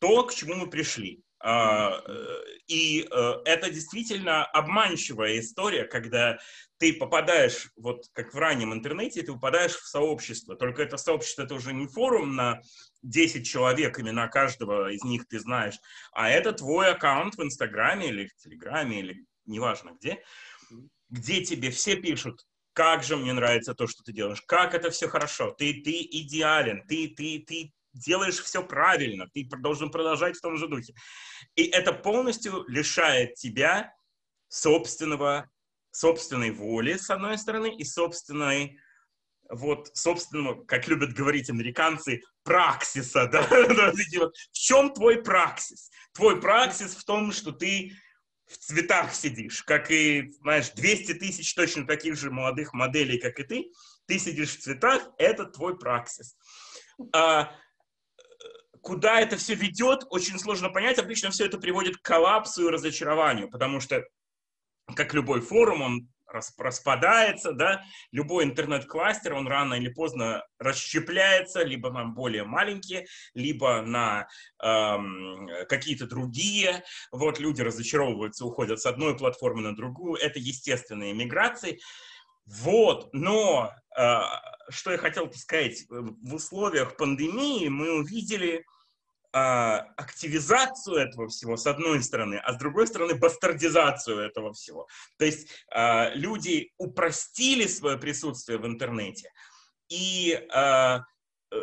то, 0.00 0.24
к 0.24 0.34
чему 0.34 0.54
мы 0.54 0.68
пришли. 0.68 1.20
А, 1.40 2.00
э, 2.06 2.44
и 2.68 3.06
э, 3.08 3.32
это 3.44 3.70
действительно 3.70 4.44
обманчивая 4.44 5.38
история, 5.38 5.84
когда 5.84 6.38
ты 6.78 6.94
попадаешь, 6.94 7.70
вот 7.76 8.06
как 8.12 8.32
в 8.32 8.38
раннем 8.38 8.72
интернете, 8.72 9.22
ты 9.22 9.32
попадаешь 9.32 9.74
в 9.74 9.86
сообщество. 9.86 10.56
Только 10.56 10.82
это 10.82 10.96
сообщество, 10.96 11.42
это 11.42 11.54
уже 11.54 11.72
не 11.72 11.86
форум 11.86 12.34
на 12.34 12.60
10 13.02 13.46
человек, 13.46 14.00
имена 14.00 14.28
каждого 14.28 14.90
из 14.90 15.04
них 15.04 15.28
ты 15.28 15.38
знаешь, 15.38 15.78
а 16.12 16.30
это 16.30 16.52
твой 16.52 16.90
аккаунт 16.90 17.34
в 17.34 17.42
Инстаграме 17.42 18.08
или 18.08 18.26
в 18.26 18.36
Телеграме, 18.36 19.00
или 19.00 19.24
неважно 19.46 19.92
где, 20.00 20.22
где 21.08 21.44
тебе 21.44 21.70
все 21.70 21.96
пишут, 21.96 22.46
как 22.72 23.02
же 23.04 23.16
мне 23.16 23.32
нравится 23.32 23.74
то, 23.74 23.86
что 23.86 24.02
ты 24.02 24.12
делаешь, 24.12 24.42
как 24.46 24.74
это 24.74 24.90
все 24.90 25.08
хорошо, 25.08 25.52
ты, 25.52 25.80
ты 25.82 26.02
идеален, 26.02 26.84
ты, 26.86 27.08
ты, 27.08 27.44
ты 27.46 27.72
делаешь 27.92 28.40
все 28.40 28.62
правильно, 28.62 29.28
ты 29.32 29.48
должен 29.58 29.90
продолжать 29.90 30.36
в 30.36 30.40
том 30.40 30.56
же 30.56 30.68
духе. 30.68 30.94
И 31.54 31.64
это 31.64 31.92
полностью 31.92 32.64
лишает 32.66 33.34
тебя 33.34 33.94
собственного, 34.48 35.48
собственной 35.90 36.50
воли, 36.50 36.96
с 36.96 37.10
одной 37.10 37.38
стороны, 37.38 37.74
и 37.76 37.84
собственной 37.84 38.78
вот, 39.50 39.90
собственного, 39.94 40.64
как 40.64 40.88
любят 40.88 41.12
говорить 41.12 41.50
американцы, 41.50 42.22
праксиса, 42.42 43.26
да? 43.32 43.42
в 43.48 44.52
чем 44.52 44.92
твой 44.92 45.22
праксис? 45.22 45.90
Твой 46.12 46.40
праксис 46.40 46.94
в 46.94 47.04
том, 47.04 47.32
что 47.32 47.52
ты 47.52 47.92
в 48.46 48.58
цветах 48.58 49.14
сидишь, 49.14 49.62
как 49.62 49.90
и, 49.90 50.30
знаешь, 50.42 50.70
200 50.70 51.14
тысяч 51.14 51.54
точно 51.54 51.86
таких 51.86 52.16
же 52.16 52.30
молодых 52.30 52.74
моделей, 52.74 53.18
как 53.18 53.38
и 53.40 53.44
ты, 53.44 53.72
ты 54.06 54.18
сидишь 54.18 54.56
в 54.56 54.60
цветах, 54.60 55.08
это 55.18 55.46
твой 55.46 55.78
праксис. 55.78 56.36
А, 57.14 57.54
куда 58.82 59.20
это 59.20 59.36
все 59.36 59.54
ведет, 59.54 60.04
очень 60.10 60.38
сложно 60.38 60.68
понять. 60.68 60.98
Обычно 60.98 61.30
все 61.30 61.46
это 61.46 61.58
приводит 61.58 61.96
к 61.96 62.02
коллапсу 62.02 62.68
и 62.68 62.70
разочарованию, 62.70 63.50
потому 63.50 63.80
что, 63.80 64.04
как 64.94 65.14
любой 65.14 65.40
форум, 65.40 65.82
он 65.82 66.08
распадается, 66.28 67.52
да, 67.52 67.84
любой 68.12 68.44
интернет-кластер, 68.44 69.34
он 69.34 69.46
рано 69.46 69.74
или 69.74 69.88
поздно 69.88 70.44
расщепляется, 70.58 71.62
либо 71.62 71.90
на 71.90 72.04
более 72.04 72.44
маленькие, 72.44 73.06
либо 73.34 73.82
на 73.82 74.26
эм, 74.62 75.48
какие-то 75.68 76.06
другие. 76.06 76.82
Вот 77.12 77.38
люди 77.38 77.62
разочаровываются, 77.62 78.44
уходят 78.44 78.80
с 78.80 78.86
одной 78.86 79.16
платформы 79.16 79.62
на 79.62 79.74
другую. 79.74 80.20
Это 80.20 80.38
естественные 80.38 81.12
миграции. 81.12 81.78
Вот, 82.46 83.08
но 83.12 83.72
э, 83.96 84.18
что 84.68 84.92
я 84.92 84.98
хотел 84.98 85.32
сказать, 85.32 85.84
в 85.88 86.34
условиях 86.34 86.96
пандемии 86.96 87.68
мы 87.68 88.00
увидели 88.00 88.66
а, 89.36 89.80
активизацию 89.96 90.96
этого 90.96 91.26
всего, 91.26 91.56
с 91.56 91.66
одной 91.66 92.00
стороны, 92.04 92.36
а 92.36 92.52
с 92.52 92.56
другой 92.56 92.86
стороны, 92.86 93.16
бастардизацию 93.16 94.20
этого 94.20 94.52
всего. 94.52 94.86
То 95.18 95.24
есть 95.24 95.50
а, 95.72 96.10
люди 96.14 96.70
упростили 96.78 97.66
свое 97.66 97.98
присутствие 97.98 98.58
в 98.58 98.66
интернете 98.66 99.32
и 99.88 100.40
а, 100.52 101.00
э, 101.50 101.56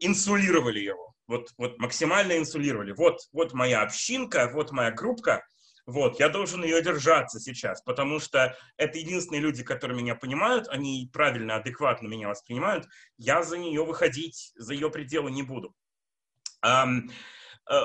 инсулировали 0.00 0.80
его. 0.80 1.14
Вот, 1.26 1.50
вот 1.58 1.78
максимально 1.78 2.38
инсулировали. 2.38 2.92
Вот, 2.92 3.18
вот 3.30 3.52
моя 3.52 3.82
общинка, 3.82 4.50
вот 4.54 4.72
моя 4.72 4.90
группка, 4.90 5.44
вот, 5.84 6.18
я 6.18 6.30
должен 6.30 6.64
ее 6.64 6.80
держаться 6.82 7.38
сейчас, 7.40 7.82
потому 7.82 8.20
что 8.20 8.56
это 8.78 8.98
единственные 8.98 9.42
люди, 9.42 9.62
которые 9.62 10.00
меня 10.00 10.14
понимают, 10.14 10.66
они 10.68 11.10
правильно, 11.12 11.56
адекватно 11.56 12.08
меня 12.08 12.28
воспринимают. 12.28 12.86
Я 13.18 13.42
за 13.42 13.58
нее 13.58 13.84
выходить, 13.84 14.52
за 14.56 14.72
ее 14.72 14.90
пределы 14.90 15.30
не 15.30 15.42
буду. 15.42 15.74
Э, 16.66 17.76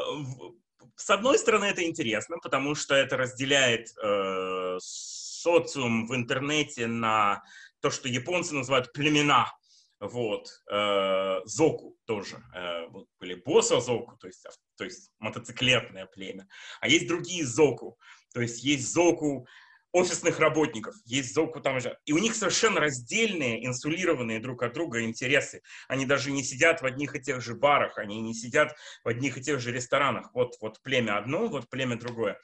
с 0.96 1.10
одной 1.10 1.40
стороны, 1.40 1.66
это 1.66 1.84
интересно, 1.84 2.38
потому 2.42 2.76
что 2.76 2.96
это 2.96 3.18
разделяет 3.18 3.88
э, 4.04 4.78
социум 4.80 6.08
в 6.08 6.16
интернете 6.16 6.88
на 6.88 7.44
то, 7.80 7.90
что 7.90 8.08
японцы 8.08 8.54
называют 8.54 8.94
племена. 8.94 9.52
Вот, 10.00 10.50
э, 10.72 11.42
зоку 11.46 11.96
тоже, 12.06 12.44
э, 12.56 12.88
вот 12.88 13.08
были 13.20 13.36
босса 13.36 13.80
зоку, 13.80 14.18
то 14.18 14.26
есть, 14.26 14.44
то 14.76 14.84
есть 14.84 15.12
мотоциклетное 15.20 16.08
племя, 16.08 16.48
а 16.80 16.88
есть 16.88 17.08
другие 17.08 17.46
зоку, 17.46 18.00
то 18.34 18.42
есть 18.42 18.64
есть 18.64 18.92
зоку 18.92 19.48
офисных 19.92 20.40
работников, 20.40 20.96
есть 21.06 21.34
зоку 21.34 21.60
там 21.60 21.80
же. 21.80 21.98
И 22.06 22.14
у 22.14 22.18
них 22.18 22.36
совершенно 22.36 22.80
раздельные, 22.80 23.66
инсулированные 23.66 24.40
друг 24.40 24.64
от 24.64 24.74
друга 24.74 25.04
интересы. 25.04 25.62
Они 25.88 26.06
даже 26.06 26.32
не 26.32 26.44
сидят 26.44 26.82
в 26.82 26.86
одних 26.86 27.16
и 27.16 27.22
тех 27.22 27.42
же 27.42 27.56
барах, 27.56 27.98
они 27.98 28.22
не 28.22 28.34
сидят 28.34 28.74
в 29.04 29.10
одних 29.10 29.38
и 29.38 29.42
тех 29.42 29.60
же 29.60 29.72
ресторанах. 29.72 30.32
Вот, 30.34 30.56
вот 30.62 30.82
племя 30.82 31.18
одно, 31.18 31.48
вот 31.48 31.70
племя 31.70 31.98
другое. 31.98 32.40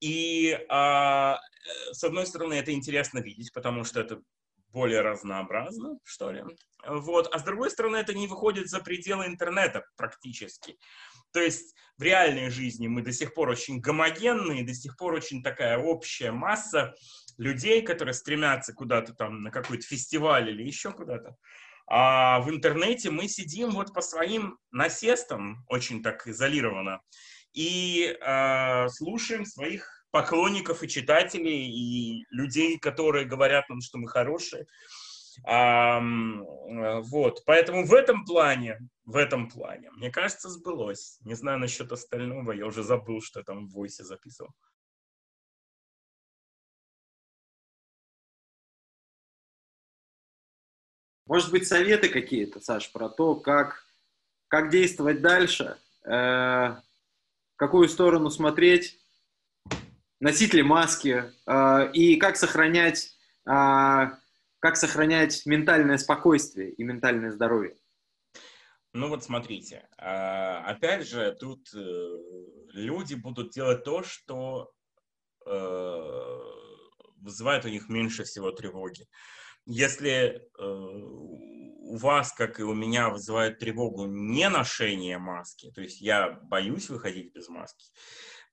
И 0.00 0.58
а, 0.68 1.38
с 1.92 2.04
одной 2.04 2.26
стороны, 2.26 2.54
это 2.54 2.72
интересно 2.72 3.18
видеть, 3.18 3.52
потому 3.52 3.84
что 3.84 4.00
это 4.00 4.20
более 4.68 5.00
разнообразно, 5.00 5.98
что 6.04 6.30
ли. 6.30 6.44
Вот. 6.86 7.34
А 7.34 7.38
с 7.38 7.42
другой 7.42 7.70
стороны, 7.70 7.96
это 7.96 8.14
не 8.14 8.26
выходит 8.26 8.68
за 8.68 8.80
пределы 8.80 9.26
интернета 9.26 9.84
практически. 9.96 10.78
То 11.36 11.42
есть 11.42 11.74
в 11.98 12.02
реальной 12.02 12.48
жизни 12.48 12.88
мы 12.88 13.02
до 13.02 13.12
сих 13.12 13.34
пор 13.34 13.50
очень 13.50 13.78
гомогенные, 13.78 14.64
до 14.64 14.72
сих 14.72 14.96
пор 14.96 15.12
очень 15.12 15.42
такая 15.42 15.76
общая 15.76 16.32
масса 16.32 16.94
людей, 17.36 17.82
которые 17.82 18.14
стремятся 18.14 18.72
куда-то 18.72 19.12
там 19.12 19.42
на 19.42 19.50
какой-то 19.50 19.86
фестиваль 19.86 20.48
или 20.48 20.62
еще 20.62 20.92
куда-то. 20.92 21.36
А 21.86 22.40
в 22.40 22.48
интернете 22.48 23.10
мы 23.10 23.28
сидим 23.28 23.72
вот 23.72 23.92
по 23.92 24.00
своим 24.00 24.56
насестам, 24.70 25.62
очень 25.68 26.02
так 26.02 26.26
изолированно, 26.26 27.02
и 27.52 28.16
э, 28.18 28.88
слушаем 28.88 29.44
своих 29.44 30.06
поклонников 30.12 30.82
и 30.82 30.88
читателей, 30.88 31.66
и 31.68 32.24
людей, 32.30 32.78
которые 32.78 33.26
говорят 33.26 33.68
нам, 33.68 33.82
что 33.82 33.98
мы 33.98 34.08
хорошие. 34.08 34.64
А, 35.44 36.00
вот, 36.00 37.44
поэтому 37.44 37.86
в 37.86 37.94
этом 37.94 38.24
плане, 38.24 38.78
в 39.04 39.16
этом 39.16 39.48
плане, 39.48 39.90
мне 39.92 40.10
кажется, 40.10 40.48
сбылось. 40.48 41.18
Не 41.24 41.34
знаю 41.34 41.58
насчет 41.58 41.92
остального, 41.92 42.52
я 42.52 42.66
уже 42.66 42.82
забыл, 42.82 43.20
что 43.20 43.40
я 43.40 43.44
там 43.44 43.66
в 43.66 43.72
войсе 43.72 44.04
записывал. 44.04 44.54
Может 51.26 51.50
быть, 51.50 51.66
советы 51.66 52.08
какие-то, 52.08 52.60
Саш, 52.60 52.92
про 52.92 53.08
то, 53.08 53.34
как, 53.34 53.84
как 54.46 54.70
действовать 54.70 55.20
дальше, 55.22 55.76
э, 56.04 56.76
какую 57.56 57.88
сторону 57.88 58.30
смотреть, 58.30 59.00
носить 60.20 60.54
ли 60.54 60.62
маски 60.62 61.24
э, 61.46 61.92
и 61.92 62.16
как 62.16 62.36
сохранять 62.36 63.16
э, 63.44 64.10
как 64.66 64.76
сохранять 64.76 65.46
ментальное 65.46 65.96
спокойствие 65.96 66.72
и 66.72 66.82
ментальное 66.82 67.30
здоровье? 67.30 67.76
Ну 68.94 69.08
вот 69.08 69.22
смотрите, 69.22 69.88
а, 69.96 70.58
опять 70.66 71.06
же, 71.06 71.36
тут 71.38 71.72
э, 71.72 72.18
люди 72.72 73.14
будут 73.14 73.52
делать 73.52 73.84
то, 73.84 74.02
что 74.02 74.72
э, 75.46 76.40
вызывает 77.18 77.64
у 77.64 77.68
них 77.68 77.88
меньше 77.88 78.24
всего 78.24 78.50
тревоги. 78.50 79.06
Если 79.66 80.10
э, 80.10 80.64
у 80.64 81.96
вас, 81.96 82.32
как 82.32 82.58
и 82.58 82.64
у 82.64 82.74
меня, 82.74 83.10
вызывает 83.10 83.60
тревогу 83.60 84.06
не 84.06 84.48
ношение 84.48 85.18
маски, 85.18 85.70
то 85.70 85.80
есть 85.80 86.00
я 86.00 86.40
боюсь 86.42 86.88
выходить 86.88 87.32
без 87.32 87.48
маски, 87.48 87.86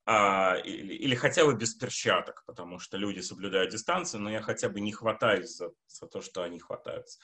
а, 0.05 0.57
или, 0.63 0.93
или 0.93 1.15
хотя 1.15 1.45
бы 1.45 1.55
без 1.55 1.75
перчаток, 1.75 2.43
потому 2.45 2.79
что 2.79 2.97
люди 2.97 3.21
соблюдают 3.21 3.71
дистанцию, 3.71 4.21
но 4.21 4.31
я 4.31 4.41
хотя 4.41 4.69
бы 4.69 4.79
не 4.81 4.91
хватаюсь 4.91 5.55
за, 5.55 5.71
за 5.87 6.07
то, 6.07 6.21
что 6.21 6.43
они 6.43 6.59
хватаются, 6.59 7.19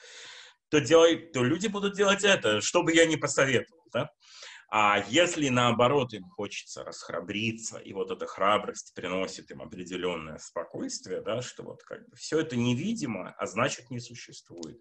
то, 0.70 0.80
делай, 0.80 1.16
то 1.16 1.44
люди 1.44 1.66
будут 1.66 1.94
делать 1.94 2.24
это, 2.24 2.60
что 2.60 2.82
бы 2.82 2.94
я 2.94 3.06
ни 3.06 3.16
посоветовал. 3.16 3.84
Да? 3.92 4.10
А 4.72 5.04
если 5.08 5.48
наоборот 5.48 6.14
им 6.14 6.22
хочется 6.30 6.84
расхрабриться, 6.84 7.78
и 7.78 7.92
вот 7.92 8.12
эта 8.12 8.26
храбрость 8.26 8.94
приносит 8.94 9.50
им 9.50 9.62
определенное 9.62 10.38
спокойствие, 10.38 11.22
да, 11.22 11.42
что 11.42 11.64
вот 11.64 11.82
как 11.82 12.08
бы 12.08 12.16
все 12.16 12.38
это 12.38 12.54
невидимо, 12.54 13.34
а 13.36 13.46
значит 13.46 13.90
не 13.90 13.98
существует, 13.98 14.80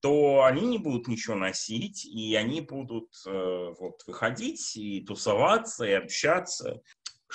то 0.00 0.44
они 0.44 0.66
не 0.66 0.76
будут 0.76 1.08
ничего 1.08 1.34
носить, 1.34 2.04
и 2.04 2.34
они 2.34 2.60
будут 2.60 3.10
э, 3.26 3.74
вот 3.80 4.02
выходить 4.06 4.76
и 4.76 5.00
тусоваться, 5.00 5.86
и 5.86 5.92
общаться, 5.92 6.82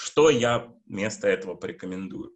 что 0.02 0.30
я 0.30 0.74
вместо 0.88 1.28
этого 1.28 1.56
порекомендую? 1.56 2.36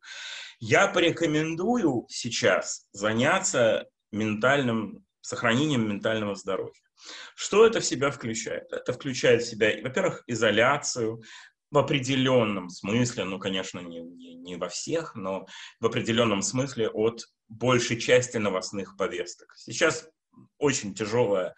Я 0.60 0.88
порекомендую 0.88 2.06
сейчас 2.10 2.88
заняться 2.92 3.88
ментальным, 4.12 5.04
сохранением 5.22 5.90
ментального 5.90 6.36
здоровья. 6.36 6.74
Что 7.36 7.66
это 7.66 7.80
в 7.80 7.86
себя 7.86 8.12
включает? 8.12 8.72
Это 8.72 8.94
включает 8.94 9.42
в 9.42 9.50
себя, 9.50 9.72
во-первых, 9.82 10.24
изоляцию, 10.28 11.22
в 11.72 11.78
определенном 11.78 12.70
смысле, 12.70 13.26
ну, 13.26 13.40
конечно, 13.40 13.80
не, 13.80 14.00
не, 14.00 14.36
не 14.36 14.56
во 14.56 14.70
всех, 14.70 15.16
но 15.16 15.46
в 15.80 15.86
определенном 15.88 16.42
смысле 16.42 16.90
от 16.90 17.26
большей 17.50 18.00
части 18.00 18.38
новостных 18.38 18.96
повесток. 18.96 19.54
Сейчас 19.58 20.08
очень 20.58 20.94
тяжелая, 20.94 21.56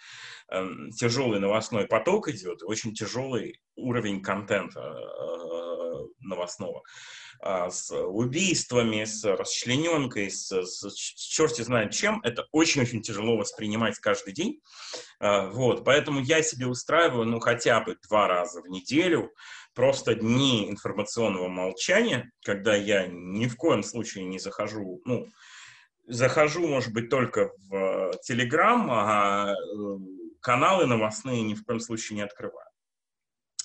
э, 0.51 0.66
тяжелый 0.97 1.39
новостной 1.39 1.86
поток 1.86 2.30
идет, 2.30 2.64
очень 2.64 2.93
тяжелый 2.93 3.62
уровень 3.76 4.22
контента 4.22 4.80
э, 4.80 5.57
новостного, 6.28 6.84
а, 7.40 7.70
с 7.70 7.92
убийствами, 7.92 9.04
с 9.04 9.24
расчлененкой, 9.24 10.30
с, 10.32 10.50
с, 10.52 10.90
с 10.90 10.94
черти 10.94 11.62
знает 11.62 11.92
чем, 11.92 12.22
это 12.24 12.48
очень-очень 12.52 13.02
тяжело 13.02 13.38
воспринимать 13.38 14.00
каждый 14.00 14.34
день. 14.34 14.62
А, 15.20 15.48
вот, 15.48 15.84
поэтому 15.84 16.20
я 16.20 16.42
себе 16.42 16.68
устраиваю, 16.68 17.26
ну, 17.26 17.40
хотя 17.40 17.80
бы 17.82 17.98
два 18.08 18.28
раза 18.28 18.62
в 18.62 18.68
неделю, 18.68 19.32
просто 19.74 20.16
дни 20.16 20.70
информационного 20.70 21.48
молчания, 21.48 22.32
когда 22.44 22.76
я 22.76 23.08
ни 23.08 23.46
в 23.48 23.56
коем 23.56 23.84
случае 23.84 24.26
не 24.26 24.40
захожу, 24.40 25.02
ну, 25.06 25.28
захожу, 26.08 26.66
может 26.68 26.94
быть, 26.94 27.10
только 27.10 27.52
в 27.70 28.14
Телеграм, 28.24 28.88
а 28.90 29.54
э, 29.54 29.98
каналы 30.42 30.86
новостные 30.86 31.44
ни 31.44 31.54
в 31.54 31.64
коем 31.64 31.80
случае 31.80 32.16
не 32.16 32.22
открываю. 32.24 32.66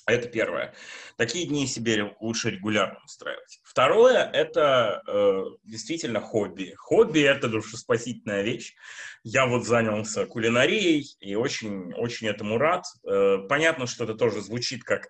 Это 0.07 0.29
первое. 0.29 0.75
Такие 1.17 1.47
дни 1.47 1.67
себе 1.67 2.17
лучше 2.21 2.51
регулярно 2.51 2.99
устраивать. 3.05 3.61
Второе– 3.63 4.29
это 4.33 5.01
э, 5.07 5.45
действительно 5.63 6.21
хобби. 6.21 6.75
Хобби– 6.77 7.21
это 7.21 7.49
душеспасительная 7.49 8.43
вещь. 8.43 8.75
Я 9.23 9.47
вот 9.47 9.65
занялся 9.65 10.27
кулинарией 10.27 11.07
и 11.21 11.37
очень, 11.37 11.95
очень 11.95 12.27
этому 12.27 12.59
рад. 12.59 12.85
Э, 13.09 13.39
понятно, 13.49 13.87
что 13.87 14.03
это 14.03 14.15
тоже 14.15 14.41
звучит 14.41 14.83
как 14.83 15.09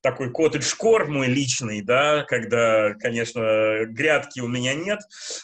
такой 0.00 0.32
коттедж-кор 0.32 1.06
мой 1.06 1.28
личный, 1.28 1.80
да, 1.80 2.24
когда, 2.24 2.94
конечно, 2.94 3.84
грядки 3.84 4.40
у 4.40 4.48
меня 4.48 4.74
нет, 4.74 4.98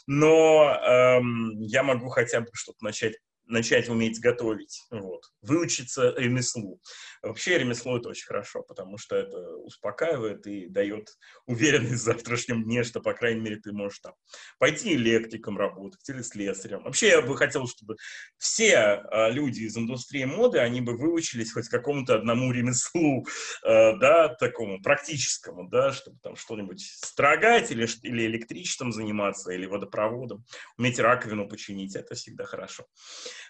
но 0.08 0.74
э, 0.74 1.20
я 1.60 1.84
могу 1.84 2.08
хотя 2.08 2.40
бы 2.40 2.48
что-то 2.52 2.82
начать 2.82 3.14
начать 3.48 3.88
уметь 3.88 4.20
готовить, 4.20 4.84
вот, 4.90 5.22
выучиться 5.42 6.14
ремеслу. 6.16 6.80
Вообще 7.22 7.58
ремесло 7.58 7.98
это 7.98 8.08
очень 8.08 8.26
хорошо, 8.26 8.62
потому 8.62 8.98
что 8.98 9.16
это 9.16 9.36
успокаивает 9.56 10.46
и 10.46 10.66
дает 10.68 11.08
уверенность 11.46 12.02
в 12.02 12.04
завтрашнем 12.04 12.64
дне, 12.64 12.84
что, 12.84 13.00
по 13.00 13.14
крайней 13.14 13.40
мере, 13.40 13.56
ты 13.56 13.72
можешь 13.72 14.00
там 14.00 14.14
пойти 14.58 14.94
электриком 14.94 15.58
работать 15.58 16.08
или 16.08 16.22
слесарем. 16.22 16.82
Вообще 16.84 17.08
я 17.08 17.22
бы 17.22 17.36
хотел, 17.36 17.66
чтобы 17.66 17.96
все 18.36 18.76
а, 18.76 19.30
люди 19.30 19.60
из 19.62 19.76
индустрии 19.76 20.24
моды, 20.24 20.58
они 20.58 20.80
бы 20.80 20.96
выучились 20.96 21.52
хоть 21.52 21.68
какому-то 21.68 22.14
одному 22.14 22.52
ремеслу, 22.52 23.26
а, 23.64 23.96
да, 23.96 24.28
такому 24.28 24.80
практическому, 24.82 25.68
да, 25.68 25.92
чтобы 25.92 26.18
там 26.22 26.36
что-нибудь 26.36 26.80
строгать 26.80 27.70
или, 27.70 27.88
или 28.02 28.26
электричеством 28.26 28.92
заниматься, 28.92 29.52
или 29.52 29.66
водопроводом, 29.66 30.44
уметь 30.76 30.98
раковину 30.98 31.48
починить, 31.48 31.96
это 31.96 32.14
всегда 32.14 32.44
хорошо. 32.44 32.86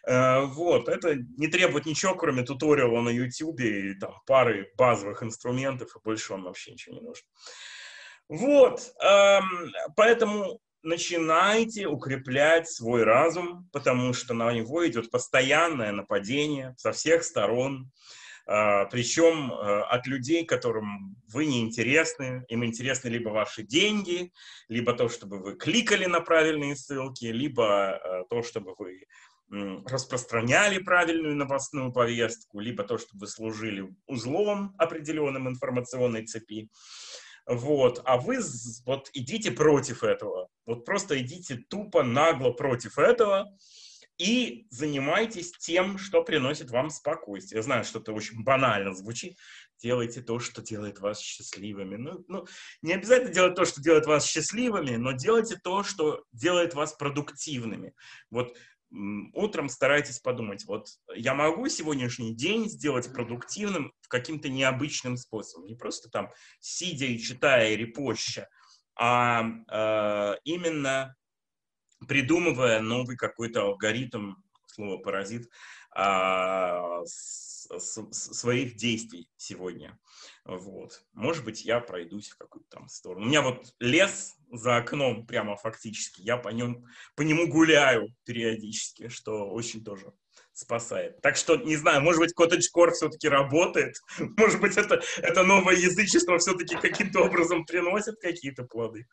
Э, 0.07 0.45
вот, 0.45 0.89
это 0.89 1.17
не 1.37 1.49
требует 1.49 1.87
ничего, 1.87 2.15
кроме 2.15 2.43
туториала 2.43 3.01
на 3.01 3.11
YouTube 3.11 3.58
и 3.61 3.95
там 3.95 4.15
пары 4.27 4.73
базовых 4.77 5.23
инструментов, 5.23 5.95
и 5.95 6.01
больше 6.03 6.33
вам 6.33 6.45
вообще 6.45 6.73
ничего 6.73 6.95
не 6.97 7.01
нужно. 7.01 7.27
Вот, 8.29 8.93
эм, 9.03 9.73
поэтому 9.97 10.61
начинайте 10.83 11.87
укреплять 11.87 12.71
свой 12.71 13.05
разум, 13.05 13.69
потому 13.73 14.13
что 14.13 14.35
на 14.35 14.53
него 14.53 14.87
идет 14.87 15.11
постоянное 15.11 15.93
нападение 15.93 16.75
со 16.79 16.93
всех 16.93 17.25
сторон, 17.25 17.91
а, 18.51 18.87
причем 18.87 19.53
э, 19.53 19.83
от 19.83 20.07
людей, 20.07 20.43
которым 20.47 21.17
вы 21.29 21.45
не 21.45 21.61
интересны, 21.61 22.47
им 22.49 22.65
интересны 22.65 23.09
либо 23.09 23.29
ваши 23.29 23.63
деньги, 23.63 24.33
либо 24.69 24.95
то, 24.95 25.11
чтобы 25.11 25.39
вы 25.39 25.55
кликали 25.55 26.07
на 26.07 26.23
правильные 26.23 26.75
ссылки, 26.75 27.27
либо 27.27 28.01
э, 28.03 28.25
то, 28.31 28.43
чтобы 28.43 28.75
вы 28.79 29.05
распространяли 29.51 30.79
правильную 30.79 31.35
новостную 31.35 31.93
повестку, 31.93 32.61
либо 32.61 32.85
то, 32.85 32.99
чтобы 32.99 33.21
вы 33.21 33.27
служили 33.29 33.89
узлом 34.07 34.75
определенным 34.79 35.49
информационной 35.49 36.27
цепи. 36.27 36.69
Вот, 37.47 38.03
а 38.05 38.19
вы 38.19 38.41
вот 38.85 39.09
идите 39.15 39.51
против 39.51 40.03
этого. 40.03 40.49
Вот 40.67 40.85
просто 40.85 41.19
идите 41.19 41.57
тупо, 41.69 42.03
нагло 42.03 42.51
против 42.53 42.99
этого 42.99 43.47
и 44.19 44.67
занимайтесь 44.71 45.53
тем, 45.53 45.97
что 45.97 46.23
приносит 46.23 46.71
вам 46.71 46.91
спокойствие. 46.91 47.59
Я 47.59 47.63
знаю, 47.63 47.85
что 47.85 48.01
это 48.01 48.13
очень 48.13 48.43
банально 48.43 48.93
звучит. 48.93 49.39
Делайте 49.81 50.21
то, 50.21 50.41
что 50.41 50.61
делает 50.61 50.99
вас 50.99 51.21
счастливыми. 51.21 51.97
Ну, 51.97 52.25
ну, 52.27 52.47
не 52.83 52.95
обязательно 52.95 53.33
делать 53.33 53.55
то, 53.55 53.65
что 53.65 53.81
делает 53.81 54.07
вас 54.07 54.27
счастливыми, 54.27 54.97
но 54.97 55.13
делайте 55.13 55.57
то, 55.63 55.85
что 55.85 56.25
делает 56.33 56.75
вас 56.75 56.95
продуктивными. 56.95 57.95
Вот 58.29 58.57
утром 58.91 59.69
старайтесь 59.69 60.19
подумать, 60.19 60.65
вот 60.67 60.89
я 61.15 61.35
могу 61.35 61.69
сегодняшний 61.69 62.35
день 62.35 62.69
сделать 62.69 63.13
продуктивным 63.13 63.93
каким-то 64.09 64.49
необычным 64.49 65.17
способом. 65.17 65.67
Не 65.67 65.75
просто 65.75 66.09
там 66.11 66.31
сидя 66.61 67.07
и 67.07 67.19
читая 67.19 67.73
и 67.73 67.77
репоща, 67.77 68.49
а 68.97 69.45
э, 69.45 70.39
именно 70.45 71.15
придумывая 72.07 72.81
новый 72.81 73.17
какой-то 73.17 73.63
алгоритм, 73.63 74.35
слово 74.67 74.99
паразит, 74.99 75.49
с, 75.95 77.03
с, 77.05 77.58
своих 77.79 78.77
действий 78.77 79.29
сегодня. 79.37 79.99
Вот. 80.45 81.05
Может 81.13 81.45
быть, 81.45 81.65
я 81.65 81.81
пройдусь 81.81 82.31
в 82.31 82.37
какую-то 82.37 82.69
там 82.71 82.89
сторону. 82.89 83.27
У 83.27 83.29
меня 83.29 83.43
вот 83.43 83.75
лес 83.81 84.35
за 84.51 84.77
окном 84.77 85.27
прямо 85.27 85.57
фактически. 85.57 86.23
Я 86.23 86.37
по, 86.37 86.49
нем, 86.49 86.85
по 87.15 87.23
нему 87.23 87.47
гуляю 87.47 88.15
периодически, 88.25 89.09
что 89.09 89.51
очень 89.51 89.85
тоже 89.85 90.13
спасает. 90.53 91.21
Так 91.21 91.37
что, 91.37 91.57
не 91.57 91.77
знаю, 91.77 92.03
может 92.03 92.21
быть, 92.21 92.35
коттедж-кор 92.35 92.93
все-таки 92.93 93.29
работает. 93.29 93.95
Может 94.37 94.61
быть, 94.61 94.77
это, 94.77 95.01
это 95.19 95.45
новое 95.45 95.77
язычество 95.77 96.39
все-таки 96.39 96.75
каким-то 96.75 97.21
образом 97.21 97.65
приносит 97.65 98.17
какие-то 98.21 98.65
плоды. 98.65 99.07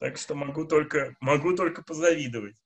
Так 0.00 0.18
что 0.18 0.34
могу 0.34 0.64
только, 0.64 1.14
могу 1.20 1.54
только 1.54 1.82
позавидовать. 1.82 2.56